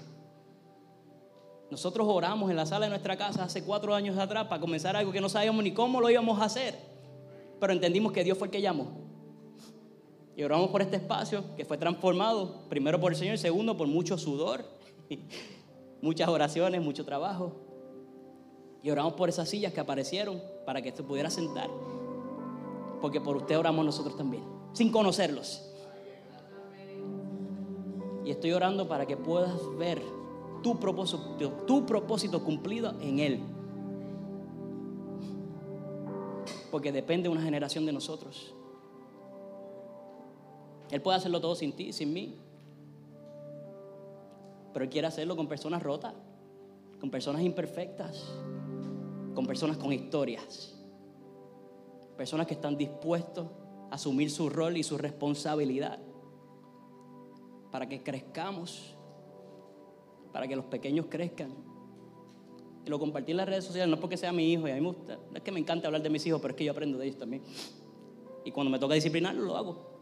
Nosotros 1.70 2.08
oramos 2.10 2.50
en 2.50 2.56
la 2.56 2.66
sala 2.66 2.86
de 2.86 2.90
nuestra 2.90 3.18
casa 3.18 3.44
hace 3.44 3.64
cuatro 3.64 3.94
años 3.94 4.18
atrás 4.18 4.48
para 4.48 4.62
comenzar 4.62 4.96
algo 4.96 5.12
que 5.12 5.20
no 5.20 5.28
sabíamos 5.28 5.64
ni 5.64 5.74
cómo 5.74 6.00
lo 6.00 6.10
íbamos 6.10 6.40
a 6.40 6.46
hacer. 6.46 6.76
Pero 7.60 7.74
entendimos 7.74 8.14
que 8.14 8.24
Dios 8.24 8.38
fue 8.38 8.48
el 8.48 8.52
que 8.52 8.62
llamó. 8.62 8.88
Y 10.36 10.44
oramos 10.44 10.70
por 10.70 10.82
este 10.82 10.96
espacio 10.96 11.44
que 11.56 11.66
fue 11.66 11.78
transformado, 11.78 12.62
primero 12.70 13.00
por 13.00 13.12
el 13.12 13.18
Señor 13.18 13.36
y 13.36 13.38
segundo 13.40 13.76
por 13.76 13.88
mucho 13.88 14.18
sudor, 14.18 14.64
muchas 16.02 16.30
oraciones, 16.30 16.82
mucho 16.82 17.04
trabajo. 17.04 17.54
Y 18.84 18.90
oramos 18.90 19.14
por 19.14 19.28
esas 19.28 19.50
sillas 19.50 19.74
que 19.74 19.80
aparecieron 19.80 20.42
para 20.66 20.82
que 20.82 20.92
se 20.92 21.04
pudiera 21.04 21.30
sentar. 21.30 21.70
Porque 23.02 23.20
por 23.20 23.36
usted 23.36 23.58
oramos 23.58 23.84
nosotros 23.84 24.16
también, 24.16 24.44
sin 24.74 24.92
conocerlos. 24.92 25.64
Y 28.24 28.32
estoy 28.32 28.52
orando 28.54 28.88
para 28.88 29.06
que 29.06 29.18
puedas 29.18 29.60
ver 29.78 30.02
tu 30.62 30.80
propósito, 30.80 31.52
tu 31.66 31.86
propósito 31.86 32.44
cumplido 32.44 32.94
en 33.00 33.20
Él. 33.20 33.40
Porque 36.72 36.92
depende 36.92 37.24
de 37.24 37.30
una 37.30 37.42
generación 37.42 37.86
de 37.86 37.94
nosotros. 37.94 38.54
Él 40.92 41.02
puede 41.02 41.18
hacerlo 41.18 41.42
todo 41.42 41.56
sin 41.56 41.74
ti, 41.74 41.92
sin 41.94 42.14
mí. 42.14 42.38
Pero 44.74 44.84
Él 44.84 44.90
quiere 44.90 45.08
hacerlo 45.08 45.36
con 45.36 45.48
personas 45.48 45.82
rotas, 45.82 46.14
con 47.00 47.10
personas 47.10 47.42
imperfectas, 47.42 48.26
con 49.34 49.46
personas 49.46 49.78
con 49.78 49.92
historias. 49.92 50.76
Personas 52.18 52.48
que 52.48 52.54
están 52.54 52.78
dispuestos 52.78 53.48
a 53.90 53.96
asumir 53.96 54.32
su 54.32 54.50
rol 54.50 54.78
y 54.78 54.84
su 54.84 54.98
responsabilidad 54.98 56.00
para 57.72 57.88
que 57.88 58.02
crezcamos, 58.02 58.97
para 60.38 60.48
que 60.48 60.56
los 60.56 60.66
pequeños 60.66 61.08
crezcan. 61.10 61.50
Y 62.86 62.90
lo 62.92 63.00
compartí 63.00 63.32
en 63.32 63.38
las 63.38 63.50
redes 63.50 63.66
sociales, 63.66 63.90
no 63.90 64.00
porque 64.00 64.18
sea 64.18 64.32
mi 64.32 64.54
hijo, 64.54 64.68
y 64.68 64.72
a 64.72 64.76
mí 64.76 64.82
me 64.82 64.88
gusta, 64.90 65.18
no 65.32 65.36
es 65.36 65.42
que 65.42 65.52
me 65.52 65.60
encanta 65.60 65.88
hablar 65.88 66.04
de 66.04 66.12
mis 66.12 66.24
hijos, 66.28 66.40
pero 66.40 66.52
es 66.52 66.58
que 66.60 66.64
yo 66.64 66.74
aprendo 66.74 67.00
de 67.00 67.08
ellos 67.08 67.18
también. 67.18 67.42
Y 68.46 68.52
cuando 68.52 68.70
me 68.70 68.78
toca 68.78 68.94
disciplinarlo, 68.94 69.44
lo 69.44 69.58
hago. 69.58 70.00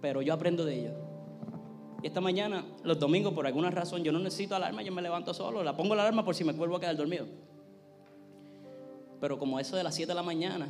Pero 0.00 0.22
yo 0.22 0.32
aprendo 0.32 0.64
de 0.64 0.74
ellos. 0.74 0.94
Y 2.02 2.06
esta 2.06 2.22
mañana, 2.22 2.64
los 2.82 2.98
domingos, 2.98 3.34
por 3.34 3.46
alguna 3.46 3.70
razón, 3.70 4.02
yo 4.02 4.10
no 4.10 4.20
necesito 4.20 4.56
alarma, 4.56 4.80
yo 4.80 4.90
me 4.90 5.02
levanto 5.02 5.34
solo, 5.34 5.62
la 5.62 5.76
pongo 5.76 5.94
la 5.94 6.00
alarma 6.00 6.24
por 6.24 6.34
si 6.34 6.42
me 6.42 6.54
vuelvo 6.54 6.76
a 6.76 6.80
quedar 6.80 6.96
dormido. 6.96 7.26
Pero 9.20 9.38
como 9.38 9.60
eso 9.60 9.76
de 9.76 9.82
las 9.82 9.94
7 9.94 10.12
de 10.12 10.14
la 10.14 10.22
mañana, 10.22 10.66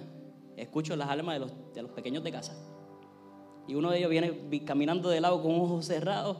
escucho 0.56 0.96
las 0.96 1.08
almas 1.08 1.36
de 1.36 1.38
los, 1.38 1.52
de 1.72 1.82
los 1.82 1.92
pequeños 1.92 2.24
de 2.24 2.32
casa. 2.32 2.52
Y 3.68 3.76
uno 3.76 3.92
de 3.92 3.98
ellos 3.98 4.10
viene 4.10 4.64
caminando 4.64 5.08
de 5.08 5.20
lado 5.20 5.40
con 5.40 5.54
ojos 5.60 5.86
cerrados 5.86 6.38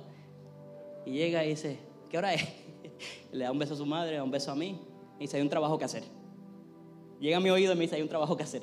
y 1.07 1.13
llega 1.13 1.45
y 1.45 1.51
dice, 1.51 1.79
¿qué 2.11 2.19
hora 2.19 2.35
es? 2.35 2.43
Le 3.33 3.45
da 3.45 3.53
un 3.53 3.59
beso 3.59 3.75
a 3.75 3.77
su 3.77 3.87
madre, 3.87 4.11
le 4.13 4.17
da 4.17 4.25
un 4.25 4.31
beso 4.31 4.51
a 4.51 4.55
mí 4.55 4.79
y 5.19 5.21
dice, 5.21 5.37
hay 5.37 5.43
un 5.43 5.49
trabajo 5.49 5.79
que 5.79 5.85
hacer. 5.85 6.03
Llega 7.21 7.37
a 7.37 7.41
mi 7.41 7.49
oído 7.49 7.73
y 7.73 7.77
me 7.77 7.83
dice, 7.83 7.97
hay 7.97 8.03
un 8.03 8.09
trabajo 8.09 8.37
que 8.37 8.43
hacer. 8.43 8.63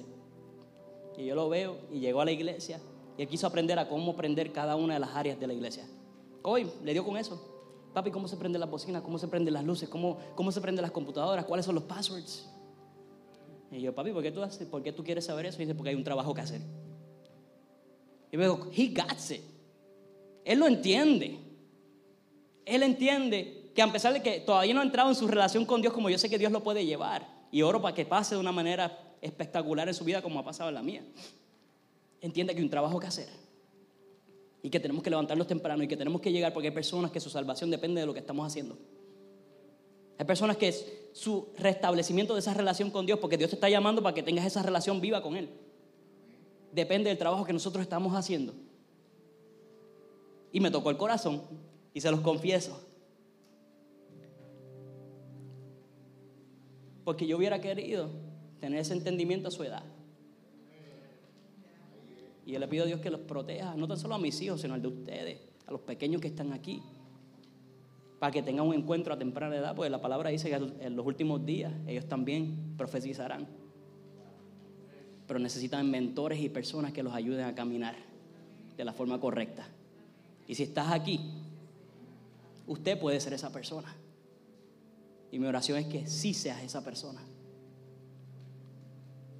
Y 1.17 1.25
yo 1.25 1.35
lo 1.35 1.49
veo 1.49 1.77
y 1.91 1.99
llegó 1.99 2.21
a 2.21 2.25
la 2.25 2.31
iglesia 2.31 2.79
y 3.17 3.25
quiso 3.27 3.47
aprender 3.47 3.79
a 3.79 3.87
cómo 3.87 4.15
prender 4.15 4.51
cada 4.51 4.75
una 4.75 4.95
de 4.95 4.99
las 4.99 5.15
áreas 5.15 5.39
de 5.39 5.47
la 5.47 5.53
iglesia. 5.53 5.87
Hoy 6.41 6.69
le 6.83 6.93
dio 6.93 7.05
con 7.05 7.17
eso. 7.17 7.49
Papi, 7.93 8.11
¿cómo 8.11 8.27
se 8.27 8.37
prende 8.37 8.57
la 8.57 8.65
bocina? 8.65 9.01
¿Cómo 9.03 9.19
se 9.19 9.27
prenden 9.27 9.53
las 9.53 9.63
luces? 9.63 9.87
¿Cómo, 9.87 10.17
cómo 10.35 10.51
se 10.51 10.59
prenden 10.59 10.81
las 10.81 10.91
computadoras? 10.91 11.45
¿Cuáles 11.45 11.65
son 11.65 11.75
los 11.75 11.83
passwords? 11.83 12.49
Y 13.71 13.81
yo, 13.81 13.93
papi, 13.93 14.11
¿por 14.11 14.21
qué, 14.21 14.31
tú 14.31 14.41
haces, 14.41 14.67
¿por 14.67 14.83
qué 14.83 14.91
tú 14.91 15.03
quieres 15.03 15.25
saber 15.25 15.45
eso? 15.45 15.61
Y 15.61 15.65
dice, 15.65 15.75
porque 15.75 15.89
hay 15.89 15.95
un 15.95 16.03
trabajo 16.03 16.33
que 16.33 16.41
hacer. 16.41 16.61
Y 18.31 18.37
me 18.37 18.43
digo, 18.43 18.67
he 18.75 18.87
got 18.87 19.19
it. 19.29 19.41
Él 20.43 20.59
lo 20.59 20.67
entiende. 20.67 21.39
Él 22.65 22.83
entiende 22.83 23.71
que 23.73 23.81
a 23.81 23.91
pesar 23.91 24.13
de 24.13 24.21
que 24.21 24.39
todavía 24.39 24.73
no 24.73 24.81
ha 24.81 24.83
entrado 24.83 25.09
en 25.09 25.15
su 25.15 25.27
relación 25.27 25.65
con 25.65 25.81
Dios 25.81 25.93
como 25.93 26.09
yo 26.09 26.17
sé 26.17 26.29
que 26.29 26.37
Dios 26.37 26.51
lo 26.51 26.63
puede 26.63 26.85
llevar, 26.85 27.27
y 27.51 27.61
oro 27.61 27.81
para 27.81 27.93
que 27.93 28.05
pase 28.05 28.35
de 28.35 28.41
una 28.41 28.51
manera 28.51 29.15
espectacular 29.21 29.87
en 29.87 29.93
su 29.93 30.03
vida 30.03 30.21
como 30.21 30.39
ha 30.39 30.43
pasado 30.43 30.69
en 30.69 30.75
la 30.75 30.81
mía, 30.81 31.03
entiende 32.19 32.53
que 32.53 32.59
hay 32.59 32.65
un 32.65 32.69
trabajo 32.69 32.99
que 32.99 33.07
hacer. 33.07 33.29
Y 34.61 34.69
que 34.69 34.79
tenemos 34.79 35.03
que 35.03 35.09
levantarnos 35.09 35.45
temprano 35.45 35.83
y 35.83 35.87
que 35.87 35.97
tenemos 35.97 36.21
que 36.21 36.31
llegar 36.31 36.53
porque 36.53 36.69
hay 36.69 36.73
personas 36.73 37.11
que 37.11 37.19
su 37.19 37.29
salvación 37.29 37.69
depende 37.69 37.99
de 37.99 38.07
lo 38.07 38.13
que 38.13 38.21
estamos 38.21 38.47
haciendo. 38.47 38.77
Hay 40.17 40.25
personas 40.25 40.57
que 40.57 40.71
su 41.11 41.49
restablecimiento 41.57 42.33
de 42.33 42.39
esa 42.39 42.53
relación 42.53 42.89
con 42.89 43.05
Dios, 43.05 43.19
porque 43.19 43.37
Dios 43.37 43.49
te 43.49 43.55
está 43.55 43.69
llamando 43.69 44.01
para 44.01 44.13
que 44.13 44.23
tengas 44.23 44.45
esa 44.45 44.63
relación 44.63 45.01
viva 45.01 45.21
con 45.21 45.35
Él. 45.35 45.49
Depende 46.71 47.09
del 47.09 47.17
trabajo 47.17 47.43
que 47.43 47.53
nosotros 47.53 47.83
estamos 47.83 48.15
haciendo. 48.15 48.53
Y 50.51 50.59
me 50.59 50.71
tocó 50.71 50.89
el 50.91 50.97
corazón, 50.97 51.41
y 51.93 52.01
se 52.01 52.09
los 52.11 52.21
confieso. 52.21 52.79
Porque 57.03 57.27
yo 57.27 57.37
hubiera 57.37 57.59
querido 57.59 58.09
tener 58.59 58.79
ese 58.79 58.93
entendimiento 58.93 59.49
a 59.49 59.51
su 59.51 59.63
edad. 59.63 59.83
Y 62.45 62.53
yo 62.53 62.59
le 62.59 62.67
pido 62.67 62.83
a 62.83 62.87
Dios 62.87 62.99
que 62.99 63.09
los 63.09 63.21
proteja, 63.21 63.75
no 63.75 63.87
tan 63.87 63.97
solo 63.97 64.15
a 64.15 64.19
mis 64.19 64.41
hijos, 64.41 64.61
sino 64.61 64.73
al 64.73 64.81
de 64.81 64.87
ustedes, 64.87 65.39
a 65.65 65.71
los 65.71 65.81
pequeños 65.81 66.21
que 66.21 66.27
están 66.27 66.51
aquí, 66.51 66.81
para 68.19 68.31
que 68.31 68.41
tengan 68.41 68.65
un 68.67 68.73
encuentro 68.73 69.13
a 69.13 69.17
temprana 69.17 69.55
edad, 69.55 69.75
porque 69.75 69.89
la 69.89 70.01
palabra 70.01 70.29
dice 70.29 70.49
que 70.49 70.55
en 70.55 70.95
los 70.95 71.05
últimos 71.05 71.45
días 71.45 71.73
ellos 71.87 72.07
también 72.07 72.73
profetizarán. 72.77 73.47
pero 75.27 75.39
necesitan 75.39 75.89
mentores 75.89 76.39
y 76.39 76.49
personas 76.49 76.91
que 76.91 77.01
los 77.01 77.13
ayuden 77.13 77.45
a 77.45 77.55
caminar 77.55 77.95
de 78.75 78.85
la 78.85 78.93
forma 78.93 79.19
correcta. 79.19 79.67
Y 80.47 80.55
si 80.55 80.63
estás 80.63 80.91
aquí, 80.91 81.19
usted 82.67 82.99
puede 82.99 83.19
ser 83.19 83.33
esa 83.33 83.51
persona. 83.51 83.95
Y 85.31 85.39
mi 85.39 85.47
oración 85.47 85.79
es 85.79 85.87
que 85.87 86.07
sí 86.07 86.33
seas 86.33 86.61
esa 86.63 86.83
persona. 86.83 87.21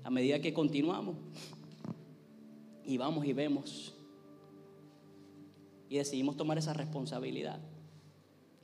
A 0.04 0.10
medida 0.10 0.40
que 0.40 0.54
continuamos 0.54 1.16
y 2.84 2.98
vamos 2.98 3.26
y 3.26 3.34
vemos 3.34 3.94
y 5.88 5.98
decidimos 5.98 6.36
tomar 6.36 6.58
esa 6.58 6.74
responsabilidad 6.74 7.60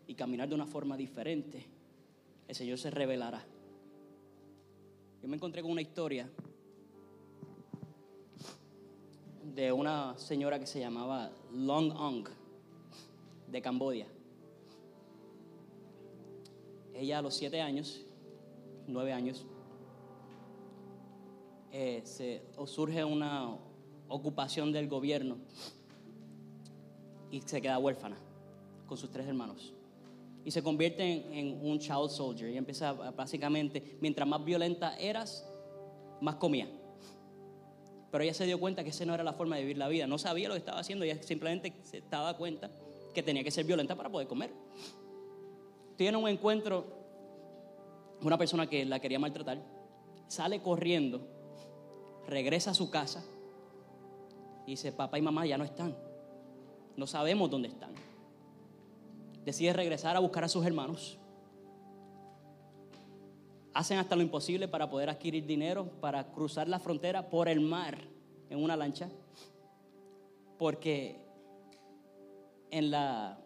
y 0.07 0.15
caminar 0.15 0.49
de 0.49 0.55
una 0.55 0.65
forma 0.65 0.97
diferente, 0.97 1.65
el 2.47 2.55
Señor 2.55 2.79
se 2.79 2.89
revelará. 2.89 3.45
Yo 5.21 5.27
me 5.27 5.35
encontré 5.35 5.61
con 5.61 5.71
una 5.71 5.81
historia 5.81 6.27
de 9.55 9.71
una 9.71 10.17
señora 10.17 10.59
que 10.59 10.65
se 10.65 10.79
llamaba 10.79 11.31
Long 11.51 11.91
Ong 11.91 12.27
de 13.51 13.61
Camboya. 13.61 14.07
Ella 16.99 17.19
a 17.19 17.21
los 17.21 17.33
siete 17.33 17.61
años, 17.61 18.01
nueve 18.85 19.13
años, 19.13 19.45
eh, 21.71 22.01
se, 22.03 22.41
surge 22.65 23.05
una 23.05 23.55
ocupación 24.09 24.73
del 24.73 24.89
gobierno 24.89 25.37
y 27.31 27.39
se 27.39 27.61
queda 27.61 27.79
huérfana 27.79 28.17
con 28.85 28.97
sus 28.97 29.09
tres 29.09 29.27
hermanos. 29.27 29.73
Y 30.43 30.51
se 30.51 30.61
convierte 30.61 31.03
en, 31.39 31.65
un 31.65 31.79
child 31.79 32.09
soldier 32.09 32.49
y 32.49 32.57
empieza 32.57 32.91
básicamente, 32.91 33.97
mientras 34.01 34.27
más 34.27 34.43
violenta 34.43 34.97
eras, 34.97 35.47
más 36.19 36.35
comía. 36.35 36.67
Pero 38.11 38.25
ella 38.25 38.33
se 38.33 38.45
dio 38.45 38.59
cuenta 38.59 38.83
que 38.83 38.89
esa 38.89 39.05
no 39.05 39.13
era 39.13 39.23
la 39.23 39.33
forma 39.33 39.55
de 39.55 39.61
vivir 39.61 39.77
la 39.77 39.87
vida. 39.87 40.05
No 40.05 40.17
sabía 40.17 40.49
lo 40.49 40.55
que 40.55 40.59
estaba 40.59 40.79
haciendo, 40.79 41.05
ella 41.05 41.23
simplemente 41.23 41.73
se 41.83 42.01
daba 42.09 42.35
cuenta 42.35 42.69
que 43.13 43.23
tenía 43.23 43.41
que 43.41 43.51
ser 43.51 43.63
violenta 43.63 43.95
para 43.95 44.09
poder 44.09 44.27
comer. 44.27 44.51
Tiene 45.99 46.15
un 46.15 46.29
encuentro, 46.29 46.85
una 48.21 48.37
persona 48.37 48.69
que 48.69 48.85
la 48.85 49.01
quería 49.01 49.19
maltratar, 49.19 49.61
sale 50.29 50.61
corriendo, 50.61 51.27
regresa 52.25 52.71
a 52.71 52.73
su 52.73 52.89
casa 52.89 53.21
y 54.65 54.71
dice, 54.71 54.93
papá 54.93 55.19
y 55.19 55.21
mamá 55.21 55.45
ya 55.45 55.57
no 55.57 55.65
están. 55.65 55.93
No 56.95 57.05
sabemos 57.05 57.51
dónde 57.51 57.67
están. 57.67 57.91
Decide 59.43 59.73
regresar 59.73 60.15
a 60.15 60.19
buscar 60.19 60.45
a 60.45 60.47
sus 60.47 60.65
hermanos. 60.65 61.17
Hacen 63.73 63.97
hasta 63.97 64.15
lo 64.15 64.21
imposible 64.21 64.69
para 64.69 64.89
poder 64.89 65.09
adquirir 65.09 65.45
dinero, 65.45 65.91
para 65.99 66.31
cruzar 66.31 66.69
la 66.69 66.79
frontera 66.79 67.29
por 67.29 67.49
el 67.49 67.59
mar 67.59 67.97
en 68.49 68.63
una 68.63 68.77
lancha. 68.77 69.09
Porque 70.57 71.19
en 72.71 72.89
la, 72.89 73.37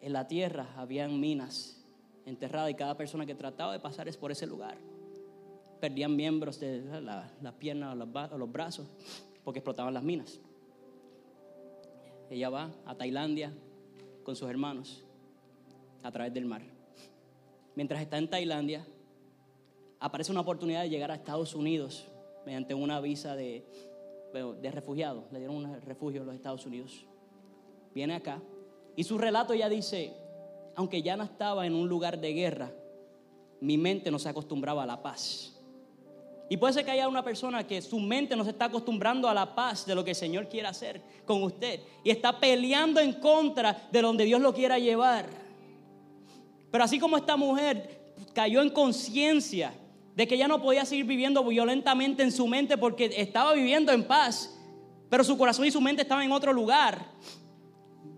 en 0.00 0.12
la 0.12 0.28
tierra 0.28 0.72
habían 0.76 1.18
minas 1.18 1.78
enterradas 2.26 2.70
y 2.70 2.74
cada 2.74 2.96
persona 2.96 3.26
que 3.26 3.34
trataba 3.34 3.72
de 3.72 3.80
pasar 3.80 4.08
es 4.08 4.16
por 4.16 4.30
ese 4.30 4.46
lugar. 4.46 4.78
Perdían 5.80 6.14
miembros 6.14 6.60
de 6.60 6.82
las 7.00 7.54
piernas 7.58 7.96
o 8.32 8.38
los 8.38 8.52
brazos 8.52 8.86
porque 9.44 9.60
explotaban 9.60 9.94
las 9.94 10.02
minas. 10.02 10.40
Ella 12.28 12.50
va 12.50 12.70
a 12.84 12.94
Tailandia 12.94 13.52
con 14.22 14.36
sus 14.36 14.48
hermanos 14.48 15.04
a 16.02 16.12
través 16.12 16.32
del 16.32 16.44
mar. 16.44 16.62
Mientras 17.74 18.00
está 18.00 18.18
en 18.18 18.28
Tailandia, 18.28 18.86
aparece 19.98 20.30
una 20.30 20.40
oportunidad 20.40 20.82
de 20.82 20.90
llegar 20.90 21.10
a 21.10 21.14
Estados 21.14 21.54
Unidos 21.54 22.06
mediante 22.44 22.74
una 22.74 23.00
visa 23.00 23.34
de, 23.34 23.64
de 24.32 24.70
refugiado. 24.70 25.24
Le 25.32 25.38
dieron 25.38 25.56
un 25.56 25.80
refugio 25.82 26.22
a 26.22 26.24
los 26.24 26.34
Estados 26.34 26.66
Unidos. 26.66 27.04
Viene 27.94 28.14
acá 28.14 28.40
y 28.96 29.04
su 29.04 29.18
relato 29.18 29.54
ya 29.54 29.68
dice, 29.68 30.14
aunque 30.80 31.02
ya 31.02 31.14
no 31.14 31.24
estaba 31.24 31.66
en 31.66 31.74
un 31.74 31.90
lugar 31.90 32.18
de 32.18 32.32
guerra, 32.32 32.72
mi 33.60 33.76
mente 33.76 34.10
no 34.10 34.18
se 34.18 34.30
acostumbraba 34.30 34.84
a 34.84 34.86
la 34.86 35.02
paz. 35.02 35.54
Y 36.48 36.56
puede 36.56 36.72
ser 36.72 36.86
que 36.86 36.90
haya 36.90 37.06
una 37.06 37.22
persona 37.22 37.66
que 37.66 37.82
su 37.82 38.00
mente 38.00 38.34
no 38.34 38.44
se 38.44 38.50
está 38.50 38.64
acostumbrando 38.64 39.28
a 39.28 39.34
la 39.34 39.54
paz 39.54 39.84
de 39.84 39.94
lo 39.94 40.02
que 40.02 40.12
el 40.12 40.16
Señor 40.16 40.48
quiere 40.48 40.68
hacer 40.68 41.02
con 41.26 41.42
usted. 41.42 41.80
Y 42.02 42.08
está 42.08 42.40
peleando 42.40 42.98
en 42.98 43.12
contra 43.12 43.88
de 43.92 44.00
donde 44.00 44.24
Dios 44.24 44.40
lo 44.40 44.54
quiera 44.54 44.78
llevar. 44.78 45.26
Pero 46.70 46.82
así 46.82 46.98
como 46.98 47.18
esta 47.18 47.36
mujer 47.36 48.14
cayó 48.32 48.62
en 48.62 48.70
conciencia 48.70 49.74
de 50.16 50.26
que 50.26 50.38
ya 50.38 50.48
no 50.48 50.62
podía 50.62 50.86
seguir 50.86 51.04
viviendo 51.04 51.44
violentamente 51.44 52.22
en 52.22 52.32
su 52.32 52.48
mente 52.48 52.78
porque 52.78 53.10
estaba 53.18 53.52
viviendo 53.52 53.92
en 53.92 54.04
paz, 54.04 54.58
pero 55.10 55.24
su 55.24 55.36
corazón 55.36 55.66
y 55.66 55.70
su 55.70 55.80
mente 55.82 56.02
estaban 56.02 56.24
en 56.24 56.32
otro 56.32 56.54
lugar. 56.54 57.04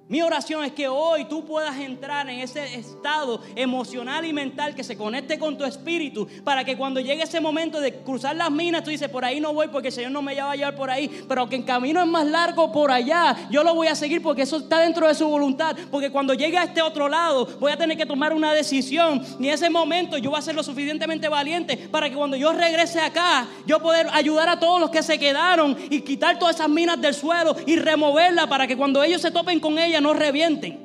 Mi 0.09 0.21
oración 0.21 0.65
es 0.65 0.73
que 0.73 0.89
hoy 0.89 1.25
tú 1.25 1.45
puedas 1.45 1.79
entrar 1.79 2.29
en 2.29 2.41
ese 2.41 2.75
estado 2.75 3.41
emocional 3.55 4.25
y 4.27 4.33
mental 4.33 4.75
que 4.75 4.85
se 4.85 4.97
conecte 4.97 5.39
con 5.39 5.57
tu 5.57 5.65
espíritu 5.65 6.29
para 6.45 6.65
que 6.65 6.77
cuando 6.77 7.01
llegue 7.01 7.23
ese 7.23 7.41
momento 7.41 7.81
de 7.81 7.95
cruzar 8.01 8.37
las 8.37 8.51
minas, 8.51 8.85
tú 8.85 8.91
dices, 8.91 9.09
por 9.09 9.25
ahí 9.25 9.41
no 9.41 9.55
voy 9.55 9.69
porque 9.69 9.89
el 9.89 9.95
Señor 9.95 10.11
no 10.11 10.21
me 10.21 10.35
va 10.35 10.53
a 10.53 10.57
llevar 10.57 10.75
por 10.75 10.91
ahí, 10.91 11.25
pero 11.29 11.49
que 11.49 11.57
el 11.57 11.65
camino 11.65 12.01
es 12.01 12.07
más 12.07 12.27
largo 12.27 12.73
por 12.73 12.91
allá, 12.91 13.49
yo 13.51 13.65
lo 13.65 13.75
voy 13.75 13.87
a 13.87 13.95
seguir 13.95 14.21
porque 14.23 14.43
eso 14.43 14.59
está 14.59 14.81
dentro 14.81 15.07
de 15.09 15.15
su 15.15 15.27
voluntad, 15.27 15.77
porque 15.91 16.11
cuando 16.11 16.35
llegue 16.35 16.59
a 16.59 16.65
este 16.65 16.83
otro 16.83 17.09
lado 17.09 17.47
voy 17.59 17.73
a 17.73 17.79
tener 17.79 17.97
que 17.97 18.05
tomar 18.05 18.35
una 18.35 18.53
decisión 18.53 19.25
y 19.39 19.47
en 19.47 19.55
ese 19.55 19.71
momento 19.71 20.19
yo 20.19 20.31
voy 20.31 20.39
a 20.39 20.43
ser 20.43 20.55
lo 20.55 20.63
suficientemente 20.63 21.29
valiente 21.29 21.77
para 21.77 22.11
que 22.11 22.17
cuando 22.17 22.37
yo 22.37 22.53
regrese 22.53 23.01
acá, 23.01 23.47
yo 23.67 23.81
poder 23.81 24.09
ayudar 24.13 24.49
a 24.49 24.61
todos 24.61 24.81
los 24.81 24.91
que 24.91 25.03
se 25.03 25.19
quedaron 25.19 25.77
y 25.89 26.01
quitar 26.01 26.39
todas 26.39 26.57
esas 26.57 26.69
minas 26.69 27.01
del 27.01 27.15
suelo 27.15 27.57
y 27.67 27.77
removerlas 27.77 28.47
para 28.49 28.67
que 28.67 28.77
cuando 28.77 29.03
ellos 29.03 29.23
se 29.23 29.31
topen 29.31 29.59
con 29.59 29.79
ellas, 29.79 30.02
no 30.03 30.13
revienten. 30.13 30.79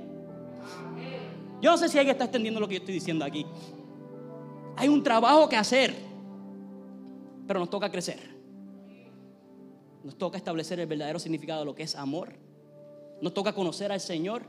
Yo 1.61 1.71
no 1.71 1.77
sé 1.77 1.89
si 1.89 1.97
alguien 1.97 2.15
está 2.15 2.25
extendiendo 2.25 2.59
lo 2.59 2.67
que 2.67 2.75
yo 2.75 2.79
estoy 2.79 2.93
diciendo 2.93 3.25
aquí. 3.25 3.45
Hay 4.75 4.87
un 4.87 5.01
trabajo 5.01 5.49
que 5.49 5.55
hacer, 5.55 5.95
pero 7.47 7.59
nos 7.59 7.69
toca 7.69 7.91
crecer. 7.91 8.19
Nos 10.03 10.17
toca 10.17 10.37
establecer 10.37 10.79
el 10.79 10.85
verdadero 10.85 11.19
significado 11.19 11.61
de 11.61 11.65
lo 11.65 11.75
que 11.75 11.83
es 11.83 11.95
amor. 11.95 12.33
Nos 13.21 13.33
toca 13.33 13.53
conocer 13.53 13.91
al 13.91 13.99
Señor 13.99 14.43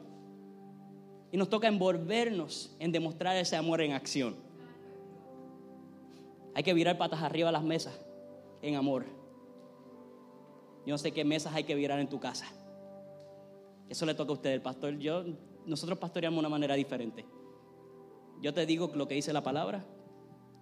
y 1.33 1.37
nos 1.37 1.49
toca 1.49 1.67
envolvernos 1.69 2.77
en 2.79 2.93
demostrar 2.93 3.37
ese 3.37 3.57
amor 3.57 3.81
en 3.81 3.93
acción. 3.93 4.37
Hay 6.55 6.63
que 6.63 6.75
virar 6.75 6.99
patas 6.99 7.23
arriba 7.23 7.51
las 7.51 7.63
mesas 7.63 7.99
en 8.63 8.77
amor. 8.77 9.07
Yo 10.85 10.93
no 10.93 10.99
sé 10.99 11.13
qué 11.13 11.25
mesas 11.25 11.55
hay 11.55 11.65
que 11.65 11.75
virar 11.75 12.01
en 12.01 12.09
tu 12.09 12.21
casa. 12.21 12.47
Eso 13.89 14.05
le 14.05 14.15
toca 14.15 14.31
a 14.31 14.35
usted, 14.35 14.51
el 14.51 14.61
pastor. 14.61 14.99
Yo, 14.99 15.25
nosotros 15.67 15.99
pastoreamos 15.99 16.37
de 16.37 16.41
una 16.41 16.49
manera 16.49 16.75
diferente. 16.75 17.25
Yo 18.41 18.53
te 18.53 18.67
digo 18.67 18.91
lo 18.95 19.09
que 19.09 19.15
dice 19.15 19.33
la 19.33 19.43
palabra, 19.43 19.85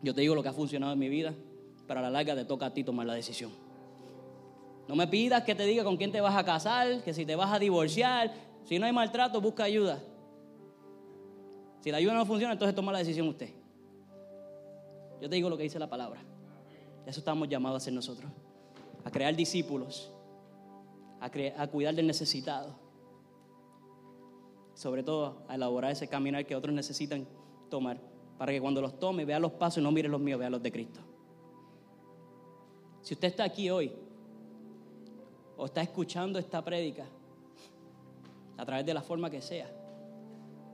yo 0.03 0.14
te 0.14 0.20
digo 0.20 0.35
lo 0.35 0.43
que 0.43 0.49
ha 0.49 0.53
funcionado 0.53 0.93
en 0.93 0.99
mi 0.99 1.09
vida, 1.09 1.35
pero 1.87 2.01
a 2.01 2.03
la 2.03 2.11
larga 2.11 2.35
te 2.35 2.45
toca 2.45 2.66
a 2.66 2.74
ti 2.74 2.85
tomar 2.85 3.07
la 3.07 3.14
decisión. 3.14 3.51
No 4.89 4.95
me 4.95 5.09
pidas 5.09 5.43
que 5.43 5.55
te 5.55 5.64
diga 5.64 5.83
con 5.85 5.97
quién 5.97 6.12
te 6.12 6.20
vas 6.20 6.37
a 6.37 6.45
casar, 6.45 7.03
que 7.03 7.12
si 7.12 7.27
te 7.27 7.35
vas 7.35 7.53
a 7.53 7.59
divorciar, 7.59 8.33
si 8.64 8.79
no 8.79 8.87
hay 8.87 8.93
maltrato, 8.93 9.41
busca 9.41 9.64
ayuda. 9.64 10.01
Si 11.81 11.91
la 11.91 11.99
ayuda 11.99 12.14
no 12.14 12.24
funciona, 12.24 12.53
entonces 12.53 12.74
toma 12.74 12.93
la 12.93 12.99
decisión 12.99 13.29
usted. 13.29 13.51
Yo 15.20 15.29
te 15.29 15.37
digo 15.37 15.51
lo 15.51 15.57
que 15.57 15.64
dice 15.64 15.79
la 15.79 15.89
palabra. 15.89 16.20
Eso 17.05 17.20
estamos 17.20 17.49
llamados 17.49 17.77
a 17.77 17.79
hacer 17.79 17.93
nosotros. 17.93 18.31
A 19.05 19.11
crear 19.11 19.35
discípulos, 19.35 20.12
a, 21.20 21.27
a 21.62 21.66
cuidar 21.68 21.95
del 21.95 22.07
necesitado 22.07 22.86
sobre 24.77 25.03
todo 25.03 25.39
a 25.49 25.55
elaborar 25.55 25.91
ese 25.91 26.07
caminar 26.07 26.45
que 26.45 26.55
otros 26.55 26.74
necesitan 26.74 27.27
tomar, 27.70 27.99
para 28.37 28.53
que 28.53 28.61
cuando 28.61 28.83
los 28.83 29.01
tome 29.01 29.24
vea 29.24 29.41
los 29.41 29.53
pasos 29.53 29.79
y 29.79 29.83
no 29.83 29.91
mire 29.91 30.09
los 30.09 30.20
míos, 30.20 30.39
vea 30.39 30.51
los 30.51 30.62
de 30.62 30.70
Cristo. 30.70 31.01
Si 33.01 33.14
usted 33.14 33.29
está 33.29 33.45
aquí 33.45 33.70
hoy 33.70 33.91
o 35.57 35.64
está 35.64 35.81
escuchando 35.81 36.39
esta 36.39 36.62
prédica 36.62 37.07
a 38.59 38.66
través 38.66 38.85
de 38.85 38.93
la 38.93 39.01
forma 39.01 39.31
que 39.31 39.41
sea, 39.41 39.70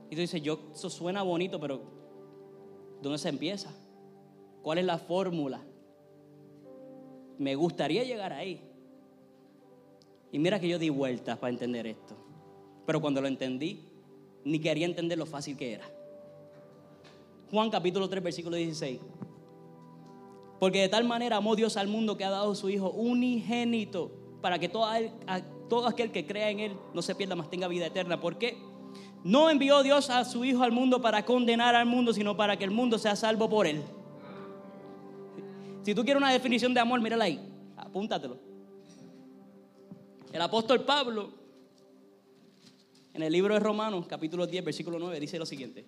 y 0.09 0.15
tú 0.15 0.21
dices, 0.21 0.41
yo, 0.41 0.59
eso 0.73 0.89
suena 0.89 1.23
bonito, 1.23 1.57
pero 1.57 1.81
¿dónde 3.01 3.17
se 3.17 3.29
empieza? 3.29 3.71
¿Cuál 4.61 4.79
es 4.79 4.85
la 4.85 4.97
fórmula? 4.97 5.61
Me 7.37 7.55
gustaría 7.55 8.03
llegar 8.03 8.33
ahí. 8.33 8.61
Y 10.29 10.39
mira 10.39 10.59
que 10.59 10.67
yo 10.67 10.77
di 10.77 10.89
vueltas 10.89 11.37
para 11.37 11.51
entender 11.51 11.87
esto. 11.87 12.15
Pero 12.85 12.99
cuando 12.99 13.21
lo 13.21 13.27
entendí, 13.27 13.92
ni 14.45 14.59
quería 14.59 14.85
entender 14.85 15.17
lo 15.17 15.25
fácil 15.25 15.57
que 15.57 15.73
era. 15.73 15.85
Juan 17.51 17.69
capítulo 17.69 18.09
3, 18.09 18.23
versículo 18.23 18.55
16. 18.55 18.99
Porque 20.59 20.81
de 20.81 20.89
tal 20.89 21.03
manera 21.03 21.37
amó 21.37 21.55
Dios 21.55 21.77
al 21.77 21.87
mundo 21.87 22.17
que 22.17 22.23
ha 22.23 22.29
dado 22.29 22.55
su 22.55 22.69
Hijo 22.69 22.89
unigénito 22.89 24.11
para 24.41 24.59
que 24.59 24.69
todo, 24.69 24.87
todo 25.69 25.87
aquel 25.87 26.11
que 26.11 26.25
crea 26.25 26.49
en 26.49 26.59
Él 26.59 26.77
no 26.93 27.01
se 27.01 27.15
pierda, 27.15 27.35
mas 27.35 27.49
tenga 27.49 27.67
vida 27.67 27.85
eterna. 27.85 28.19
¿Por 28.19 28.37
qué? 28.37 28.57
No 29.23 29.49
envió 29.49 29.83
Dios 29.83 30.09
a 30.09 30.25
su 30.25 30.43
Hijo 30.43 30.63
al 30.63 30.71
mundo 30.71 31.01
para 31.01 31.25
condenar 31.25 31.75
al 31.75 31.85
mundo, 31.85 32.13
sino 32.13 32.35
para 32.35 32.57
que 32.57 32.63
el 32.63 32.71
mundo 32.71 32.97
sea 32.97 33.15
salvo 33.15 33.49
por 33.49 33.67
Él. 33.67 33.81
Si 35.83 35.93
tú 35.93 36.03
quieres 36.03 36.21
una 36.21 36.31
definición 36.31 36.73
de 36.73 36.79
amor, 36.79 37.01
mírala 37.01 37.25
ahí. 37.25 37.39
Apúntatelo. 37.77 38.37
El 40.31 40.41
apóstol 40.41 40.81
Pablo, 40.81 41.29
en 43.13 43.21
el 43.21 43.31
libro 43.31 43.53
de 43.53 43.59
Romanos, 43.59 44.07
capítulo 44.07 44.47
10, 44.47 44.65
versículo 44.65 44.97
9, 44.97 45.19
dice 45.19 45.37
lo 45.37 45.45
siguiente. 45.45 45.85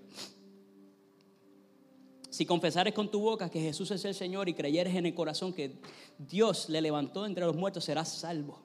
Si 2.29 2.45
confesares 2.45 2.93
con 2.93 3.09
tu 3.09 3.19
boca 3.19 3.49
que 3.49 3.61
Jesús 3.61 3.89
es 3.91 4.03
el 4.05 4.13
Señor 4.13 4.47
y 4.49 4.53
creyeres 4.53 4.93
en 4.95 5.05
el 5.05 5.15
corazón 5.15 5.53
que 5.53 5.79
Dios 6.17 6.69
le 6.69 6.81
levantó 6.81 7.25
entre 7.25 7.45
los 7.45 7.55
muertos, 7.55 7.85
serás 7.85 8.09
salvo. 8.09 8.61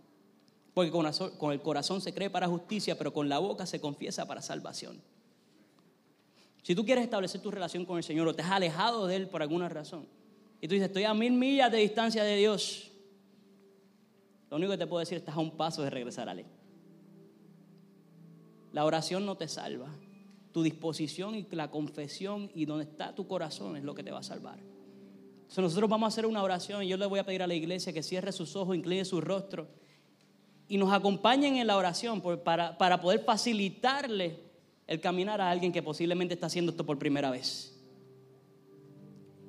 Porque 0.75 0.91
con 0.91 1.53
el 1.53 1.63
corazón 1.63 2.01
se 2.01 2.13
cree 2.13 2.31
para 2.31 2.49
justicia, 2.49 2.99
pero 2.99 3.13
con 3.13 3.29
la 3.29 3.39
boca 3.39 3.67
se 3.67 3.81
confiesa 3.81 4.27
para 4.27 4.43
salvación. 4.43 5.01
Si 6.63 6.75
tú 6.75 6.85
quieres 6.85 7.05
establecer 7.05 7.41
tu 7.41 7.51
relación 7.51 7.87
con 7.87 7.97
el 7.97 8.05
Señor 8.05 8.29
o 8.29 8.35
te 8.35 8.43
has 8.43 8.51
alejado 8.51 9.07
de 9.07 9.17
Él 9.17 9.29
por 9.29 9.41
alguna 9.41 9.69
razón, 9.69 10.07
y 10.61 10.69
tú 10.69 10.75
dices, 10.75 10.89
estoy 10.89 11.05
a 11.05 11.15
mil 11.15 11.33
millas 11.33 11.73
de 11.73 11.79
distancia 11.79 12.23
de 12.23 12.37
Dios, 12.37 12.91
lo 14.51 14.57
único 14.57 14.73
que 14.73 14.79
te 14.79 14.87
puedo 14.87 15.01
decir 15.01 15.17
es 15.17 15.23
estás 15.23 15.37
a 15.37 15.41
un 15.41 15.57
paso 15.57 15.83
de 15.83 15.91
regresar 15.91 16.29
a 16.29 16.33
Él. 16.33 16.45
La 18.73 18.85
oración 18.85 19.27
no 19.27 19.37
te 19.37 19.49
salva. 19.49 19.89
Tu 20.53 20.63
disposición 20.63 21.35
y 21.35 21.47
la 21.53 21.71
confesión 21.71 22.51
y 22.55 22.65
donde 22.65 22.85
está 22.85 23.15
tu 23.15 23.27
corazón 23.27 23.77
es 23.77 23.85
lo 23.85 23.95
que 23.95 24.03
te 24.03 24.11
va 24.11 24.19
a 24.19 24.23
salvar. 24.23 24.59
Entonces 24.59 25.59
nosotros 25.59 25.91
vamos 25.91 26.07
a 26.07 26.09
hacer 26.09 26.27
una 26.27 26.43
oración 26.43 26.83
y 26.83 26.89
yo 26.89 26.97
le 26.97 27.07
voy 27.07 27.19
a 27.19 27.25
pedir 27.25 27.43
a 27.43 27.47
la 27.47 27.55
iglesia 27.55 27.93
que 27.93 28.03
cierre 28.03 28.33
sus 28.33 28.55
ojos, 28.57 28.77
incline 28.77 29.05
su 29.05 29.21
rostro 29.21 29.69
y 30.69 30.79
nos 30.79 30.93
acompañen 30.93 31.57
en 31.57 31.67
la 31.67 31.77
oración 31.77 32.23
para, 32.45 32.79
para 32.79 33.01
poder 33.01 33.25
facilitarle 33.25 34.39
el 34.87 35.01
caminar 35.01 35.41
a 35.41 35.51
alguien 35.51 35.73
que 35.73 35.83
posiblemente 35.83 36.35
está 36.35 36.47
haciendo 36.47 36.71
esto 36.71 36.87
por 36.87 36.99
primera 36.99 37.31
vez. 37.31 37.77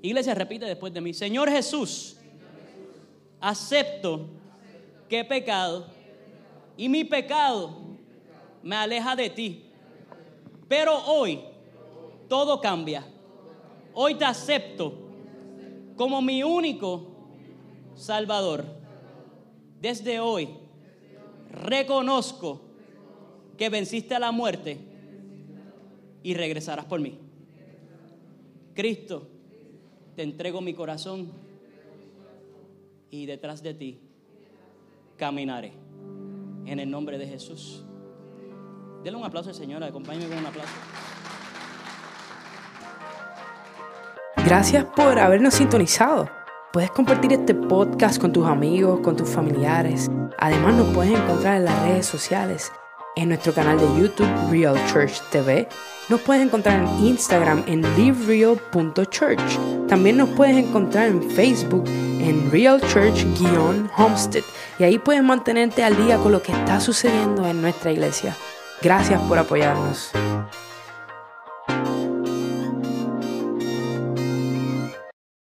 Iglesia, 0.02 0.34
repite 0.34 0.66
después 0.66 0.92
de 0.92 1.02
mí, 1.02 1.14
Señor 1.14 1.50
Jesús, 1.52 2.18
acepto 3.40 4.26
que 5.08 5.20
he 5.20 5.26
pecado 5.26 5.86
y 6.76 6.90
mi 6.90 7.04
pecado 7.04 7.91
me 8.64 8.76
aleja 8.76 9.16
de 9.16 9.30
ti. 9.30 9.66
Pero 10.68 10.98
hoy 11.06 11.40
todo 12.28 12.62
cambia. 12.62 13.06
Hoy 13.94 14.16
te 14.16 14.26
acepto 14.26 14.94
como 15.96 16.22
mi 16.22 16.44
único 16.44 17.08
Salvador. 17.96 18.64
Desde 19.80 20.20
hoy 20.20 20.50
reconozco 21.50 22.62
que 23.58 23.70
venciste 23.70 24.16
a 24.16 24.20
la 24.20 24.32
muerte 24.32 24.78
y 26.24 26.34
regresarás 26.34 26.86
por 26.86 27.00
mí. 27.00 27.18
Cristo, 28.74 29.28
te 30.16 30.24
entrego 30.24 30.62
mi 30.62 30.74
corazón 30.74 31.32
y 33.10 33.26
detrás 33.26 33.62
de 33.62 33.74
ti 33.74 34.00
caminaré. 35.18 35.74
En 36.66 36.80
el 36.80 36.90
nombre 36.90 37.18
de 37.18 37.28
Jesús. 37.28 37.84
Denle 39.04 39.18
un 39.18 39.26
aplauso 39.26 39.50
al 39.50 39.56
Señor, 39.56 39.84
acompáñeme 39.84 40.28
con 40.28 40.38
un 40.38 40.46
aplauso. 40.46 40.72
Gracias 44.46 44.86
por 44.86 45.18
habernos 45.18 45.56
sintonizado. 45.56 46.30
Puedes 46.72 46.92
compartir 46.92 47.34
este 47.34 47.56
podcast 47.56 48.22
con 48.22 48.32
tus 48.32 48.46
amigos, 48.46 49.00
con 49.00 49.16
tus 49.16 49.28
familiares. 49.28 50.10
Además 50.38 50.76
nos 50.76 50.94
puedes 50.94 51.20
encontrar 51.20 51.58
en 51.58 51.66
las 51.66 51.82
redes 51.82 52.06
sociales 52.06 52.72
en 53.16 53.30
nuestro 53.30 53.54
canal 53.54 53.80
de 53.80 53.88
YouTube 54.00 54.30
Real 54.52 54.78
Church 54.88 55.20
TV. 55.32 55.68
Nos 56.08 56.22
puedes 56.22 56.44
encontrar 56.44 56.80
en 56.80 57.06
Instagram 57.06 57.64
en 57.68 57.82
livereal.church. 57.98 59.88
También 59.88 60.18
nos 60.18 60.30
puedes 60.30 60.58
encontrar 60.58 61.08
en 61.08 61.24
Facebook 61.32 61.86
en 61.88 62.52
Real 62.52 62.80
Church-Homestead. 62.82 64.44
Y 64.78 64.84
ahí 64.84 65.00
puedes 65.00 65.24
mantenerte 65.24 65.84
al 65.84 65.98
día 65.98 66.18
con 66.18 66.32
lo 66.32 66.42
que 66.42 66.52
está 66.52 66.80
sucediendo 66.80 67.48
en 67.48 67.62
nuestra 67.62 67.92
iglesia. 67.92 68.36
Gracias 68.82 69.22
por 69.22 69.38
apoyarnos. 69.38 70.12